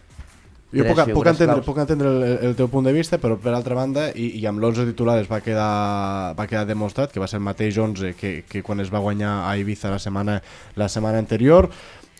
Jo 0.74 0.84
puc, 0.88 1.00
puc, 1.14 1.28
entendre, 1.30 1.54
claus. 1.54 1.66
puc 1.66 1.80
entendre 1.82 2.10
el, 2.10 2.22
el 2.48 2.54
teu 2.58 2.68
punt 2.72 2.86
de 2.88 2.92
vista, 2.94 3.18
però 3.22 3.36
per 3.40 3.52
altra 3.54 3.76
banda, 3.78 4.08
i, 4.10 4.32
i 4.40 4.46
amb 4.50 4.62
l'11 4.62 4.88
titular 4.90 5.18
es 5.22 5.28
va 5.30 5.38
quedar, 5.44 6.34
va 6.38 6.46
quedar 6.50 6.64
demostrat 6.66 7.12
que 7.14 7.22
va 7.22 7.28
ser 7.30 7.38
el 7.38 7.46
mateix 7.46 7.78
11 7.78 8.14
que, 8.18 8.32
que 8.48 8.62
quan 8.66 8.82
es 8.82 8.90
va 8.92 9.02
guanyar 9.04 9.44
a 9.48 9.54
Ibiza 9.60 9.92
la 9.92 10.00
setmana, 10.02 10.40
la 10.80 10.88
setmana 10.90 11.20
anterior, 11.22 11.70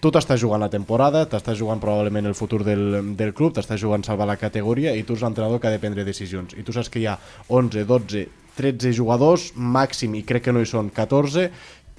tu 0.05 0.13
t'estàs 0.13 0.39
jugant 0.41 0.61
la 0.61 0.69
temporada, 0.69 1.25
t'estàs 1.27 1.59
jugant 1.59 1.81
probablement 1.81 2.29
el 2.29 2.37
futur 2.37 2.63
del, 2.63 3.15
del 3.17 3.35
club, 3.35 3.55
t'estàs 3.57 3.81
jugant 3.81 4.05
salvar 4.05 4.29
la 4.29 4.37
categoria 4.37 4.93
i 4.95 5.03
tu 5.03 5.17
ets 5.17 5.25
l'entrenador 5.25 5.61
que 5.61 5.71
ha 5.71 5.75
de 5.75 5.81
prendre 5.83 6.05
decisions. 6.05 6.53
I 6.55 6.63
tu 6.63 6.77
saps 6.77 6.93
que 6.93 7.01
hi 7.01 7.09
ha 7.09 7.19
11, 7.49 7.87
12, 7.89 8.27
13 8.59 8.93
jugadors, 8.95 9.51
màxim, 9.57 10.15
i 10.15 10.23
crec 10.23 10.47
que 10.47 10.55
no 10.55 10.63
hi 10.63 10.69
són 10.69 10.93
14, 10.95 11.49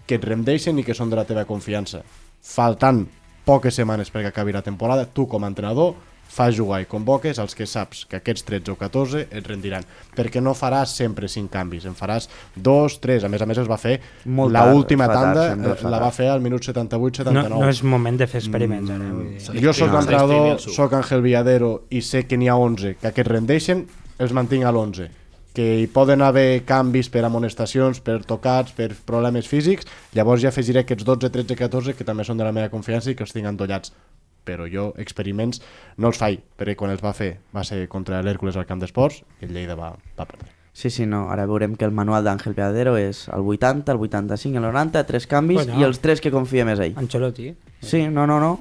que 0.05 0.19
et 0.19 0.27
rendeixen 0.29 0.77
i 0.77 0.85
que 0.85 0.93
són 0.93 1.09
de 1.09 1.17
la 1.17 1.25
teva 1.25 1.47
confiança. 1.49 2.03
Faltant 2.45 3.07
poques 3.45 3.73
setmanes 3.77 4.11
perquè 4.13 4.29
acabi 4.29 4.53
la 4.53 4.63
temporada, 4.65 5.07
tu 5.09 5.25
com 5.29 5.43
a 5.43 5.49
entrenador 5.49 5.95
fas 6.27 6.55
jugar 6.57 6.81
i 6.83 6.85
convoques 6.89 7.38
els 7.39 7.55
que 7.55 7.65
saps 7.65 8.05
que 8.09 8.17
aquests 8.19 8.43
13 8.43 8.71
o 8.73 8.75
14 8.75 9.27
et 9.31 9.47
rendiran. 9.47 9.85
Perquè 10.15 10.41
no 10.43 10.53
faràs 10.57 10.91
sempre 10.97 11.29
5 11.31 11.49
canvis, 11.51 11.85
en 11.88 11.95
faràs 11.95 12.27
2, 12.55 12.99
3, 13.03 13.23
a 13.23 13.29
més 13.31 13.41
a 13.41 13.45
més 13.45 13.57
els 13.61 13.69
va 13.71 13.77
fer 13.79 13.99
Molt 14.25 14.51
la 14.51 14.65
tard, 14.65 14.75
última 14.75 15.07
fa 15.07 15.13
tard, 15.13 15.39
tanda, 15.39 15.71
eh, 15.71 15.75
fa 15.79 15.89
la 15.89 15.99
va 15.99 16.11
fer 16.11 16.27
al 16.29 16.41
minut 16.41 16.63
78-79. 16.63 17.49
No, 17.49 17.61
no 17.61 17.69
és 17.69 17.83
moment 17.83 18.17
de 18.19 18.27
fer 18.27 18.41
experiments 18.43 18.89
ara. 18.91 19.11
Dir. 19.15 19.39
Sí. 19.41 19.59
Jo 19.63 19.73
sóc 19.73 19.89
No. 19.91 19.99
l'entrenador, 19.99 20.59
sóc 20.59 20.93
Ángel 20.93 21.21
Villadero 21.21 21.85
i 21.89 22.01
sé 22.01 22.25
que 22.27 22.38
n'hi 22.38 22.49
ha 22.49 22.55
11 22.55 22.95
que 22.99 23.07
aquests 23.07 23.31
rendeixen, 23.31 23.85
els 24.19 24.31
mantinc 24.33 24.63
a 24.65 24.71
l'11 24.71 25.09
que 25.55 25.79
hi 25.79 25.88
poden 25.88 26.21
haver 26.21 26.65
canvis 26.67 27.07
per 27.09 27.23
amonestacions, 27.23 28.01
per 28.03 28.25
tocats, 28.27 28.73
per 28.75 28.89
problemes 29.07 29.47
físics, 29.47 29.88
llavors 30.13 30.41
ja 30.43 30.49
afegiré 30.49 30.81
aquests 30.83 31.05
12, 31.07 31.29
13, 31.31 31.55
14 31.55 31.93
que 31.95 32.03
també 32.03 32.25
són 32.27 32.35
de 32.38 32.43
la 32.43 32.51
meva 32.51 32.67
confiança 32.69 33.09
i 33.09 33.15
que 33.15 33.23
els 33.23 33.31
tinc 33.31 33.47
endollats. 33.47 33.93
Però 34.45 34.67
jo 34.71 34.93
experiments 35.01 35.62
no 35.97 36.08
els 36.12 36.17
faig, 36.21 36.39
perquè 36.58 36.75
quan 36.77 36.91
els 36.93 37.01
va 37.03 37.13
fer 37.17 37.39
va 37.55 37.63
ser 37.65 37.88
contra 37.89 38.21
l'Hèrcules 38.21 38.55
al 38.55 38.65
camp 38.69 38.79
d'esports 38.84 39.23
i 39.41 39.45
el 39.49 39.53
Lleida 39.58 39.75
va, 39.75 39.95
va 40.19 40.25
perdre. 40.25 40.51
Sí, 40.75 40.89
sí, 40.91 41.05
no. 41.08 41.29
Ara 41.31 41.45
veurem 41.47 41.75
que 41.79 41.86
el 41.88 41.91
manual 41.95 42.25
d'Àngel 42.27 42.53
Piadero 42.53 42.97
és 42.99 43.29
el 43.31 43.41
80, 43.47 43.91
el 43.93 43.97
85, 43.97 44.58
el 44.60 44.63
90, 44.67 45.05
tres 45.08 45.25
canvis 45.25 45.62
Bueno. 45.63 45.79
i 45.79 45.84
els 45.88 45.99
tres 46.03 46.19
que 46.21 46.31
confia 46.31 46.65
més 46.67 46.79
ell. 46.84 46.93
Ancelotti. 46.99 47.53
Sí, 47.81 48.08
no, 48.10 48.27
no, 48.27 48.39
no. 48.43 48.60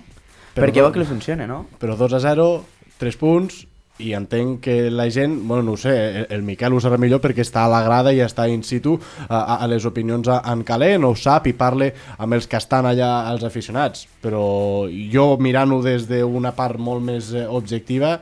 Però 0.55 0.68
Perquè 0.68 0.79
no- 0.79 0.85
veu 0.87 0.92
que 0.94 1.01
li 1.03 1.09
funciona, 1.11 1.47
no? 1.51 1.66
Però 1.81 1.97
2 1.99 2.12
a 2.14 2.20
0, 2.23 2.64
3 2.99 3.16
punts 3.18 3.66
i 4.02 4.12
entenc 4.12 4.61
que 4.64 4.90
la 4.90 5.04
gent, 5.11 5.37
bueno, 5.46 5.62
no 5.62 5.72
ho 5.72 5.76
sé, 5.76 5.92
el, 6.18 6.26
el 6.30 6.42
Miquel 6.42 6.72
ho 6.74 6.80
sabrà 6.83 6.98
millor 6.98 7.20
perquè 7.22 7.44
està 7.46 7.62
a 7.64 7.70
la 7.70 7.83
grada 7.87 8.11
i 8.12 8.18
està 8.24 8.48
in 8.50 8.64
situ 8.66 8.96
a, 9.28 9.61
a, 9.61 9.66
les 9.70 9.85
opinions 9.87 10.26
a- 10.28 10.40
en 10.50 10.64
calent, 10.66 11.04
ho 11.07 11.14
sap 11.14 11.46
i 11.46 11.52
parla 11.54 11.92
amb 12.18 12.35
els 12.35 12.48
que 12.50 12.59
estan 12.59 12.87
allà 12.90 13.30
els 13.30 13.44
aficionats, 13.46 14.09
però 14.20 14.88
jo 15.12 15.37
mirant-ho 15.38 15.78
des 15.85 16.09
d'una 16.11 16.50
part 16.59 16.78
molt 16.83 17.02
més 17.07 17.30
eh, 17.35 17.46
objectiva, 17.46 18.18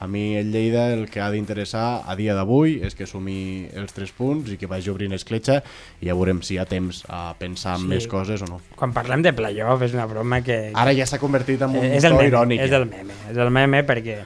a 0.00 0.06
mi 0.08 0.38
el 0.38 0.48
Lleida 0.50 0.86
el 0.94 1.10
que 1.12 1.20
ha 1.20 1.28
d'interessar 1.28 2.04
a 2.08 2.14
dia 2.16 2.32
d'avui 2.32 2.78
és 2.86 2.94
que 2.96 3.04
sumi 3.04 3.66
els 3.76 3.92
3 3.92 4.14
punts 4.16 4.48
i 4.48 4.56
que 4.56 4.64
vagi 4.70 4.88
obrint 4.88 5.12
escletxa 5.12 5.58
i 6.00 6.08
ja 6.08 6.14
veurem 6.16 6.40
si 6.40 6.54
hi 6.54 6.58
ha 6.62 6.64
temps 6.64 7.02
a 7.12 7.34
pensar 7.36 7.74
en 7.76 7.82
Sí. 7.84 7.88
més 7.90 8.06
coses 8.08 8.40
o 8.40 8.46
no. 8.48 8.62
Quan 8.80 8.94
parlem 8.96 9.20
de 9.20 9.34
playoff 9.36 9.82
és 9.84 9.92
una 9.92 10.06
broma 10.08 10.40
que... 10.40 10.70
Ara 10.72 10.94
ja 10.96 11.04
s'ha 11.04 11.18
convertit 11.20 11.60
en 11.60 11.76
un 11.76 11.84
Eh, 11.84 11.96
és 11.98 12.04
el 12.08 12.14
to 12.14 12.16
meme, 12.22 12.28
irònic. 12.32 12.60
és 12.64 12.70
ja. 12.72 12.78
el 12.80 12.86
meme, 12.88 13.12
és 13.28 13.36
el 13.36 13.50
meme 13.50 13.82
perquè 13.84 14.22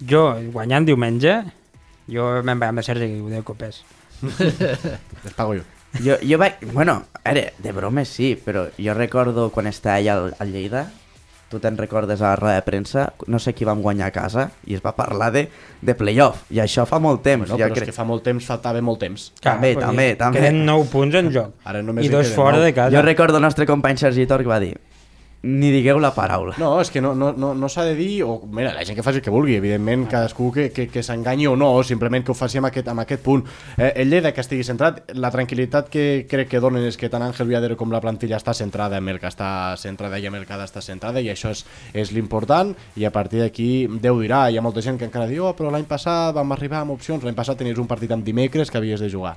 jo, 0.00 0.24
guanyant 0.54 0.88
diumenge, 0.88 1.36
jo 2.10 2.26
me'n 2.42 2.58
vaig 2.60 2.74
amb 2.74 2.82
el 2.82 2.86
Sergi 2.86 3.10
que 3.12 3.22
ho 3.22 3.30
deu 3.32 3.46
copes. 3.46 3.84
Les 5.24 5.36
pago 5.36 5.54
jo. 5.60 5.64
Jo, 6.02 6.18
jo 6.26 6.38
vaig... 6.42 6.58
Bueno, 6.72 7.04
ara, 7.22 7.46
de 7.62 7.72
bromes 7.72 8.10
sí, 8.10 8.34
però 8.34 8.66
jo 8.74 8.94
recordo 8.98 9.50
quan 9.54 9.70
estava 9.70 10.00
allà 10.00 10.16
al, 10.18 10.32
al 10.42 10.50
Lleida, 10.50 10.88
tu 11.52 11.60
te'n 11.62 11.76
recordes 11.78 12.22
a 12.22 12.32
la 12.32 12.38
roda 12.40 12.54
de 12.56 12.64
premsa, 12.66 13.04
no 13.30 13.38
sé 13.38 13.52
qui 13.54 13.66
vam 13.68 13.82
guanyar 13.84 14.08
a 14.10 14.14
casa, 14.14 14.48
i 14.66 14.74
es 14.74 14.82
va 14.82 14.94
parlar 14.96 15.30
de, 15.34 15.44
de 15.84 15.94
playoff, 15.94 16.48
i 16.50 16.58
això 16.64 16.86
fa 16.88 16.98
molt 16.98 17.22
temps. 17.22 17.46
No, 17.52 17.60
ja 17.60 17.68
però 17.70 17.84
és 17.84 17.92
que 17.92 17.94
fa 17.94 18.06
molt 18.08 18.24
temps 18.26 18.48
faltava 18.48 18.82
molt 18.82 19.04
temps. 19.04 19.28
També, 19.38 19.76
vull 19.76 19.86
també, 19.86 20.08
dir, 20.10 20.18
també. 20.18 20.42
Queden 20.42 20.64
9 20.66 20.90
punts 20.90 21.20
en 21.20 21.30
joc. 21.36 21.54
Ara 21.70 21.84
només 21.86 22.08
I 22.08 22.10
dos 22.10 22.34
fora 22.34 22.58
nou. 22.58 22.66
de 22.66 22.74
casa. 22.74 22.96
Jo 22.96 23.04
recordo 23.06 23.38
el 23.38 23.46
nostre 23.46 23.68
company 23.70 24.02
Sergi 24.02 24.26
Tor 24.26 24.42
que 24.42 24.50
va 24.50 24.58
dir 24.64 24.74
ni 25.44 25.70
digueu 25.70 26.00
la 26.00 26.14
paraula. 26.16 26.54
No, 26.58 26.78
és 26.80 26.90
que 26.90 27.02
no, 27.04 27.12
no, 27.14 27.30
no, 27.36 27.52
no 27.54 27.68
s'ha 27.68 27.84
de 27.84 27.94
dir, 27.98 28.24
o 28.24 28.40
mira, 28.48 28.72
la 28.72 28.84
gent 28.86 28.96
que 28.96 29.04
faci 29.04 29.20
el 29.20 29.24
que 29.24 29.32
vulgui, 29.32 29.58
evidentment, 29.60 30.06
cadascú 30.10 30.48
que, 30.54 30.70
que, 30.72 30.88
que 30.88 31.02
s'enganyi 31.04 31.46
o 31.50 31.54
no, 31.60 31.68
simplement 31.84 32.24
que 32.24 32.32
ho 32.32 32.38
faci 32.38 32.58
amb 32.58 32.70
aquest, 32.70 32.88
amb 32.88 33.04
aquest 33.04 33.22
punt. 33.22 33.44
Eh, 33.76 33.92
el 34.02 34.10
Lleida 34.10 34.32
que 34.32 34.40
estigui 34.40 34.64
centrat, 34.64 35.02
la 35.20 35.30
tranquil·litat 35.34 35.92
que 35.92 36.06
crec 36.30 36.50
que 36.54 36.62
donen 36.64 36.88
és 36.88 36.98
que 37.00 37.12
tant 37.12 37.26
Àngel 37.26 37.50
Viadero 37.52 37.76
com 37.76 37.92
la 37.92 38.00
plantilla 38.00 38.40
està 38.40 38.56
centrada 38.56 38.98
en 38.98 39.12
el 39.12 39.20
que 39.20 39.28
està 39.28 39.48
centrada 39.80 40.18
i 40.18 40.28
en 40.30 40.38
el 40.40 40.48
que 40.48 40.58
d'estar 40.58 40.82
centrada, 40.82 41.20
i 41.20 41.28
això 41.32 41.52
és, 41.52 41.64
és 41.92 42.14
l'important, 42.16 42.72
i 42.96 43.04
a 43.04 43.12
partir 43.12 43.44
d'aquí 43.44 43.70
Déu 44.04 44.20
dirà, 44.22 44.46
hi 44.50 44.58
ha 44.58 44.64
molta 44.64 44.82
gent 44.84 44.98
que 44.98 45.06
encara 45.08 45.28
diu, 45.28 45.44
oh, 45.50 45.54
però 45.56 45.70
l'any 45.72 45.86
passat 45.88 46.32
vam 46.34 46.56
arribar 46.56 46.82
amb 46.82 46.96
opcions, 46.96 47.24
l'any 47.24 47.36
passat 47.36 47.60
tenies 47.60 47.80
un 47.80 47.90
partit 47.90 48.12
amb 48.16 48.24
dimecres 48.24 48.72
que 48.72 48.80
havies 48.80 49.04
de 49.04 49.12
jugar. 49.12 49.36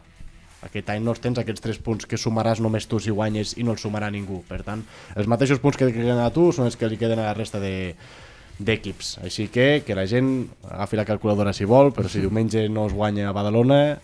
Aquest 0.68 0.92
any 0.94 1.04
no 1.04 1.16
els 1.16 1.24
tens 1.24 1.40
aquests 1.40 1.64
tres 1.64 1.82
punts 1.84 2.06
que 2.06 2.20
sumaràs 2.20 2.62
només 2.64 2.88
tu 2.92 3.00
si 3.00 3.14
guanyes 3.16 3.56
i 3.58 3.66
no 3.66 3.74
els 3.76 3.84
sumarà 3.86 4.12
ningú. 4.14 4.44
Per 4.48 4.62
tant, 4.68 4.84
els 5.16 5.28
mateixos 5.32 5.64
punts 5.64 5.80
que 5.80 5.90
queden 5.92 6.20
a 6.22 6.30
tu 6.36 6.52
són 6.52 6.68
els 6.68 6.78
que 6.78 6.90
li 6.92 7.00
queden 7.00 7.24
a 7.24 7.30
la 7.32 7.38
resta 7.38 7.64
de 7.64 7.96
d'equips. 8.58 9.20
Així 9.22 9.48
que 9.54 9.84
que 9.86 9.96
la 9.96 10.08
gent 10.10 10.48
agafi 10.66 10.98
la 10.98 11.06
calculadora 11.06 11.54
si 11.54 11.66
vol, 11.70 11.92
però 11.94 12.10
si 12.10 12.24
diumenge 12.24 12.68
no 12.74 12.88
es 12.90 12.94
guanya 12.98 13.30
a 13.30 13.34
Badalona, 13.36 14.00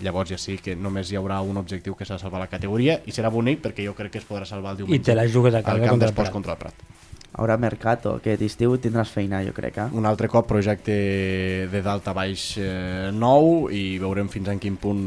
llavors 0.00 0.30
ja 0.32 0.38
sí 0.40 0.56
que 0.62 0.76
només 0.76 1.10
hi 1.10 1.18
haurà 1.18 1.40
un 1.44 1.58
objectiu 1.60 1.96
que 1.98 2.06
serà 2.06 2.18
salvar 2.22 2.40
la 2.44 2.50
categoria 2.50 3.00
i 3.06 3.14
serà 3.14 3.32
bonic 3.34 3.60
perquè 3.64 3.84
jo 3.84 3.96
crec 3.98 4.14
que 4.14 4.22
es 4.22 4.28
podrà 4.28 4.46
salvar 4.46 4.72
el 4.72 4.82
diumenge 4.82 5.02
I 5.02 5.04
te 5.10 5.16
la 5.18 5.26
jugues 5.28 5.54
a 5.54 5.58
al 5.58 5.64
camp 5.64 5.78
contra 5.80 5.94
el 5.94 6.00
d'esports 6.06 6.30
Prat. 6.30 6.36
contra 6.36 6.54
el 6.54 6.58
Prat. 6.62 6.97
Haurà 7.36 7.58
mercat 7.60 8.06
o 8.08 8.14
aquest 8.18 8.42
estiu 8.46 8.76
tindràs 8.80 9.10
feina, 9.12 9.42
jo 9.46 9.52
crec. 9.56 9.78
Eh? 9.78 9.88
un 9.98 10.08
altre 10.08 10.30
cop 10.32 10.48
projecte 10.48 10.96
de 11.70 11.82
dalt 11.84 12.08
a 12.08 12.14
baix 12.16 12.50
eh, 12.60 13.10
nou 13.12 13.68
i 13.74 13.98
veurem 14.00 14.30
fins 14.32 14.48
en 14.48 14.60
quin 14.62 14.78
punt 14.80 15.04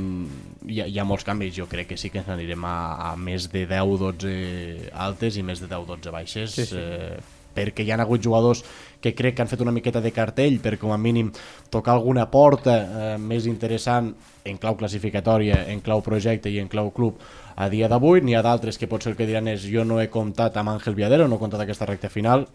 hi 0.68 0.82
ha, 0.82 0.88
hi 0.88 1.00
ha 1.02 1.08
molts 1.08 1.26
canvis, 1.28 1.56
jo 1.58 1.68
crec 1.72 1.92
que 1.92 2.00
sí 2.00 2.12
que 2.14 2.22
ens 2.22 2.32
anirem 2.32 2.66
a, 2.68 2.78
a 3.10 3.16
més 3.18 3.50
de 3.52 3.66
10-12 3.70 4.92
altes 4.94 5.38
i 5.38 5.46
més 5.46 5.64
de 5.64 5.70
10-12 5.72 6.14
baixes 6.14 6.58
sí, 6.58 6.68
sí. 6.70 6.82
Eh, 6.82 7.41
perquè 7.56 7.86
hi 7.86 7.92
ha 7.92 8.00
hagut 8.02 8.24
jugadors 8.24 8.64
que 9.02 9.16
crec 9.18 9.36
que 9.36 9.44
han 9.44 9.50
fet 9.52 9.62
una 9.62 9.74
miqueta 9.74 10.02
de 10.02 10.12
cartell 10.14 10.60
per 10.62 10.78
com 10.78 10.94
a 10.94 10.98
mínim 10.98 11.32
tocar 11.70 11.96
alguna 11.98 12.28
porta 12.32 12.76
eh, 12.82 13.18
més 13.18 13.48
interessant 13.50 14.14
en 14.46 14.58
clau 14.58 14.78
classificatòria, 14.78 15.66
en 15.70 15.82
clau 15.82 16.02
projecte 16.02 16.50
i 16.50 16.60
en 16.60 16.70
clau 16.70 16.92
club 16.92 17.20
a 17.56 17.70
dia 17.70 17.90
d'avui. 17.90 18.22
N'hi 18.22 18.36
ha 18.36 18.46
d'altres 18.46 18.78
que 18.78 18.90
potser 18.90 19.12
el 19.12 19.18
que 19.18 19.30
diran 19.30 19.50
és 19.52 19.66
jo 19.70 19.86
no 19.86 20.00
he 20.02 20.10
comptat 20.10 20.58
amb 20.58 20.76
Àngel 20.76 20.98
Viadero, 20.98 21.28
no 21.28 21.38
he 21.38 21.42
comptat 21.42 21.66
aquesta 21.66 21.90
recta 21.90 22.10
final, 22.10 22.48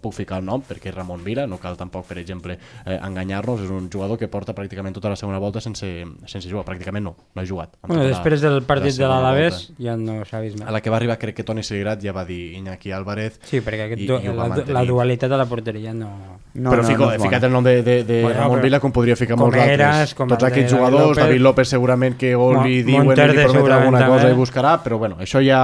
puc 0.00 0.14
ficar 0.14 0.38
el 0.38 0.44
nom 0.46 0.62
perquè 0.62 0.88
és 0.90 0.94
Ramon 0.94 1.22
Vila, 1.24 1.46
no 1.46 1.58
cal 1.58 1.76
tampoc 1.76 2.06
per 2.06 2.18
exemple 2.18 2.58
eh, 2.86 2.98
enganyar-nos, 3.02 3.60
és 3.64 3.70
un 3.70 3.88
jugador 3.90 4.18
que 4.18 4.28
porta 4.28 4.54
pràcticament 4.54 4.94
tota 4.94 5.08
la 5.10 5.16
segona 5.16 5.38
volta 5.38 5.60
sense, 5.60 5.86
sense 6.26 6.48
jugar, 6.48 6.64
pràcticament 6.64 7.02
no, 7.04 7.16
no 7.34 7.42
ha 7.42 7.46
jugat. 7.46 7.74
en 7.82 7.88
Bueno, 7.88 8.02
tota 8.04 8.14
després 8.16 8.40
del 8.40 8.62
partit 8.62 8.96
de 8.96 9.06
volta. 9.06 9.50
ja 9.78 9.96
no 9.96 10.24
s'ha 10.24 10.40
vist 10.40 10.60
A 10.60 10.64
més. 10.64 10.72
la 10.72 10.80
que 10.80 10.90
va 10.90 10.96
arribar 10.96 11.18
crec 11.18 11.34
que 11.36 11.44
Toni 11.44 11.62
Seligrat 11.62 12.00
ja 12.02 12.12
va 12.12 12.24
dir 12.24 12.54
Iñaki 12.58 12.92
Álvarez 12.92 13.40
Sí, 13.44 13.60
perquè 13.60 13.86
aquest, 13.86 14.02
i- 14.02 14.04
i 14.04 14.28
la, 14.32 14.48
mantenir. 14.48 14.72
la 14.74 14.84
dualitat 14.84 15.30
de 15.30 15.36
la 15.36 15.46
porteria 15.46 15.92
no... 15.94 16.38
No, 16.54 16.70
però 16.72 16.82
no, 16.82 16.88
fico, 16.88 17.04
no 17.06 17.12
he 17.12 17.18
ficat 17.20 17.44
el 17.44 17.52
nom 17.52 17.62
de, 17.64 17.82
de, 17.82 18.02
de 18.04 18.22
Bueno, 18.22 18.40
Ramon 18.40 18.58
però- 18.58 18.62
Vila 18.62 18.80
com 18.80 18.92
podria 18.92 19.14
ficar 19.16 19.36
com 19.36 19.44
molts 19.46 19.58
eres, 19.58 19.86
altres. 19.86 20.14
com 20.14 20.28
Tots 20.28 20.42
David 20.42 20.68
jugadors, 20.68 21.08
López. 21.08 21.24
David 21.24 21.40
López 21.40 21.68
segurament 21.68 22.16
que 22.16 22.34
o 22.34 22.64
li 22.64 22.82
diuen 22.82 23.06
Monterde 23.06 23.36
li 23.46 23.52
segurament 23.52 23.82
alguna 23.84 24.06
cosa 24.06 24.22
també. 24.24 24.32
i 24.34 24.36
buscarà, 24.38 24.82
però 24.82 24.98
bueno, 24.98 25.16
això 25.20 25.40
ja 25.44 25.60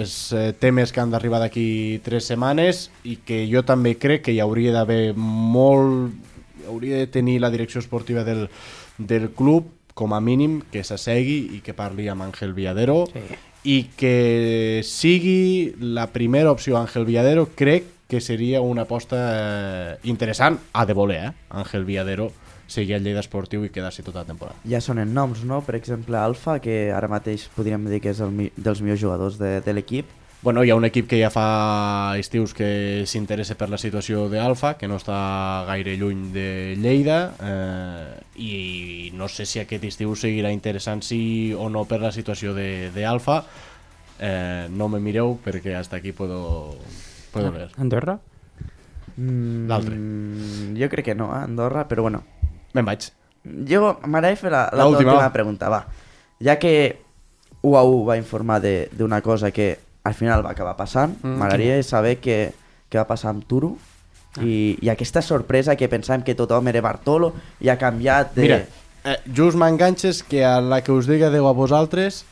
és 0.00 0.32
eh, 0.32 0.52
temes 0.58 0.92
que 0.92 1.00
han 1.00 1.10
d'arribar 1.10 1.40
d'aquí 1.40 2.00
tres 2.04 2.24
setmanes 2.26 2.90
i 3.04 3.16
que 3.24 3.47
jo 3.50 3.62
també 3.66 3.96
crec 3.98 4.22
que 4.28 4.32
hi 4.36 4.40
hauria 4.40 4.72
d'haver 4.76 5.14
molt... 5.16 6.12
hauria 6.68 6.98
de 7.00 7.06
tenir 7.08 7.38
la 7.40 7.50
direcció 7.50 7.80
esportiva 7.80 8.24
del, 8.24 8.48
del 8.98 9.30
club 9.32 9.70
com 9.94 10.12
a 10.14 10.20
mínim 10.20 10.60
que 10.70 10.84
s'assegui 10.84 11.56
i 11.56 11.60
que 11.64 11.74
parli 11.74 12.08
amb 12.12 12.22
Àngel 12.28 12.52
Viadero 12.54 13.06
Sí. 13.10 13.22
i 13.64 13.78
que 13.98 14.82
sigui 14.86 15.74
la 15.80 16.06
primera 16.12 16.52
opció 16.52 16.76
Àngel 16.78 17.04
Viadero 17.08 17.48
crec 17.56 17.84
que 18.08 18.20
seria 18.20 18.60
una 18.62 18.82
aposta 18.86 19.18
eh, 19.94 19.96
interessant 20.08 20.58
a 20.72 20.86
de 20.86 20.94
voler, 20.96 21.18
eh? 21.26 21.32
Àngel 21.50 21.84
Viadero 21.84 22.30
seguir 22.68 22.94
al 22.96 23.02
Lleida 23.04 23.20
Esportiu 23.24 23.64
i 23.64 23.70
quedar-s'hi 23.72 24.04
tota 24.04 24.22
la 24.22 24.28
temporada. 24.28 24.56
Ja 24.68 24.80
sonen 24.84 25.12
noms, 25.16 25.42
no? 25.44 25.62
Per 25.64 25.74
exemple, 25.76 26.16
Alfa, 26.20 26.58
que 26.60 26.90
ara 26.92 27.08
mateix 27.08 27.48
podríem 27.56 27.84
dir 27.88 28.00
que 28.04 28.12
és 28.12 28.20
el 28.24 28.30
mi 28.32 28.50
dels 28.56 28.80
millors 28.84 29.00
jugadors 29.00 29.38
de, 29.40 29.58
de 29.64 29.72
l'equip. 29.76 30.08
Bueno, 30.40 30.62
hi 30.62 30.70
ha 30.70 30.76
un 30.76 30.84
equip 30.86 31.08
que 31.10 31.18
ja 31.18 31.32
fa 31.34 32.14
estius 32.20 32.52
que 32.54 33.02
s'interessa 33.10 33.56
per 33.58 33.66
la 33.72 33.78
situació 33.80 34.28
d'Alfa, 34.30 34.76
que 34.78 34.86
no 34.86 34.94
està 35.00 35.64
gaire 35.66 35.96
lluny 35.98 36.28
de 36.30 36.44
Lleida, 36.78 37.16
eh, 37.42 38.20
i 38.38 39.10
no 39.18 39.26
sé 39.28 39.46
si 39.50 39.58
aquest 39.58 39.82
estiu 39.90 40.14
seguirà 40.14 40.52
interessant 40.54 41.02
sí 41.02 41.50
o 41.58 41.66
no 41.68 41.82
per 41.90 41.98
la 42.04 42.12
situació 42.14 42.54
de- 42.54 42.92
d'Alfa. 42.94 43.40
Eh, 44.20 44.68
no 44.70 44.88
me 44.88 45.00
mireu 45.00 45.38
perquè 45.44 45.74
hasta 45.74 45.96
aquí 45.96 46.12
puedo, 46.12 46.76
puedo 47.32 47.50
ver. 47.50 47.70
Andorra? 47.76 48.20
Mm, 49.16 49.66
L'altre. 49.66 49.96
Jo 50.78 50.88
crec 50.88 51.04
que 51.04 51.14
no, 51.16 51.32
eh? 51.34 51.42
Andorra, 51.42 51.88
però 51.88 52.02
bueno. 52.02 52.22
Me'n 52.74 52.84
vaig. 52.86 53.10
Jo 53.66 53.98
m'agradaria 54.06 54.36
fer 54.36 54.50
L'última. 54.52 55.14
última 55.14 55.32
pregunta, 55.32 55.68
va. 55.68 55.84
Ja 56.40 56.58
que 56.60 57.00
UAU 57.62 58.04
va 58.06 58.16
informar 58.16 58.60
de- 58.62 58.88
d'una 58.92 59.20
cosa 59.20 59.50
que 59.50 59.78
al 60.04 60.14
final 60.14 60.44
va 60.46 60.54
acabar 60.54 60.76
passant, 60.76 61.16
Mm, 61.22 61.36
m'agradaria 61.40 61.82
saber 61.82 62.18
què, 62.20 62.38
què 62.88 63.00
va 63.00 63.06
passar 63.08 63.30
amb 63.34 63.46
Turo. 63.48 63.76
I, 64.38 64.76
i 64.84 64.90
aquesta 64.92 65.22
sorpresa 65.24 65.74
que 65.74 65.88
pensàvem 65.90 66.22
que 66.22 66.36
tothom 66.38 66.68
era 66.70 66.82
Bartolo 66.84 67.32
i 67.64 67.70
ha 67.72 67.78
canviat 67.80 68.36
de... 68.36 68.42
Mira, 68.44 68.58
eh, 69.04 69.16
just 69.34 69.58
m'enganxes 69.58 70.22
que 70.22 70.44
a 70.46 70.60
la 70.60 70.82
que 70.84 70.92
us 70.92 71.08
diga 71.10 71.30
Déu 71.32 71.48
a 71.48 71.52
vosaltres 71.56 72.24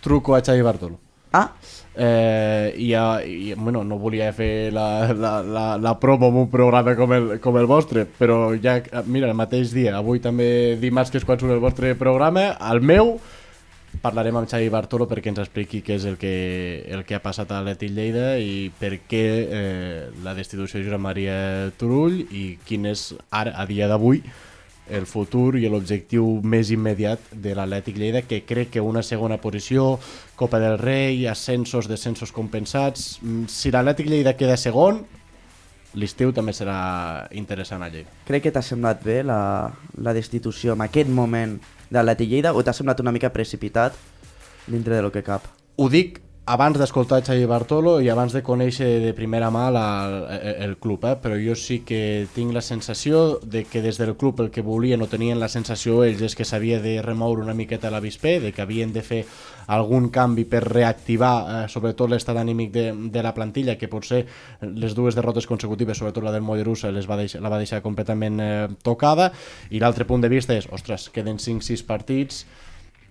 truco 0.00 0.34
a 0.34 0.40
Xavi 0.40 0.62
Bartolo. 0.62 0.96
Ah, 1.34 1.50
Eh, 1.96 2.74
i, 2.76 2.92
a, 2.94 3.22
i 3.22 3.54
bueno, 3.54 3.84
no 3.86 4.00
volia 4.02 4.32
fer 4.34 4.72
la, 4.74 5.12
la, 5.14 5.36
la, 5.46 5.64
la 5.78 5.92
promo 6.02 6.26
en 6.32 6.38
un 6.42 6.48
programa 6.50 6.96
com 6.98 7.12
el, 7.14 7.28
com 7.38 7.54
el 7.60 7.68
vostre, 7.70 8.02
però 8.18 8.50
ja, 8.58 8.80
mira, 9.06 9.28
el 9.30 9.38
mateix 9.38 9.70
dia, 9.70 9.92
avui 10.00 10.18
també 10.18 10.74
dimarts 10.82 11.12
que 11.14 11.20
és 11.22 11.26
quan 11.28 11.38
surt 11.38 11.54
el 11.54 11.62
vostre 11.62 11.92
programa, 11.94 12.48
el 12.72 12.82
meu, 12.82 13.20
parlarem 14.02 14.36
amb 14.38 14.48
Xavi 14.50 14.70
Bartolo 14.72 15.06
perquè 15.10 15.30
ens 15.32 15.42
expliqui 15.42 15.82
què 15.84 15.98
és 15.98 16.06
el 16.08 16.16
que, 16.20 16.32
el 16.90 17.04
que 17.06 17.16
ha 17.16 17.22
passat 17.22 17.50
a 17.50 17.60
l'Atlètic 17.60 17.92
Lleida 17.94 18.34
i 18.40 18.70
per 18.78 18.96
què 19.10 19.22
eh, 19.44 20.00
la 20.24 20.34
destitució 20.34 20.80
de 20.80 20.88
Josep 20.88 21.02
Maria 21.02 21.36
Turull 21.78 22.20
i 22.30 22.44
quin 22.66 22.90
és 22.90 23.12
ara, 23.30 23.54
a 23.56 23.66
dia 23.68 23.88
d'avui, 23.90 24.22
el 24.90 25.06
futur 25.08 25.56
i 25.56 25.64
l'objectiu 25.70 26.26
més 26.44 26.70
immediat 26.74 27.32
de 27.32 27.54
l'Atlètic 27.56 27.96
Lleida, 27.96 28.22
que 28.28 28.42
crec 28.44 28.74
que 28.74 28.84
una 28.84 29.02
segona 29.02 29.38
posició, 29.40 29.98
Copa 30.36 30.60
del 30.60 30.78
Rei, 30.78 31.26
ascensos, 31.26 31.88
descensos 31.88 32.32
compensats... 32.32 33.18
mm, 33.22 33.46
Si 33.48 33.72
l'Atlètic 33.72 34.10
Lleida 34.10 34.36
queda 34.36 34.58
segon, 34.60 35.04
l'estiu 35.94 36.32
també 36.34 36.52
serà 36.52 37.28
interessant 37.32 37.82
a 37.82 37.88
Lleida. 37.88 38.10
crec 38.26 38.42
que 38.44 38.52
t'ha 38.52 38.62
semblat 38.62 39.02
bé 39.04 39.22
la, 39.22 39.70
la 39.96 40.12
destitució 40.12 40.74
en 40.74 40.82
aquest 40.82 41.08
moment 41.08 41.58
de 41.94 42.02
l'Atlètic 42.02 42.32
Lleida 42.34 42.54
o 42.54 42.66
t'ha 42.66 42.74
semblat 42.74 43.00
una 43.00 43.14
mica 43.14 43.30
precipitat 43.32 43.94
dintre 44.66 44.96
de 44.98 45.02
lo 45.02 45.12
que 45.14 45.22
cap? 45.22 45.46
Ho 45.78 45.88
dic 45.90 46.20
abans 46.44 46.76
d'escoltar 46.76 47.22
Xavi 47.24 47.46
Bartolo 47.48 47.94
i 48.04 48.10
abans 48.12 48.34
de 48.36 48.42
conèixer 48.44 48.98
de 49.00 49.14
primera 49.16 49.48
mà 49.54 49.70
la, 49.72 49.86
el, 50.36 50.56
el 50.66 50.74
club, 50.76 51.06
eh? 51.08 51.14
però 51.20 51.38
jo 51.40 51.56
sí 51.56 51.80
que 51.88 52.26
tinc 52.34 52.52
la 52.52 52.60
sensació 52.60 53.38
de 53.40 53.64
que 53.64 53.80
des 53.80 53.98
del 54.00 54.14
club 54.20 54.42
el 54.44 54.50
que 54.52 54.62
volien 54.62 55.00
o 55.00 55.08
tenien 55.08 55.40
la 55.40 55.48
sensació 55.48 56.02
ells 56.04 56.20
és 56.20 56.36
que 56.36 56.44
s'havia 56.44 56.82
de 56.84 56.98
remoure 57.02 57.42
una 57.42 57.56
miqueta 57.56 57.90
l'avispé, 57.90 58.40
de 58.44 58.52
que 58.52 58.62
havien 58.62 58.92
de 58.92 59.02
fer 59.02 59.24
algun 59.66 60.10
canvi 60.12 60.44
per 60.48 60.62
reactivar 60.66 61.34
eh, 61.44 61.62
sobretot 61.72 62.10
l'estat 62.10 62.36
anímic 62.40 62.72
de, 62.74 62.86
de 63.12 63.22
la 63.24 63.34
plantilla, 63.36 63.78
que 63.80 63.88
potser 63.88 64.24
les 64.60 64.94
dues 64.96 65.16
derrotes 65.16 65.46
consecutives, 65.46 65.98
sobretot 65.98 66.24
la 66.24 66.34
del 66.34 66.44
Mollerussa, 66.44 66.92
les 66.94 67.08
va 67.08 67.18
deixar, 67.20 67.42
la 67.44 67.52
va 67.52 67.60
deixar 67.62 67.82
completament 67.84 68.40
eh, 68.40 68.52
tocada, 68.84 69.30
i 69.70 69.80
l'altre 69.82 70.06
punt 70.08 70.24
de 70.24 70.32
vista 70.32 70.56
és, 70.56 70.68
ostres, 70.72 71.08
queden 71.14 71.40
5-6 71.42 71.84
partits, 71.88 72.44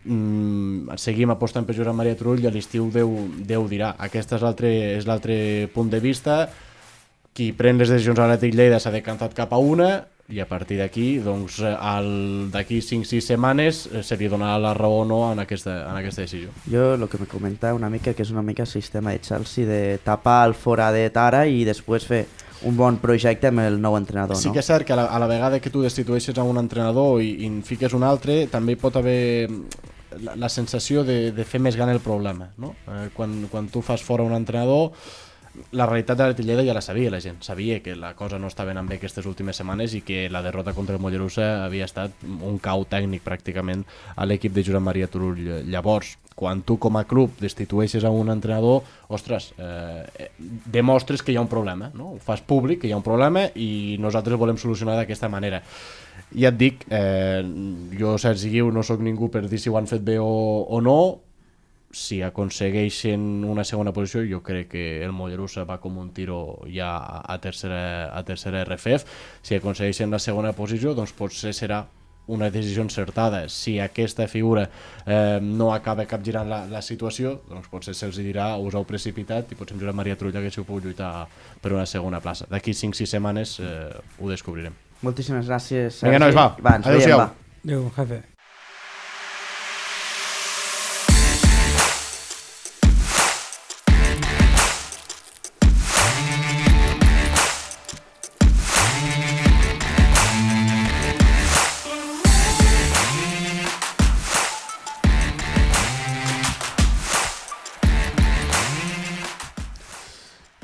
mm, 0.05 0.99
seguim 1.01 1.33
apostant 1.33 1.65
per 1.65 1.75
Josep 1.77 1.95
Maria 1.95 2.17
Turull 2.19 2.43
i 2.43 2.49
a 2.49 2.53
l'estiu 2.53 2.89
Déu, 2.93 3.15
Déu 3.47 3.67
dirà. 3.71 3.95
Aquest 3.99 4.37
és 4.37 5.07
l'altre 5.07 5.69
punt 5.73 5.89
de 5.89 5.99
vista. 6.03 6.47
Qui 7.33 7.49
pren 7.57 7.79
les 7.81 7.89
decisions 7.89 8.19
a 8.19 8.27
l'Atlètic 8.27 8.53
Lleida 8.53 8.77
s'ha 8.79 8.91
decantat 8.93 9.33
cap 9.33 9.53
a 9.53 9.57
una 9.57 10.03
i 10.29 10.39
a 10.39 10.45
partir 10.47 10.77
d'aquí, 10.79 11.17
doncs, 11.19 11.59
al- 11.61 12.49
d'aquí 12.51 12.79
5-6 12.81 13.21
setmanes 13.27 13.81
eh, 13.91 14.03
se 14.03 14.15
li 14.17 14.29
donarà 14.31 14.55
la 14.61 14.73
raó 14.73 15.01
o 15.01 15.05
no 15.05 15.19
en 15.33 15.39
aquesta, 15.43 15.81
en 15.89 15.97
aquesta 15.99 16.21
decisió. 16.23 16.49
Jo 16.71 16.93
el 16.95 17.07
que 17.09 17.17
me 17.19 17.27
comentava 17.27 17.75
una 17.75 17.89
mica 17.91 18.13
que 18.13 18.23
és 18.23 18.31
una 18.31 18.41
mica 18.41 18.63
el 18.63 18.71
sistema 18.71 19.11
de 19.11 19.19
Chelsea 19.21 19.65
de 19.67 19.99
tapar 20.03 20.47
el 20.47 20.53
foradet 20.55 21.17
ara 21.17 21.43
i 21.45 21.65
després 21.67 22.07
fer 22.07 22.25
un 22.63 22.77
bon 22.79 22.95
projecte 23.03 23.49
amb 23.51 23.59
el 23.59 23.81
nou 23.83 23.97
entrenador, 23.99 24.37
Sí 24.39 24.47
no? 24.47 24.53
que 24.55 24.61
és 24.63 24.65
cert 24.71 24.87
que 24.87 24.93
a 24.93 24.95
la, 24.95 25.05
a 25.11 25.19
la 25.19 25.27
vegada 25.27 25.59
que 25.59 25.69
tu 25.69 25.81
destitueixes 25.83 26.37
a 26.39 26.43
un 26.47 26.57
entrenador 26.57 27.19
i, 27.21 27.33
i 27.43 27.49
en 27.51 27.59
fiques 27.67 27.91
un 27.93 28.03
altre, 28.07 28.45
també 28.47 28.77
pot 28.79 28.95
haver 28.95 29.49
mm, 29.49 29.65
la, 30.23 30.37
la 30.39 30.47
sensació 30.49 31.03
de, 31.03 31.33
de 31.35 31.43
fer 31.43 31.59
més 31.59 31.75
gran 31.75 31.89
el 31.91 31.99
problema. 31.99 32.47
No? 32.57 32.71
Eh, 32.87 33.09
quan, 33.13 33.49
quan 33.51 33.67
tu 33.67 33.81
fas 33.83 34.01
fora 34.01 34.23
un 34.23 34.31
entrenador, 34.31 34.93
la 35.71 35.85
realitat 35.85 36.17
de 36.17 36.27
la 36.27 36.35
Tilleda 36.35 36.63
ja 36.65 36.73
la 36.73 36.81
sabia 36.81 37.11
la 37.11 37.19
gent. 37.21 37.41
Sabia 37.43 37.81
que 37.83 37.95
la 37.95 38.13
cosa 38.15 38.39
no 38.39 38.47
estava 38.49 38.71
anant 38.73 38.89
bé 38.89 38.97
aquestes 38.97 39.25
últimes 39.29 39.57
setmanes 39.59 39.93
i 39.93 40.01
que 40.01 40.27
la 40.33 40.41
derrota 40.41 40.73
contra 40.73 40.95
el 40.95 41.01
Mollerussa 41.01 41.65
havia 41.65 41.85
estat 41.85 42.23
un 42.25 42.57
cau 42.61 42.85
tècnic 42.89 43.23
pràcticament 43.25 43.83
a 44.15 44.25
l'equip 44.25 44.53
de 44.53 44.63
Josep 44.65 44.81
Maria 44.81 45.07
Turull. 45.07 45.63
Llavors, 45.69 46.15
quan 46.35 46.63
tu 46.65 46.79
com 46.81 46.97
a 46.97 47.03
club 47.05 47.37
destitueixes 47.41 48.03
a 48.03 48.11
un 48.11 48.31
entrenador, 48.33 48.81
ostres, 49.13 49.51
eh, 49.57 50.31
demostres 50.65 51.21
que 51.21 51.31
hi 51.31 51.37
ha 51.37 51.45
un 51.45 51.51
problema, 51.51 51.91
no? 51.93 52.13
ho 52.15 52.21
fas 52.21 52.41
públic 52.41 52.81
que 52.81 52.89
hi 52.89 52.93
ha 52.93 52.97
un 52.97 53.05
problema 53.05 53.45
i 53.53 53.97
nosaltres 54.01 54.39
volem 54.39 54.57
solucionar 54.57 54.97
d'aquesta 54.97 55.29
manera. 55.29 55.61
Ja 56.33 56.49
et 56.49 56.57
dic, 56.57 56.87
eh, 56.89 57.43
jo, 57.99 58.17
Sergi 58.17 58.49
Guiu, 58.49 58.71
no 58.73 58.81
sóc 58.81 59.01
ningú 59.05 59.29
per 59.29 59.45
dir 59.49 59.61
si 59.61 59.69
ho 59.69 59.77
han 59.77 59.89
fet 59.89 60.01
bé 60.01 60.17
o, 60.17 60.33
o 60.65 60.81
no, 60.81 60.97
si 61.93 62.21
aconsegueixen 62.25 63.43
una 63.45 63.63
segona 63.63 63.93
posició, 63.93 64.23
jo 64.25 64.41
crec 64.43 64.71
que 64.73 64.85
el 65.05 65.13
Mollerussa 65.13 65.63
va 65.69 65.77
com 65.79 65.99
un 66.01 66.09
tiro 66.13 66.59
ja 66.67 66.95
a, 67.21 67.37
tercera, 67.39 68.09
a 68.11 68.23
tercera 68.25 68.63
RFF. 68.65 69.05
Si 69.45 69.55
aconsegueixen 69.55 70.11
la 70.11 70.19
segona 70.19 70.55
posició, 70.57 70.95
doncs 70.97 71.13
potser 71.15 71.53
serà 71.53 71.83
una 72.33 72.49
decisió 72.49 72.81
encertada. 72.81 73.47
Si 73.49 73.77
aquesta 73.79 74.27
figura 74.27 74.69
eh, 75.05 75.39
no 75.41 75.73
acaba 75.73 76.05
capgirant 76.09 76.49
la, 76.49 76.63
la 76.71 76.81
situació, 76.81 77.35
doncs 77.49 77.69
potser 77.69 77.95
se'ls 77.97 78.17
dirà 78.23 78.53
us 78.57 78.73
heu 78.73 78.87
precipitat 78.89 79.51
i 79.51 79.59
potser 79.59 79.77
amb 79.77 79.83
Josep 79.85 79.99
Maria 80.01 80.17
Trulla 80.17 80.41
haguéssiu 80.41 80.65
pogut 80.65 80.87
lluitar 80.87 81.27
per 81.61 81.75
una 81.75 81.85
segona 81.85 82.23
plaça. 82.23 82.49
D'aquí 82.49 82.73
5-6 82.73 83.17
setmanes 83.17 83.57
eh, 83.59 83.89
ho 84.19 84.31
descobrirem. 84.31 84.75
Moltíssimes 85.03 85.49
gràcies, 85.49 86.03
Vinga, 86.05 86.21
nois, 86.23 86.35
va. 86.35 86.53
va 86.63 86.79
Adéu-siau. 86.79 87.27
Adéu, 87.63 87.89
jefe. 87.97 88.23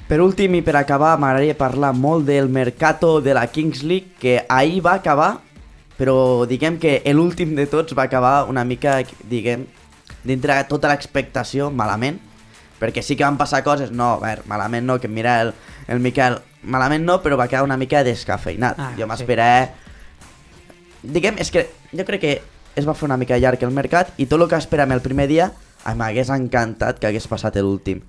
Per 0.10 0.18
últim 0.26 0.56
i 0.58 0.64
per 0.66 0.74
acabar, 0.74 1.12
m'agradaria 1.22 1.54
parlar 1.54 1.92
molt 1.94 2.26
del 2.26 2.48
mercato 2.50 3.20
de 3.22 3.36
la 3.38 3.46
Kings 3.46 3.84
League, 3.86 4.16
que 4.18 4.40
ahir 4.50 4.82
va 4.82 4.96
acabar, 4.98 5.36
però 6.00 6.48
diguem 6.50 6.80
que 6.82 6.96
l'últim 7.14 7.54
de 7.54 7.68
tots 7.70 7.94
va 7.94 8.08
acabar 8.10 8.50
una 8.50 8.64
mica, 8.66 8.96
diguem, 9.30 9.68
dintre 10.26 10.56
de 10.58 10.66
tota 10.66 10.90
l'expectació, 10.90 11.70
malament, 11.70 12.18
perquè 12.82 13.06
sí 13.06 13.14
que 13.14 13.28
van 13.28 13.38
passar 13.38 13.62
coses, 13.62 13.94
no, 13.94 14.16
a 14.16 14.20
veure, 14.24 14.48
malament 14.50 14.90
no, 14.90 14.98
que 14.98 15.08
mira 15.08 15.44
el, 15.44 15.54
el 15.86 16.02
Miquel, 16.02 16.42
malament 16.64 17.06
no, 17.06 17.22
però 17.22 17.38
va 17.38 17.46
quedar 17.46 17.68
una 17.70 17.78
mica 17.78 18.02
descafeinat. 18.02 18.82
Ah, 18.82 18.92
jo 18.98 19.06
sí. 19.06 19.14
m'esperava... 19.14 19.68
Diguem, 21.06 21.38
és 21.38 21.54
que 21.54 21.68
jo 21.94 22.10
crec 22.10 22.26
que 22.26 22.38
es 22.74 22.88
va 22.90 22.98
fer 22.98 23.06
una 23.06 23.22
mica 23.22 23.38
llarg 23.38 23.62
el 23.62 23.78
mercat 23.78 24.18
i 24.18 24.26
tot 24.26 24.42
el 24.42 24.50
que 24.50 24.58
esperàvem 24.58 24.98
el 24.98 25.06
primer 25.06 25.30
dia 25.30 25.52
m'hagués 25.86 26.34
encantat 26.34 26.98
que 26.98 27.08
hagués 27.08 27.30
passat 27.30 27.62
l'últim 27.62 28.02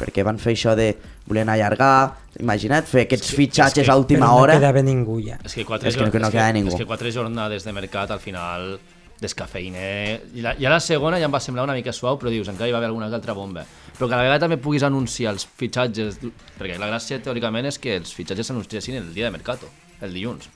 perquè 0.00 0.24
van 0.24 0.38
fer 0.40 0.54
això 0.56 0.74
de 0.74 0.96
volien 1.26 1.48
allargar, 1.52 2.16
imagina't, 2.40 2.86
fer 2.88 3.04
aquests 3.04 3.26
És 3.28 3.30
que- 3.30 3.36
fitxatges 3.36 3.82
és 3.82 3.86
que- 3.86 3.92
a 3.92 3.96
última 3.96 4.26
Però 4.26 4.40
hora. 4.40 4.54
no 4.54 4.60
quedava 4.60 4.82
ningú 4.82 5.20
ja. 5.20 5.38
És 5.44 5.54
que 5.54 5.64
quatre, 5.64 5.88
És 5.88 5.96
que 5.96 6.00
no- 6.06 6.10
no 6.18 6.26
és 6.26 6.32
queda 6.32 6.52
ningú. 6.52 6.68
És 6.72 6.76
que 6.80 6.86
quatre 6.86 7.12
jornades 7.12 7.64
de 7.64 7.72
mercat 7.72 8.10
al 8.10 8.20
final 8.20 8.80
descafeïne. 9.20 10.20
I 10.34 10.40
la, 10.40 10.54
ja 10.58 10.70
la 10.70 10.80
segona 10.80 11.18
ja 11.20 11.26
em 11.28 11.34
va 11.34 11.40
semblar 11.40 11.64
una 11.64 11.74
mica 11.76 11.92
suau, 11.92 12.18
però 12.18 12.30
dius, 12.32 12.48
encara 12.48 12.68
hi 12.68 12.72
va 12.72 12.78
haver 12.78 12.88
alguna 12.88 13.06
altra 13.06 13.34
bomba. 13.36 13.64
Però 13.98 14.08
que 14.08 14.14
a 14.14 14.16
la 14.16 14.22
vegada 14.24 14.40
també 14.46 14.56
puguis 14.56 14.82
anunciar 14.82 15.32
els 15.34 15.46
fitxatges, 15.46 16.18
perquè 16.58 16.78
la 16.80 16.88
gràcia 16.88 17.20
teòricament 17.22 17.66
és 17.68 17.78
que 17.78 17.96
els 17.96 18.14
fitxatges 18.16 18.46
s'anunciessin 18.48 18.96
el 18.96 19.12
dia 19.14 19.26
de 19.26 19.30
mercato, 19.30 19.68
el 20.00 20.14
dilluns. 20.14 20.48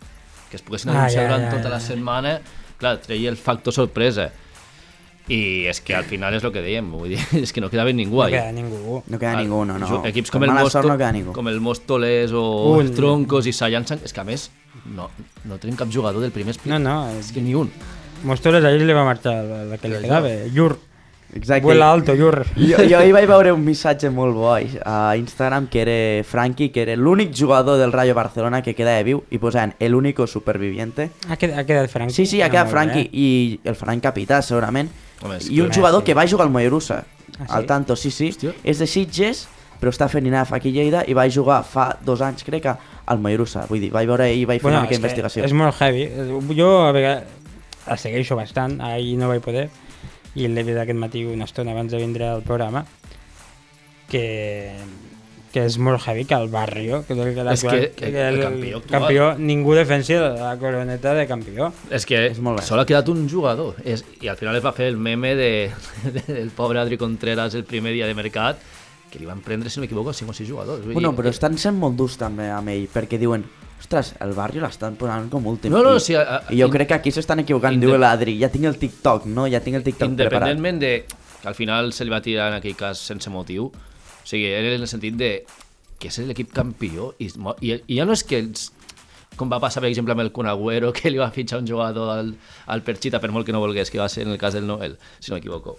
Que 0.51 0.57
es 0.57 0.63
poguessin 0.63 0.91
Ah, 0.91 1.01
anunciar 1.03 1.25
ja, 1.25 1.29
durant 1.29 1.45
ja, 1.45 1.51
tota 1.51 1.63
ja, 1.69 1.75
la 1.75 1.81
ja. 1.81 1.87
setmana, 1.87 2.41
clar, 2.79 2.99
treia 3.03 3.29
el 3.29 3.37
factor 3.37 3.73
sorpresa. 3.75 4.31
I 5.29 5.65
és 5.71 5.81
que 5.81 5.95
al 5.97 6.05
final 6.05 6.35
és 6.37 6.45
el 6.45 6.53
que 6.53 6.61
dèiem, 6.61 6.91
vull 6.93 7.09
dir, 7.15 7.21
és 7.45 7.53
que 7.53 7.63
no 7.65 7.71
quedava 7.73 7.93
ningú 7.97 8.19
No 8.19 8.23
ahí. 8.27 8.33
queda 8.35 8.53
ningú. 8.53 9.03
No 9.09 9.19
queda 9.19 9.37
ningú, 9.41 9.65
no, 9.65 9.79
no. 9.79 10.03
Equips 10.05 10.31
Per 10.31 10.37
com 10.39 10.45
el, 10.45 10.53
Mosto, 10.53 10.83
no 10.85 10.99
queda 10.99 11.13
ningú. 11.17 11.33
com 11.33 11.49
el 11.49 11.61
Móstoles 11.65 12.33
o 12.37 12.45
Un. 12.77 12.91
Troncos 12.95 13.47
i 13.49 13.53
Sayansan, 13.57 14.01
és 14.05 14.13
que 14.13 14.21
a 14.21 14.25
més 14.29 14.51
no, 14.85 15.09
no 15.49 15.57
tenim 15.59 15.77
cap 15.81 15.89
jugador 15.89 16.21
del 16.21 16.31
primer 16.35 16.53
split. 16.53 16.75
No, 16.75 16.79
no, 16.79 17.09
És 17.19 17.33
que 17.33 17.41
ni 17.41 17.55
un. 17.55 17.71
Mostores 18.25 18.65
ahir 18.65 18.83
li 18.85 18.93
va 18.97 19.05
marxar 19.05 19.33
la, 19.45 19.63
la 19.65 19.79
que 19.79 19.89
li 19.89 20.03
quedava. 20.05 20.29
Llur. 20.53 20.77
Exacte. 21.35 21.65
Vuela 21.67 21.89
alto, 21.91 22.15
Llur. 22.15 22.45
Jo, 22.55 22.77
jo 22.87 22.99
ahir 22.99 23.13
vaig 23.17 23.25
veure 23.27 23.51
un 23.53 23.65
missatge 23.65 24.09
molt 24.15 24.37
bo 24.37 24.53
a 24.55 25.17
Instagram 25.19 25.67
que 25.73 25.81
era 25.83 25.97
Franqui, 26.25 26.69
que 26.71 26.83
era 26.85 26.95
l'únic 26.97 27.33
jugador 27.35 27.77
del 27.81 27.91
Rayo 27.93 28.15
Barcelona 28.15 28.61
que 28.63 28.75
quedava 28.77 29.03
viu 29.03 29.25
i 29.35 29.41
posaven 29.43 29.73
el 29.81 29.97
único 29.97 30.29
superviviente. 30.29 31.09
Ha 31.29 31.37
quedat, 31.37 31.59
ha 31.59 31.65
quedat 31.67 31.91
Franqui. 31.91 32.15
Sí, 32.15 32.27
sí, 32.27 32.41
ha 32.43 32.49
quedat 32.53 32.69
molt 32.69 32.77
Franqui 32.77 33.03
bé. 33.03 33.11
i 33.13 33.61
el 33.65 33.75
Frank 33.75 34.05
capità 34.05 34.43
segurament. 34.43 34.93
Home, 35.23 35.39
I 35.51 35.61
un 35.61 35.71
que- 35.71 35.77
jugador 35.77 36.01
sí. 36.03 36.07
que 36.07 36.15
va 36.15 36.27
jugar 36.29 36.47
al 36.47 36.53
Mollerussa, 36.53 37.05
Ah, 37.39 37.47
sí? 37.47 37.53
al 37.55 37.67
tanto, 37.67 37.97
sí, 37.97 38.11
sí. 38.11 38.29
Hòstia. 38.31 38.55
És 38.65 38.79
de 38.79 38.87
Sitges, 38.87 39.47
però 39.81 39.91
està 39.91 40.09
fent 40.09 40.27
INAF 40.27 40.53
aquí 40.53 40.69
a 40.71 40.73
Lleida 40.73 41.05
i 41.07 41.15
va 41.15 41.25
jugar 41.31 41.63
fa 41.65 41.99
dos 42.05 42.21
anys, 42.21 42.45
crec, 42.45 42.63
que 42.63 42.75
al 43.07 43.19
Mollerussa. 43.19 43.67
Vull 43.69 43.81
dir, 43.81 43.91
vaig 43.93 44.07
veure 44.07 44.29
i 44.33 44.45
vaig 44.45 44.61
fer 44.63 44.71
una 44.71 44.81
mica 44.83 44.95
d'investigació. 44.95 45.45
És 45.45 45.53
molt 45.53 45.75
heavy. 45.81 46.09
Jo 46.57 46.87
a 46.87 46.93
vegades 46.93 47.25
el 47.87 47.99
segueixo 47.99 48.37
bastant, 48.37 48.81
ahir 48.81 49.17
no 49.19 49.29
vaig 49.29 49.43
poder, 49.43 49.69
i 50.37 50.47
l'he 50.49 50.63
vist 50.63 50.79
aquest 50.79 50.99
matí 50.99 51.25
una 51.25 51.45
estona 51.45 51.73
abans 51.73 51.93
de 51.93 51.99
vindre 51.99 52.27
al 52.29 52.43
programa, 52.43 52.85
que, 54.09 54.73
que 55.55 55.63
és 55.69 55.77
molt 55.79 56.03
heavy 56.03 56.25
que 56.27 56.35
el 56.35 56.49
barrio, 56.51 57.05
que, 57.07 57.15
que, 57.15 57.45
És 57.53 57.63
que- 57.63 57.93
que 57.95 58.29
el 58.29 58.41
campió 58.43 58.79
actual. 58.81 59.01
campió, 59.01 59.29
ningú 59.39 59.73
defensi 59.79 60.15
la 60.19 60.57
coroneta 60.59 61.15
de 61.15 61.29
campió. 61.31 61.73
És 61.95 62.05
que 62.05 62.27
És 62.27 62.41
molt 62.43 62.59
bé. 62.59 62.67
sol 62.67 62.81
ha 62.83 62.85
quedat 62.85 63.09
un 63.09 63.29
jugador. 63.31 63.77
És, 63.85 64.05
I 64.21 64.27
al 64.29 64.37
final 64.37 64.57
es 64.59 64.65
va 64.65 64.73
fer 64.73 64.89
el 64.91 64.97
meme 64.97 65.37
de, 65.39 65.71
de, 66.11 66.25
del 66.35 66.51
pobre 66.51 66.81
Adri 66.81 66.99
Contreras 66.99 67.55
el 67.55 67.63
primer 67.65 67.93
dia 67.95 68.07
de 68.09 68.15
mercat, 68.19 68.59
que 69.13 69.21
li 69.21 69.27
van 69.31 69.41
prendre, 69.47 69.71
si 69.71 69.79
no 69.79 69.85
m'equivoco, 69.87 70.13
5 70.13 70.33
o 70.33 70.35
6 70.35 70.51
jugadors. 70.51 70.83
Vull 70.85 70.95
Bueno, 70.95 71.13
dir, 71.13 71.19
però 71.21 71.31
estan 71.31 71.57
sent 71.57 71.79
molt 71.79 71.95
durs 71.95 72.17
també 72.19 72.51
amb 72.51 72.69
ell, 72.75 72.89
perquè 72.93 73.17
diuen 73.17 73.45
ostres, 73.79 74.15
el 74.25 74.33
barri 74.35 74.59
l'estan 74.59 74.97
posant 74.99 75.31
com 75.31 75.47
últim. 75.47 75.71
No, 75.71 75.83
no, 75.85 75.97
I, 75.97 76.01
sí, 76.01 76.15
a- 76.19 76.23
a- 76.41 76.43
I 76.51 76.59
jo 76.59 76.67
in- 76.67 76.73
crec 76.73 76.89
que 76.89 76.95
aquí 76.95 77.13
s'estan 77.13 77.39
equivocant, 77.45 77.79
diu 77.79 77.95
l'Adri, 77.97 78.35
ja 78.41 78.49
tinc 78.51 78.65
el 78.65 78.77
TikTok, 78.77 79.27
no? 79.27 79.47
Ja 79.47 79.61
tinc 79.61 79.77
el 79.77 79.85
TikTok 79.87 80.17
preparat. 80.17 80.51
Independentment 80.57 80.81
de 80.81 81.05
que 81.43 81.47
al 81.49 81.55
final 81.55 81.93
se 81.93 82.05
li 82.05 82.11
va 82.11 82.21
tirar 82.21 82.49
en 82.49 82.55
aquell 82.59 82.75
cas 82.75 82.99
sense 82.99 83.31
motiu, 83.31 83.71
o 84.25 84.27
sigui, 84.27 84.49
era 84.49 84.73
en 84.73 84.81
el 84.81 84.89
sentit 84.89 85.19
de 85.21 85.31
que 86.01 86.09
és 86.09 86.19
l'equip 86.25 86.53
campió 86.57 87.13
i, 87.21 87.29
i, 87.61 87.77
i 87.77 87.99
ja 87.99 88.07
no 88.09 88.17
és 88.17 88.25
que 88.27 88.41
els, 88.41 88.71
com 89.37 89.51
va 89.53 89.61
passar 89.63 89.83
per 89.85 89.91
exemple 89.91 90.15
amb 90.15 90.25
el 90.25 90.33
Kun 90.33 90.49
Agüero 90.51 90.93
que 90.97 91.13
li 91.13 91.21
va 91.21 91.31
fitxar 91.35 91.61
un 91.63 91.69
jugador 91.69 92.15
al, 92.17 92.33
al 92.67 92.85
Perchita 92.87 93.21
per 93.21 93.31
molt 93.35 93.47
que 93.47 93.55
no 93.55 93.63
volgués, 93.63 93.93
que 93.93 94.01
va 94.01 94.09
ser 94.09 94.25
en 94.27 94.33
el 94.35 94.41
cas 94.41 94.57
del 94.57 94.67
Noel 94.67 94.97
si 95.19 95.31
no 95.31 95.39
m'equivoco. 95.39 95.77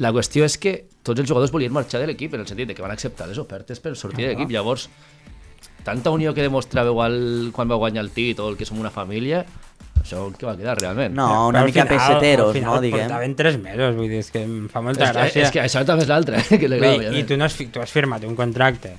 La 0.00 0.12
qüestió 0.12 0.44
és 0.44 0.58
que 0.60 0.74
tots 1.06 1.22
els 1.22 1.28
jugadors 1.28 1.52
volien 1.52 1.72
marxar 1.72 2.02
de 2.02 2.08
l'equip 2.10 2.34
en 2.36 2.42
el 2.44 2.48
sentit 2.48 2.68
de 2.68 2.74
que 2.76 2.84
van 2.84 2.92
acceptar 2.92 3.28
les 3.30 3.38
ofertes 3.40 3.80
per 3.80 3.94
sortir 3.96 4.26
de 4.26 4.34
l'equip. 4.34 4.50
Llavors 4.52 4.90
tanta 5.86 6.10
unió 6.12 6.34
que 6.34 6.44
demostrava 6.44 6.92
igual 6.92 7.16
quan 7.56 7.70
va 7.70 7.78
guanyar 7.80 8.04
el 8.04 8.10
títol 8.12 8.58
que 8.58 8.66
som 8.68 8.80
una 8.80 8.92
família 8.92 9.44
això 10.06 10.22
què 10.32 10.46
va 10.46 10.54
quedar 10.56 10.78
realment 10.78 11.12
No, 11.14 11.48
una 11.50 11.60
Però 11.60 11.66
mica 11.72 11.84
final- 11.84 11.98
peseteros, 11.98 12.46
al 12.48 12.54
final 12.60 12.74
no, 12.76 12.80
diguem. 12.86 13.00
Portaven 13.08 13.34
tres 13.36 13.58
mesos, 13.60 13.96
vull 13.98 14.08
dir, 14.08 14.22
és 14.22 14.30
que 14.30 14.42
em 14.46 14.68
fa 14.72 14.80
molta 14.80 15.04
és, 15.04 15.10
que, 15.10 15.18
gràcia. 15.18 15.42
és 15.42 15.50
que 15.58 15.60
això 15.66 15.84
també 15.84 16.06
és 16.06 16.08
l'altre 16.14 16.38
eh, 16.40 16.58
que 16.62 16.68
dir, 16.70 17.12
I 17.18 17.24
tu, 17.28 17.36
no 17.36 17.44
has, 17.44 17.58
tu 17.72 17.82
has 17.82 17.90
firmat 17.92 18.24
un 18.24 18.34
contracte 18.38 18.94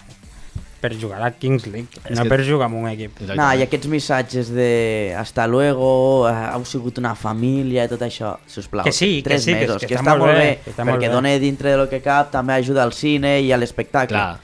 per 0.78 0.92
jugar 0.94 1.24
a 1.26 1.32
Kings 1.34 1.66
League, 1.66 1.88
És 2.06 2.16
no 2.16 2.22
que- 2.24 2.30
per 2.30 2.44
jugar 2.46 2.68
en 2.70 2.76
un 2.78 2.86
equip. 2.88 3.10
Exactament. 3.18 3.40
No, 3.42 3.48
i 3.58 3.64
aquests 3.66 3.88
missatges 3.90 4.52
de 4.54 5.12
hasta 5.18 5.48
luego, 5.48 6.30
eh, 6.30 6.34
heu 6.54 6.66
sigut 6.70 7.00
una 7.02 7.16
família 7.18 7.86
i 7.86 7.90
tot 7.90 8.04
això, 8.06 8.36
sisplau. 8.46 8.86
Que 8.86 8.92
sí, 8.94 9.24
que 9.24 9.30
tres 9.32 9.44
sí, 9.44 9.54
que- 9.56 9.60
mesos, 9.66 9.82
que 9.82 9.88
que, 9.88 9.96
està 9.96 10.04
està, 10.06 10.12
molt 10.14 10.22
molt 10.28 10.38
bé, 10.38 10.44
bé, 10.46 10.60
que 10.64 10.70
està 10.76 10.86
molt 10.86 11.00
perquè 11.00 11.08
bé. 11.10 11.14
dona 11.16 11.30
dintre 11.42 11.72
de 11.72 11.78
lo 11.82 11.90
que 11.90 12.00
cap, 12.06 12.30
també 12.30 12.54
ajuda 12.54 12.84
al 12.84 12.94
cine 12.94 13.40
i 13.42 13.52
a 13.52 13.58
l'espectacle. 13.58 14.16
Clar. 14.16 14.38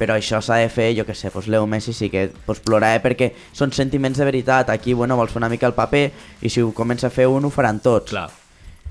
Però 0.00 0.14
això 0.16 0.38
s'ha 0.40 0.56
de 0.62 0.70
fer, 0.72 0.94
jo 0.96 1.04
que 1.04 1.12
sé, 1.14 1.28
doncs 1.28 1.46
Leo 1.52 1.66
Messi 1.68 1.92
sí 1.92 2.08
que 2.08 2.30
doncs 2.46 2.62
plorarà 2.64 3.02
perquè 3.04 3.34
són 3.52 3.72
sentiments 3.76 4.16
de 4.16 4.24
veritat. 4.24 4.70
Aquí, 4.72 4.94
bueno, 4.96 5.16
vols 5.20 5.30
fer 5.34 5.42
una 5.42 5.50
mica 5.52 5.68
el 5.68 5.74
paper 5.76 6.06
i 6.40 6.48
si 6.48 6.62
ho 6.64 6.70
comença 6.72 7.08
a 7.10 7.12
fer 7.12 7.26
un, 7.28 7.44
ho 7.44 7.50
faran 7.52 7.80
tots. 7.84 8.10
clar 8.14 8.30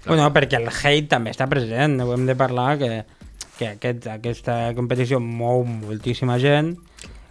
Bueno, 0.05 0.29
perquè 0.33 0.55
el 0.61 0.69
hate 0.69 1.09
també 1.11 1.31
està 1.33 1.47
present, 1.49 1.97
ho 2.01 2.13
hem 2.13 2.27
de 2.29 2.35
parlar, 2.37 2.77
que, 2.79 2.91
que 3.57 3.67
aquest, 3.73 4.05
aquesta 4.07 4.59
competició 4.77 5.19
mou 5.19 5.65
moltíssima 5.67 6.37
gent, 6.39 6.75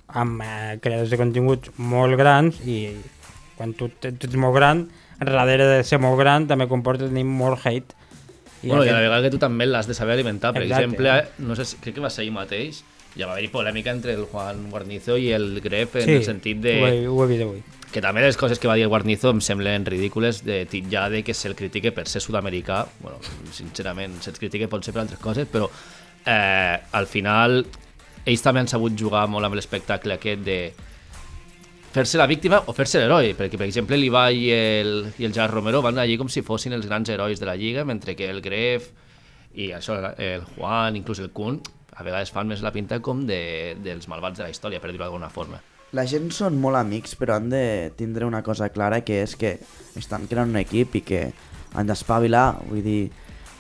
amb 0.09 0.43
eh, 0.45 0.76
creadors 0.83 1.11
de 1.14 1.16
continguts 1.20 1.70
molt 1.79 2.18
grans, 2.20 2.59
i 2.66 2.93
quan 3.57 3.72
tu, 3.79 3.89
tu 3.89 4.11
ets 4.11 4.37
molt 4.37 4.55
gran, 4.59 4.85
darrere 5.18 5.64
de 5.70 5.81
ser 5.85 5.99
molt 6.03 6.18
gran 6.20 6.47
també 6.51 6.68
comporta 6.68 7.09
tenir 7.09 7.24
molt 7.24 7.64
hate. 7.64 7.95
I 8.62 8.68
bueno, 8.68 8.85
i 8.85 8.89
a 8.89 8.93
la 8.93 8.99
aquest- 8.99 9.07
vegada 9.09 9.22
que 9.22 9.31
tu 9.31 9.39
també 9.39 9.66
l'has 9.66 9.87
de 9.89 9.95
saber 9.95 10.14
alimentar. 10.18 10.53
Per 10.53 10.62
Exacte. 10.66 10.85
exemple, 10.85 11.47
no 11.47 11.57
sé, 11.57 11.64
si- 11.64 11.76
crec 11.79 11.95
que 11.95 12.01
va 12.05 12.11
ser 12.11 12.22
ahir 12.26 12.33
mateix, 12.37 12.83
ja 13.19 13.27
va 13.27 13.35
haver-hi 13.35 13.51
polèmica 13.51 13.91
entre 13.91 14.14
el 14.14 14.25
Juan 14.31 14.69
Guarnizo 14.71 15.19
i 15.19 15.33
el 15.35 15.59
Gref 15.64 15.99
en 15.99 16.14
el 16.14 16.25
sentit 16.25 16.62
de... 16.62 16.75
Ho 16.79 16.87
he, 16.87 17.07
ho 17.11 17.19
he 17.25 17.29
vist 17.33 17.45
avui. 17.45 17.62
Que 17.91 18.03
també 18.05 18.23
les 18.23 18.37
coses 18.39 18.61
que 18.61 18.69
va 18.69 18.77
dir 18.79 18.85
el 18.87 18.93
Guarnizo 18.93 19.33
em 19.35 19.41
semblen 19.43 19.87
ridícules 19.89 20.43
de 20.47 20.61
titllar 20.71 21.09
de 21.11 21.25
que 21.27 21.35
se'l 21.35 21.57
critique 21.59 21.91
per 21.97 22.07
ser 22.07 22.23
sud-americà. 22.23 22.83
Bueno, 23.03 23.19
sincerament, 23.57 24.21
se'ls 24.23 24.39
critique 24.39 24.69
pot 24.71 24.85
ser 24.87 24.95
per 24.95 25.03
altres 25.03 25.23
coses, 25.23 25.49
però 25.51 25.66
eh, 26.25 26.77
al 26.93 27.09
final 27.11 27.62
ells 28.29 28.45
també 28.45 28.62
han 28.62 28.71
sabut 28.71 28.95
jugar 28.99 29.25
molt 29.33 29.49
amb 29.49 29.57
l'espectacle 29.59 30.19
aquest 30.19 30.45
de 30.45 30.59
fer-se 31.95 32.21
la 32.21 32.29
víctima 32.29 32.61
o 32.69 32.75
fer-se 32.77 33.01
l'heroi, 33.01 33.33
perquè 33.35 33.59
per 33.59 33.66
exemple 33.66 33.97
l'Ibai 33.97 34.45
i 34.45 34.53
el, 34.53 34.93
i 35.19 35.27
el 35.27 35.33
Gerard 35.33 35.57
Romero 35.57 35.81
van 35.83 35.99
allí 35.99 36.19
com 36.21 36.29
si 36.31 36.45
fossin 36.47 36.77
els 36.77 36.87
grans 36.87 37.09
herois 37.09 37.41
de 37.41 37.49
la 37.49 37.57
Lliga, 37.57 37.87
mentre 37.89 38.14
que 38.14 38.29
el 38.29 38.43
Gref 38.45 38.93
i 39.59 39.73
això, 39.75 39.97
el 40.21 40.45
Juan, 40.55 41.01
inclús 41.01 41.25
el 41.25 41.33
Kun, 41.35 41.57
a 41.99 42.07
vegades 42.07 42.31
fan 42.31 42.47
més 42.47 42.63
la 42.63 42.71
pinta 42.75 43.01
com 43.03 43.25
de, 43.27 43.77
dels 43.83 44.07
malvats 44.11 44.39
de 44.39 44.47
la 44.47 44.53
història, 44.55 44.79
per 44.79 44.93
dir-ho 44.93 45.03
d'alguna 45.03 45.31
forma. 45.35 45.59
La 45.97 46.05
gent 46.07 46.29
són 46.37 46.59
molt 46.61 46.77
amics, 46.79 47.17
però 47.19 47.39
han 47.39 47.49
de 47.51 47.91
tindre 47.97 48.29
una 48.29 48.43
cosa 48.47 48.69
clara, 48.69 49.01
que 49.03 49.23
és 49.25 49.35
que 49.41 49.57
estan 49.99 50.29
creant 50.29 50.53
un 50.53 50.61
equip 50.61 50.99
i 51.01 51.03
que 51.03 51.23
han 51.75 51.89
d'espavilar, 51.89 52.61
vull 52.69 52.85
dir, 52.85 53.01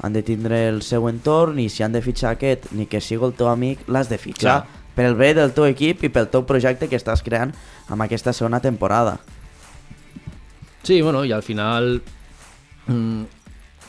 han 0.04 0.14
de 0.14 0.22
tindre 0.22 0.60
el 0.68 0.82
seu 0.86 1.08
entorn 1.10 1.58
i 1.58 1.66
si 1.72 1.82
han 1.82 1.96
de 1.96 2.02
fitxar 2.04 2.36
aquest, 2.36 2.70
ni 2.76 2.86
que 2.86 3.00
sigui 3.02 3.26
el 3.26 3.34
teu 3.38 3.48
amic, 3.50 3.82
l'has 3.90 4.12
de 4.12 4.20
fitxar. 4.20 4.60
Clar. 4.62 4.84
Per 4.94 5.06
el 5.06 5.16
bé 5.18 5.32
del 5.34 5.54
teu 5.54 5.66
equip 5.66 6.04
i 6.06 6.12
pel 6.12 6.28
teu 6.30 6.44
projecte 6.46 6.88
que 6.90 6.98
estàs 6.98 7.24
creant 7.26 7.54
amb 7.88 8.04
aquesta 8.06 8.34
segona 8.34 8.60
temporada. 8.62 9.16
Sí, 10.82 11.00
bueno, 11.02 11.24
i 11.24 11.32
al 11.32 11.42
final, 11.42 12.00
mm, 12.86 13.37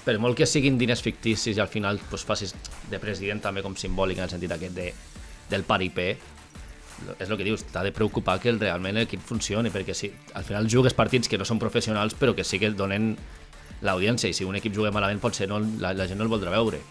per 0.10 0.18
molt 0.18 0.38
que 0.40 0.48
siguin 0.50 0.78
diners 0.80 1.04
ficticis 1.06 1.58
i 1.58 1.62
al 1.62 1.70
final 1.70 2.00
pues, 2.10 2.26
facis 2.26 2.56
de 2.90 3.00
president 3.02 3.44
també 3.44 3.62
com 3.62 3.78
simbòlic 3.78 4.18
en 4.18 4.26
el 4.26 4.32
sentit 4.32 4.54
aquest 4.56 4.74
de, 4.74 4.90
del 5.52 5.66
paripé, 5.68 6.10
és 7.16 7.30
el 7.30 7.38
que 7.38 7.46
dius, 7.46 7.64
t'ha 7.72 7.84
de 7.86 7.94
preocupar 7.96 8.40
que 8.42 8.50
el, 8.52 8.60
realment 8.60 8.98
l'equip 8.98 9.22
funcioni, 9.24 9.72
perquè 9.72 9.96
si 9.96 10.10
al 10.36 10.48
final 10.48 10.68
jugues 10.72 10.98
partits 10.98 11.30
que 11.30 11.38
no 11.40 11.48
són 11.48 11.62
professionals 11.62 12.18
però 12.18 12.34
que 12.36 12.44
sí 12.44 12.60
que 12.60 12.72
et 12.72 12.80
donen 12.80 13.14
l'audiència 13.86 14.32
i 14.32 14.36
si 14.36 14.48
un 14.48 14.58
equip 14.60 14.74
juga 14.76 14.92
malament 14.92 15.22
potser 15.22 15.48
no, 15.48 15.62
la, 15.80 15.94
la 15.96 16.08
gent 16.10 16.20
no 16.20 16.26
el 16.26 16.32
voldrà 16.32 16.52
veure. 16.52 16.82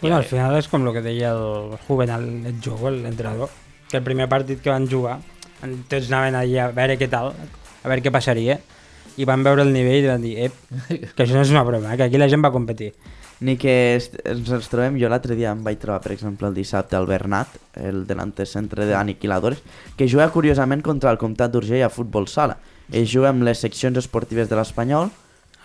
Bueno, 0.00 0.16
al 0.16 0.24
final 0.24 0.54
és 0.56 0.68
com 0.70 0.86
el 0.86 0.94
que 0.94 1.02
deia 1.04 1.34
el 1.34 1.76
Juvenal 1.88 2.24
Jogo, 2.62 2.92
l'entrenador, 2.94 3.50
que 3.90 3.98
el 3.98 4.06
primer 4.06 4.28
partit 4.30 4.62
que 4.62 4.70
van 4.70 4.86
jugar, 4.88 5.18
tots 5.90 6.08
anaven 6.08 6.38
allà 6.38 6.68
a 6.68 6.74
veure 6.76 6.96
què 7.00 7.10
tal, 7.10 7.34
a 7.34 7.90
veure 7.90 8.04
què 8.04 8.14
passaria, 8.14 8.60
i 9.20 9.28
van 9.28 9.44
veure 9.46 9.64
el 9.66 9.72
nivell 9.74 10.06
i 10.06 10.10
van 10.10 10.24
dir, 10.24 10.34
ep, 10.48 10.58
que 11.14 11.24
això 11.24 11.36
no 11.36 11.44
és 11.44 11.52
una 11.52 11.64
broma, 11.66 11.96
que 11.96 12.08
aquí 12.08 12.20
la 12.20 12.28
gent 12.32 12.44
va 12.44 12.52
competir. 12.54 12.92
ni 13.40 13.54
que 13.56 13.72
ens 13.96 14.50
els 14.52 14.68
trobem, 14.68 14.98
jo 15.00 15.08
l'altre 15.08 15.32
dia 15.36 15.54
em 15.54 15.62
vaig 15.64 15.78
trobar, 15.80 16.02
per 16.04 16.12
exemple, 16.12 16.48
el 16.50 16.56
dissabte 16.56 16.98
al 16.98 17.06
Bernat, 17.08 17.54
el 17.80 18.02
delante 18.06 18.44
centre 18.44 18.84
d'Aniquiladores, 18.84 19.62
que 19.96 20.08
juga 20.12 20.28
curiosament 20.28 20.82
contra 20.84 21.08
el 21.10 21.16
Comtat 21.16 21.54
d'Urgell 21.54 21.86
a 21.86 21.88
futbol 21.88 22.28
sala. 22.28 22.58
Ell 22.92 23.08
juga 23.08 23.30
amb 23.32 23.46
les 23.48 23.62
seccions 23.64 23.96
esportives 23.96 24.50
de 24.50 24.58
l'Espanyol 24.60 25.08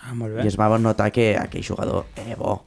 Ah, 0.06 0.14
molt 0.14 0.38
i 0.38 0.46
es 0.46 0.56
va 0.58 0.70
notar 0.78 1.10
que 1.10 1.34
aquell 1.36 1.64
jugador 1.66 2.06
era 2.22 2.36
bo. 2.38 2.60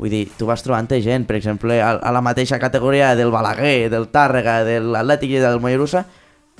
Vull 0.00 0.08
dir, 0.08 0.22
tu 0.38 0.46
vas 0.48 0.62
trobant 0.64 0.88
gent, 0.88 1.26
per 1.28 1.36
exemple, 1.36 1.76
a, 1.82 1.90
a 1.92 2.12
la 2.12 2.22
mateixa 2.24 2.58
categoria 2.58 3.14
del 3.16 3.30
Balaguer, 3.30 3.90
del 3.92 4.08
Tàrrega, 4.08 4.64
de 4.64 4.78
l'Atlètic 4.80 5.34
i 5.36 5.42
del 5.42 5.60
Mollerussa, 5.60 6.06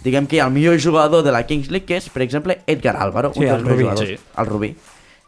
diguem 0.04 0.26
que 0.26 0.36
hi 0.36 0.40
ha 0.40 0.46
el 0.46 0.52
millor 0.54 0.78
jugador 0.80 1.22
de 1.22 1.32
la 1.32 1.44
Kings 1.46 1.70
League, 1.70 1.86
que 1.86 1.96
és, 1.98 2.08
per 2.10 2.22
exemple, 2.22 2.60
Edgar 2.66 2.96
Álvaro, 2.96 3.32
Sí, 3.34 3.40
un 3.40 3.46
dels 3.46 3.58
el 3.58 3.64
meus 3.64 3.74
Rubí. 3.76 3.84
jugadors, 3.84 4.08
Sí. 4.08 4.18
el 4.38 4.46
Rubí, 4.46 4.76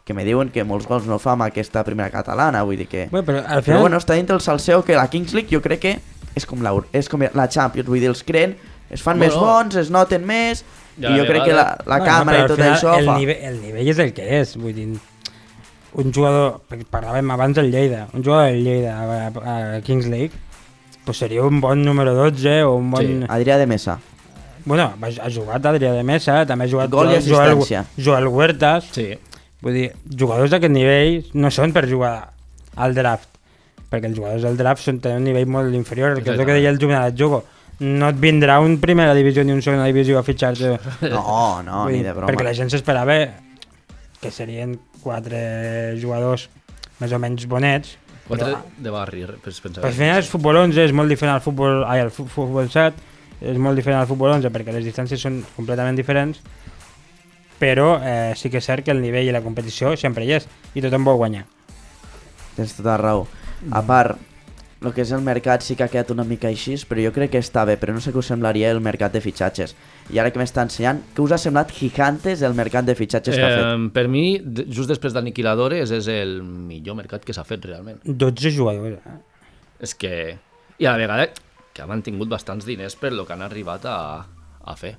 que 0.03 0.13
me 0.13 0.25
diuen 0.25 0.49
que 0.49 0.63
molts 0.63 0.87
gols 0.87 1.05
no 1.07 1.19
fa 1.19 1.31
amb 1.33 1.43
aquesta 1.43 1.83
primera 1.83 2.09
catalana, 2.11 2.63
vull 2.63 2.77
dir 2.77 2.87
que... 2.87 3.07
Bueno, 3.11 3.25
però 3.25 3.37
al 3.45 3.61
Però 3.61 3.63
final... 3.63 3.81
bueno, 3.81 3.97
està 3.97 4.13
dintre 4.15 4.35
el 4.35 4.41
salseo 4.41 4.83
que 4.83 4.95
la 4.95 5.07
Kings 5.09 5.33
League 5.33 5.49
jo 5.51 5.61
crec 5.61 5.79
que 5.79 5.99
és 6.35 6.45
com 6.49 6.61
la, 6.65 6.73
és 6.91 7.07
com 7.07 7.21
la 7.33 7.47
Champions, 7.47 7.87
vull 7.87 7.99
dir, 8.01 8.09
els 8.09 8.23
creen, 8.23 8.55
es 8.89 9.01
fan 9.01 9.17
Bueno. 9.17 9.31
més 9.31 9.39
bons, 9.39 9.75
es 9.75 9.89
noten 9.89 10.25
més, 10.25 10.65
I 10.97 11.05
a 11.05 11.09
i 11.15 11.19
jo 11.19 11.25
crec 11.25 11.45
que 11.45 11.53
la, 11.53 11.77
la 11.85 11.97
Bueno, 11.99 12.05
càmera 12.05 12.43
però 12.43 12.45
i 12.45 12.47
tot 12.47 12.59
al 12.59 12.63
final 12.65 12.77
això 12.77 12.97
el 12.99 13.05
fa... 13.05 13.17
Nivell, 13.17 13.43
el 13.49 13.61
nivell 13.61 13.87
és 13.93 13.99
el 13.99 14.13
que 14.13 14.27
és, 14.41 14.55
vull 14.57 14.73
dir, 14.75 14.87
un 15.93 16.11
jugador, 16.11 16.59
parlàvem 16.91 17.29
abans 17.31 17.55
del 17.55 17.69
Lleida, 17.71 18.07
un 18.13 18.23
jugador 18.23 18.49
del 18.51 18.63
Lleida 18.65 18.97
a, 18.97 19.27
a, 19.27 19.77
a 19.77 19.81
Kings 19.81 20.07
League, 20.07 20.31
pues 21.05 21.17
seria 21.17 21.43
un 21.43 21.61
bon 21.61 21.83
número 21.85 22.13
12 22.15 22.63
o 22.63 22.75
un 22.75 22.89
bon... 22.91 23.01
Sí. 23.05 23.25
Adrià 23.29 23.57
de 23.57 23.67
Mesa. 23.67 23.99
Bueno, 24.65 24.93
ha 25.01 25.29
jugat 25.29 25.65
Adrià 25.65 25.91
de 25.93 26.03
Mesa, 26.07 26.45
també 26.47 26.65
ha 26.65 26.71
jugat 26.71 26.89
Gol 26.89 27.11
i 27.11 27.21
Joel, 27.21 27.51
assistència. 27.57 27.85
Joel 27.97 28.27
Huertas, 28.27 28.85
Sí. 28.95 29.09
vull 29.61 29.73
dir, 29.73 29.89
jugadors 30.17 30.51
d'aquest 30.51 30.71
nivell 30.71 31.25
no 31.33 31.51
són 31.51 31.73
per 31.73 31.87
jugar 31.89 32.29
al 32.75 32.93
draft, 32.95 33.27
perquè 33.91 34.05
els 34.09 34.15
jugadors 34.17 34.41
del 34.43 34.55
draft 34.57 34.81
són, 34.83 34.99
tenen 34.99 35.17
un 35.17 35.23
nivell 35.25 35.45
molt 35.47 35.73
inferior, 35.75 36.15
que 36.23 36.31
és 36.31 36.39
el 36.39 36.45
que 36.45 36.53
deia 36.53 36.69
el 36.69 36.79
Juvenal 36.79 37.13
Jugo. 37.17 37.43
No 37.79 38.07
et 38.09 38.15
vindrà 38.21 38.59
un 38.61 38.77
primera 38.79 39.13
divisió 39.17 39.43
ni 39.43 39.51
un 39.51 39.61
segona 39.61 39.85
divisió 39.85 40.19
a 40.19 40.23
fitxar-te 40.23 40.77
No, 41.09 41.61
no, 41.63 41.83
Vull 41.83 41.91
ni 41.91 41.97
dir, 41.97 42.05
de 42.05 42.13
broma. 42.13 42.31
Perquè 42.31 42.43
la 42.45 42.53
gent 42.53 42.69
s'esperava 42.69 43.15
que 44.21 44.31
serien 44.31 44.77
quatre 45.03 45.97
jugadors 45.99 46.47
més 47.01 47.11
o 47.11 47.19
menys 47.19 47.45
bonets. 47.49 47.97
Quatre 48.27 48.53
Però, 48.53 48.59
de 48.77 48.89
barri, 48.93 49.25
pues, 49.43 49.59
pensava. 49.59 49.87
al 49.87 49.93
final 49.93 50.17
el 50.21 50.23
futbol 50.23 50.55
11 50.61 50.85
és 50.85 50.93
molt 50.95 51.09
diferent 51.09 51.33
al 51.35 51.41
futbol, 51.41 51.83
ai, 51.83 51.99
al 51.99 52.11
fu- 52.13 52.27
futbol 52.31 52.69
7, 52.71 52.93
és 53.41 53.57
molt 53.57 53.75
diferent 53.79 53.99
al 54.01 54.07
futbol 54.09 54.31
11 54.35 54.51
perquè 54.53 54.73
les 54.75 54.85
distàncies 54.85 55.21
són 55.21 55.41
completament 55.55 55.95
diferents, 55.97 56.41
però 57.59 57.95
eh, 58.03 58.33
sí 58.35 58.49
que 58.51 58.59
és 58.59 58.65
cert 58.67 58.83
que 58.85 58.91
el 58.91 59.01
nivell 59.01 59.29
i 59.29 59.33
la 59.35 59.41
competició 59.45 59.95
sempre 59.99 60.25
hi 60.27 60.33
és 60.39 60.47
i 60.75 60.81
tothom 60.83 61.05
vol 61.07 61.17
guanyar. 61.21 61.45
Tens 62.57 62.75
tota 62.77 62.93
la 62.93 62.97
raó. 63.01 63.25
A 63.71 63.81
part, 63.87 64.17
el 64.83 64.91
que 64.91 65.05
és 65.05 65.11
el 65.15 65.21
mercat 65.23 65.63
sí 65.63 65.77
que 65.79 65.85
ha 65.85 65.87
quedat 65.87 66.09
una 66.11 66.25
mica 66.27 66.49
així, 66.49 66.75
però 66.89 66.99
jo 67.05 67.13
crec 67.15 67.31
que 67.31 67.39
està 67.39 67.63
bé, 67.65 67.77
però 67.79 67.93
no 67.95 68.01
sé 68.03 68.11
què 68.11 68.19
us 68.19 68.27
semblaria 68.33 68.71
el 68.73 68.81
mercat 68.83 69.13
de 69.15 69.21
fitxatges. 69.23 69.77
I 70.11 70.19
ara 70.19 70.33
que 70.35 70.41
m'està 70.41 70.65
ensenyant, 70.67 70.99
què 71.15 71.23
us 71.23 71.31
ha 71.31 71.39
semblat 71.39 71.71
Gigantes 71.71 72.43
el 72.43 72.53
mercat 72.57 72.83
de 72.89 72.95
fitxatges 72.99 73.37
que 73.39 73.45
ha 73.47 73.53
fet? 73.53 73.63
Eh, 73.69 73.87
per 73.95 74.09
mi, 74.11 74.25
de- 74.43 74.65
just 74.67 74.91
després 74.91 75.15
d'Aniquiladores, 75.15 75.93
és 75.95 76.09
el 76.11 76.41
millor 76.43 76.99
mercat 76.99 77.23
que 77.23 77.33
s'ha 77.33 77.45
fet 77.47 77.63
realment. 77.69 78.01
12 78.03 78.51
jugadors. 78.51 78.99
Eh? 79.07 79.17
És 79.87 79.95
que... 79.95 80.13
I 80.83 80.89
a 80.89 80.97
la 80.97 80.99
vegada 80.99 81.29
que 81.73 81.81
ha 81.81 81.87
mantingut 81.89 82.29
bastants 82.29 82.65
diners 82.65 82.95
per 82.95 83.11
lo 83.13 83.25
que 83.25 83.33
han 83.33 83.41
arribat 83.41 83.85
a, 83.85 83.97
a 84.63 84.75
fer. 84.77 84.95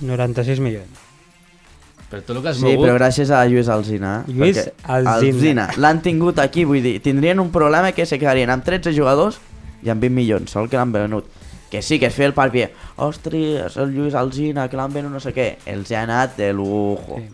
96 0.00 0.60
milions. 0.62 1.04
Per 2.08 2.22
tot 2.24 2.36
el 2.38 2.42
que 2.42 2.48
has 2.52 2.56
Sí, 2.56 2.64
mogut... 2.64 2.86
però 2.86 2.94
gràcies 2.96 3.30
a 3.34 3.42
Lluís 3.50 3.68
Alzina. 3.68 4.12
eh? 4.26 4.32
Lluís. 4.32 4.60
Alsina. 4.84 5.66
L'han 5.76 6.00
tingut 6.04 6.38
aquí, 6.40 6.64
vull 6.64 6.80
dir, 6.82 7.00
tindrien 7.04 7.40
un 7.42 7.50
problema 7.52 7.90
que 7.92 8.06
se 8.06 8.18
quedarien 8.18 8.48
amb 8.54 8.64
13 8.64 8.94
jugadors 8.96 9.40
i 9.82 9.90
amb 9.92 10.00
20 10.00 10.14
milions, 10.16 10.50
sol 10.54 10.70
que 10.70 10.78
l'han 10.78 10.92
venut. 10.94 11.26
Que 11.68 11.82
sí, 11.84 11.98
que 12.00 12.06
es 12.08 12.14
feia 12.16 12.30
el 12.30 12.32
parc, 12.32 12.54
ostres, 12.96 13.76
el 13.76 13.92
Lluís 13.92 14.14
Alzina, 14.16 14.68
que 14.70 14.78
l'han 14.78 14.94
venut 14.94 15.12
no 15.12 15.20
sé 15.20 15.34
què. 15.36 15.50
Els 15.68 15.90
ha 15.92 16.06
anat 16.06 16.38
de 16.38 16.52
lujo. 16.56 17.18
Sí. 17.18 17.28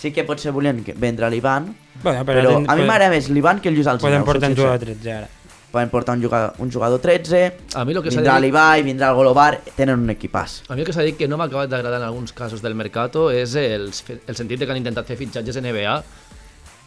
Sí, 0.00 0.12
que 0.16 0.22
potser 0.24 0.52
volien 0.52 0.84
que- 0.84 0.94
vendre 0.94 1.28
l'Ivan, 1.28 1.74
Bueno, 2.02 2.24
però, 2.24 2.54
ten- 2.54 2.70
a 2.70 2.76
mi 2.76 2.84
m'agrada 2.86 3.10
més 3.10 3.28
l'Ivan 3.28 3.58
que 3.60 3.68
el 3.68 3.74
Lluís 3.74 3.86
Alzina. 3.88 4.08
Poden 4.10 4.24
portar 4.24 4.48
un 4.50 4.54
sincer. 4.54 4.64
jugador 4.64 4.86
13 4.86 5.12
ara. 5.12 5.28
Poden 5.70 5.90
portar 5.90 6.16
un 6.16 6.22
jugador, 6.24 6.54
un 6.58 6.72
jugador 6.72 6.98
13, 6.98 7.42
A 7.78 7.84
mi 7.84 7.94
el 7.94 8.02
que 8.02 8.10
vindrà 8.10 8.40
l'Ibai, 8.42 8.82
vindrà 8.82 9.12
el 9.12 9.14
Golobar, 9.14 9.60
tenen 9.76 10.02
un 10.02 10.10
equipàs. 10.10 10.64
A 10.66 10.74
mi 10.74 10.82
el 10.82 10.88
que 10.88 10.94
s'ha 10.96 11.04
dit 11.06 11.14
que 11.16 11.28
no 11.30 11.38
m'ha 11.38 11.46
acabat 11.46 11.70
d'agradar 11.70 12.00
en 12.00 12.08
alguns 12.08 12.34
casos 12.34 12.62
del 12.64 12.74
Mercato 12.74 13.28
és 13.30 13.54
el, 13.54 13.86
el 13.86 14.34
sentit 14.34 14.58
de 14.58 14.66
que 14.66 14.74
han 14.74 14.80
intentat 14.82 15.06
fer 15.06 15.18
fitxatges 15.20 15.60
NBA 15.62 15.94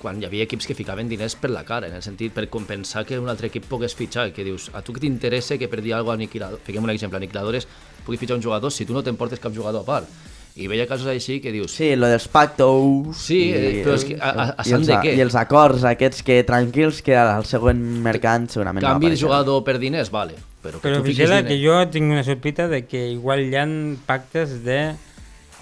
quan 0.03 0.19
hi 0.19 0.27
havia 0.27 0.43
equips 0.43 0.67
que 0.67 0.75
ficaven 0.75 1.07
diners 1.07 1.37
per 1.39 1.53
la 1.55 1.63
cara, 1.63 1.87
en 1.87 1.95
el 1.95 2.03
sentit 2.03 2.33
per 2.35 2.49
compensar 2.51 3.05
que 3.07 3.15
un 3.21 3.31
altre 3.31 3.47
equip 3.47 3.69
pogués 3.71 3.95
fitxar, 3.95 4.27
que 4.35 4.43
dius, 4.43 4.67
a 4.75 4.83
tu 4.83 4.91
que 4.91 4.99
t'interessa 4.99 5.55
que 5.57 5.69
per 5.71 5.79
dir 5.79 5.93
alguna 5.95 6.17
cosa 6.17 6.19
aniquilador, 6.19 6.59
fiquem 6.67 6.83
un 6.83 6.91
exemple, 6.91 7.21
aniquiladores, 7.21 7.69
pugui 8.03 8.19
fitxar 8.19 8.35
un 8.35 8.43
jugador 8.43 8.75
si 8.75 8.83
tu 8.83 8.91
no 8.91 9.03
t'emportes 9.05 9.39
cap 9.39 9.55
jugador 9.55 9.87
a 9.87 9.87
part. 9.87 10.32
I 10.55 10.67
veia 10.69 10.85
casos 10.85 11.07
així 11.09 11.39
que 11.41 11.51
dius, 11.51 11.71
Sí, 11.73 11.95
lo 11.97 12.05
dels 12.05 12.27
pactos... 12.29 13.17
Sí, 13.17 13.39
eh, 13.55 13.81
però 13.83 13.95
és 13.97 14.03
que 14.05 14.17
a- 14.21 14.29
a- 14.29 14.49
a 14.61 14.65
i 14.65 14.69
sant 14.69 14.83
de 14.85 14.97
què? 15.01 15.15
I 15.17 15.21
els 15.25 15.33
acords 15.39 15.83
aquests 15.89 16.21
que 16.21 16.43
tranquils 16.45 17.01
que 17.01 17.15
al 17.17 17.45
següent 17.49 17.79
mercat 18.05 18.51
segurament 18.53 18.83
canvi 18.85 19.07
de 19.07 19.15
apareixen. 19.15 19.25
jugador 19.25 19.63
per 19.65 19.79
diners, 19.81 20.11
vale, 20.13 20.35
però 20.61 20.77
que 20.79 20.89
Però 20.91 21.01
vigila 21.01 21.41
diners... 21.41 21.49
que 21.49 21.57
jo 21.65 21.79
tinc 21.89 22.11
una 22.11 22.23
sospita 22.23 22.67
de 22.69 22.83
que 22.85 23.01
igual 23.15 23.47
hi 23.49 23.55
ha 23.57 23.65
pactes 24.05 24.59
de 24.63 24.93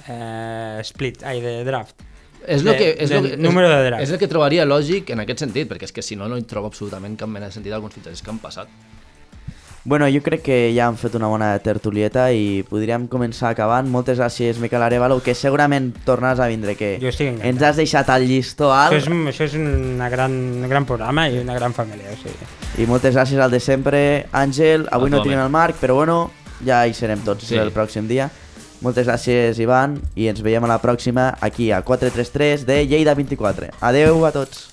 eh, 0.09 0.79
split, 0.83 1.23
ai, 1.23 1.39
de 1.41 1.63
draft. 1.63 1.95
És 2.45 2.63
lo 2.65 2.71
de- 2.73 2.77
que, 2.77 2.89
és 3.03 3.11
lo 3.11 3.21
que, 3.21 3.37
número 3.37 3.69
és, 3.69 3.75
de 3.77 3.83
draft. 3.85 4.03
És 4.03 4.11
el 4.11 4.17
que 4.19 4.27
trobaria 4.27 4.65
lògic 4.65 5.11
en 5.13 5.19
aquest 5.23 5.39
sentit, 5.45 5.69
perquè 5.69 5.85
és 5.87 5.93
que 5.93 6.01
si 6.01 6.15
no, 6.17 6.27
no 6.27 6.35
hi 6.39 6.43
trobo 6.49 6.67
absolutament 6.71 7.15
cap 7.15 7.29
mena 7.29 7.47
de 7.51 7.53
sentit 7.53 7.71
alguns 7.73 7.93
fitxatges 7.93 8.23
que 8.25 8.31
han 8.33 8.39
passat. 8.41 8.67
Bueno, 9.83 10.05
jo 10.13 10.21
crec 10.21 10.43
que 10.45 10.57
ja 10.75 10.85
hem 10.91 10.97
fet 10.99 11.15
una 11.17 11.25
bona 11.25 11.47
tertulieta 11.59 12.27
i 12.37 12.61
podríem 12.69 13.07
començar 13.09 13.49
acabant. 13.49 13.87
Moltes 13.89 14.19
gràcies, 14.19 14.59
Miquel 14.61 14.83
Arevalo, 14.85 15.17
que 15.25 15.33
segurament 15.33 15.87
tornaràs 16.05 16.37
a 16.39 16.45
vindre, 16.51 16.75
que 16.77 16.99
Jo 17.01 17.09
estic 17.09 17.31
encantat. 17.31 17.47
ens 17.49 17.63
has 17.65 17.79
deixat 17.81 18.09
al 18.13 18.27
llistó 18.29 18.69
Això 18.69 18.83
alt. 18.83 18.93
és, 18.99 19.07
un- 19.07 19.25
això 19.25 19.43
és 19.49 19.55
una 19.55 20.07
gran, 20.09 20.31
un 20.61 20.69
gran 20.69 20.85
programa 20.85 21.27
i 21.29 21.39
una 21.39 21.55
gran 21.55 21.73
família. 21.73 22.13
O 22.13 22.15
sigui. 22.15 22.83
I 22.83 22.85
moltes 22.85 23.15
gràcies 23.15 23.39
al 23.41 23.49
de 23.49 23.59
sempre, 23.59 24.27
Àngel. 24.31 24.87
Avui 24.91 25.09
no 25.09 25.23
tenim 25.23 25.39
el 25.39 25.49
Marc, 25.49 25.75
però 25.81 25.95
bueno, 25.95 26.29
ja 26.63 26.85
hi 26.85 26.93
serem 26.93 27.19
tots 27.25 27.45
Sí. 27.47 27.55
el 27.57 27.71
pròxim 27.71 28.07
dia. 28.07 28.29
Moltes 28.81 29.07
gràcies, 29.07 29.57
Ivan, 29.59 29.99
i 30.15 30.27
ens 30.27 30.41
veiem 30.43 30.63
a 30.63 30.67
la 30.67 30.79
pròxima 30.81 31.37
aquí 31.41 31.71
a 31.71 31.81
433 31.81 32.65
de 32.67 32.85
Lleida 32.85 33.15
24. 33.15 33.69
Adeu 33.81 34.25
a 34.27 34.31
tots. 34.31 34.69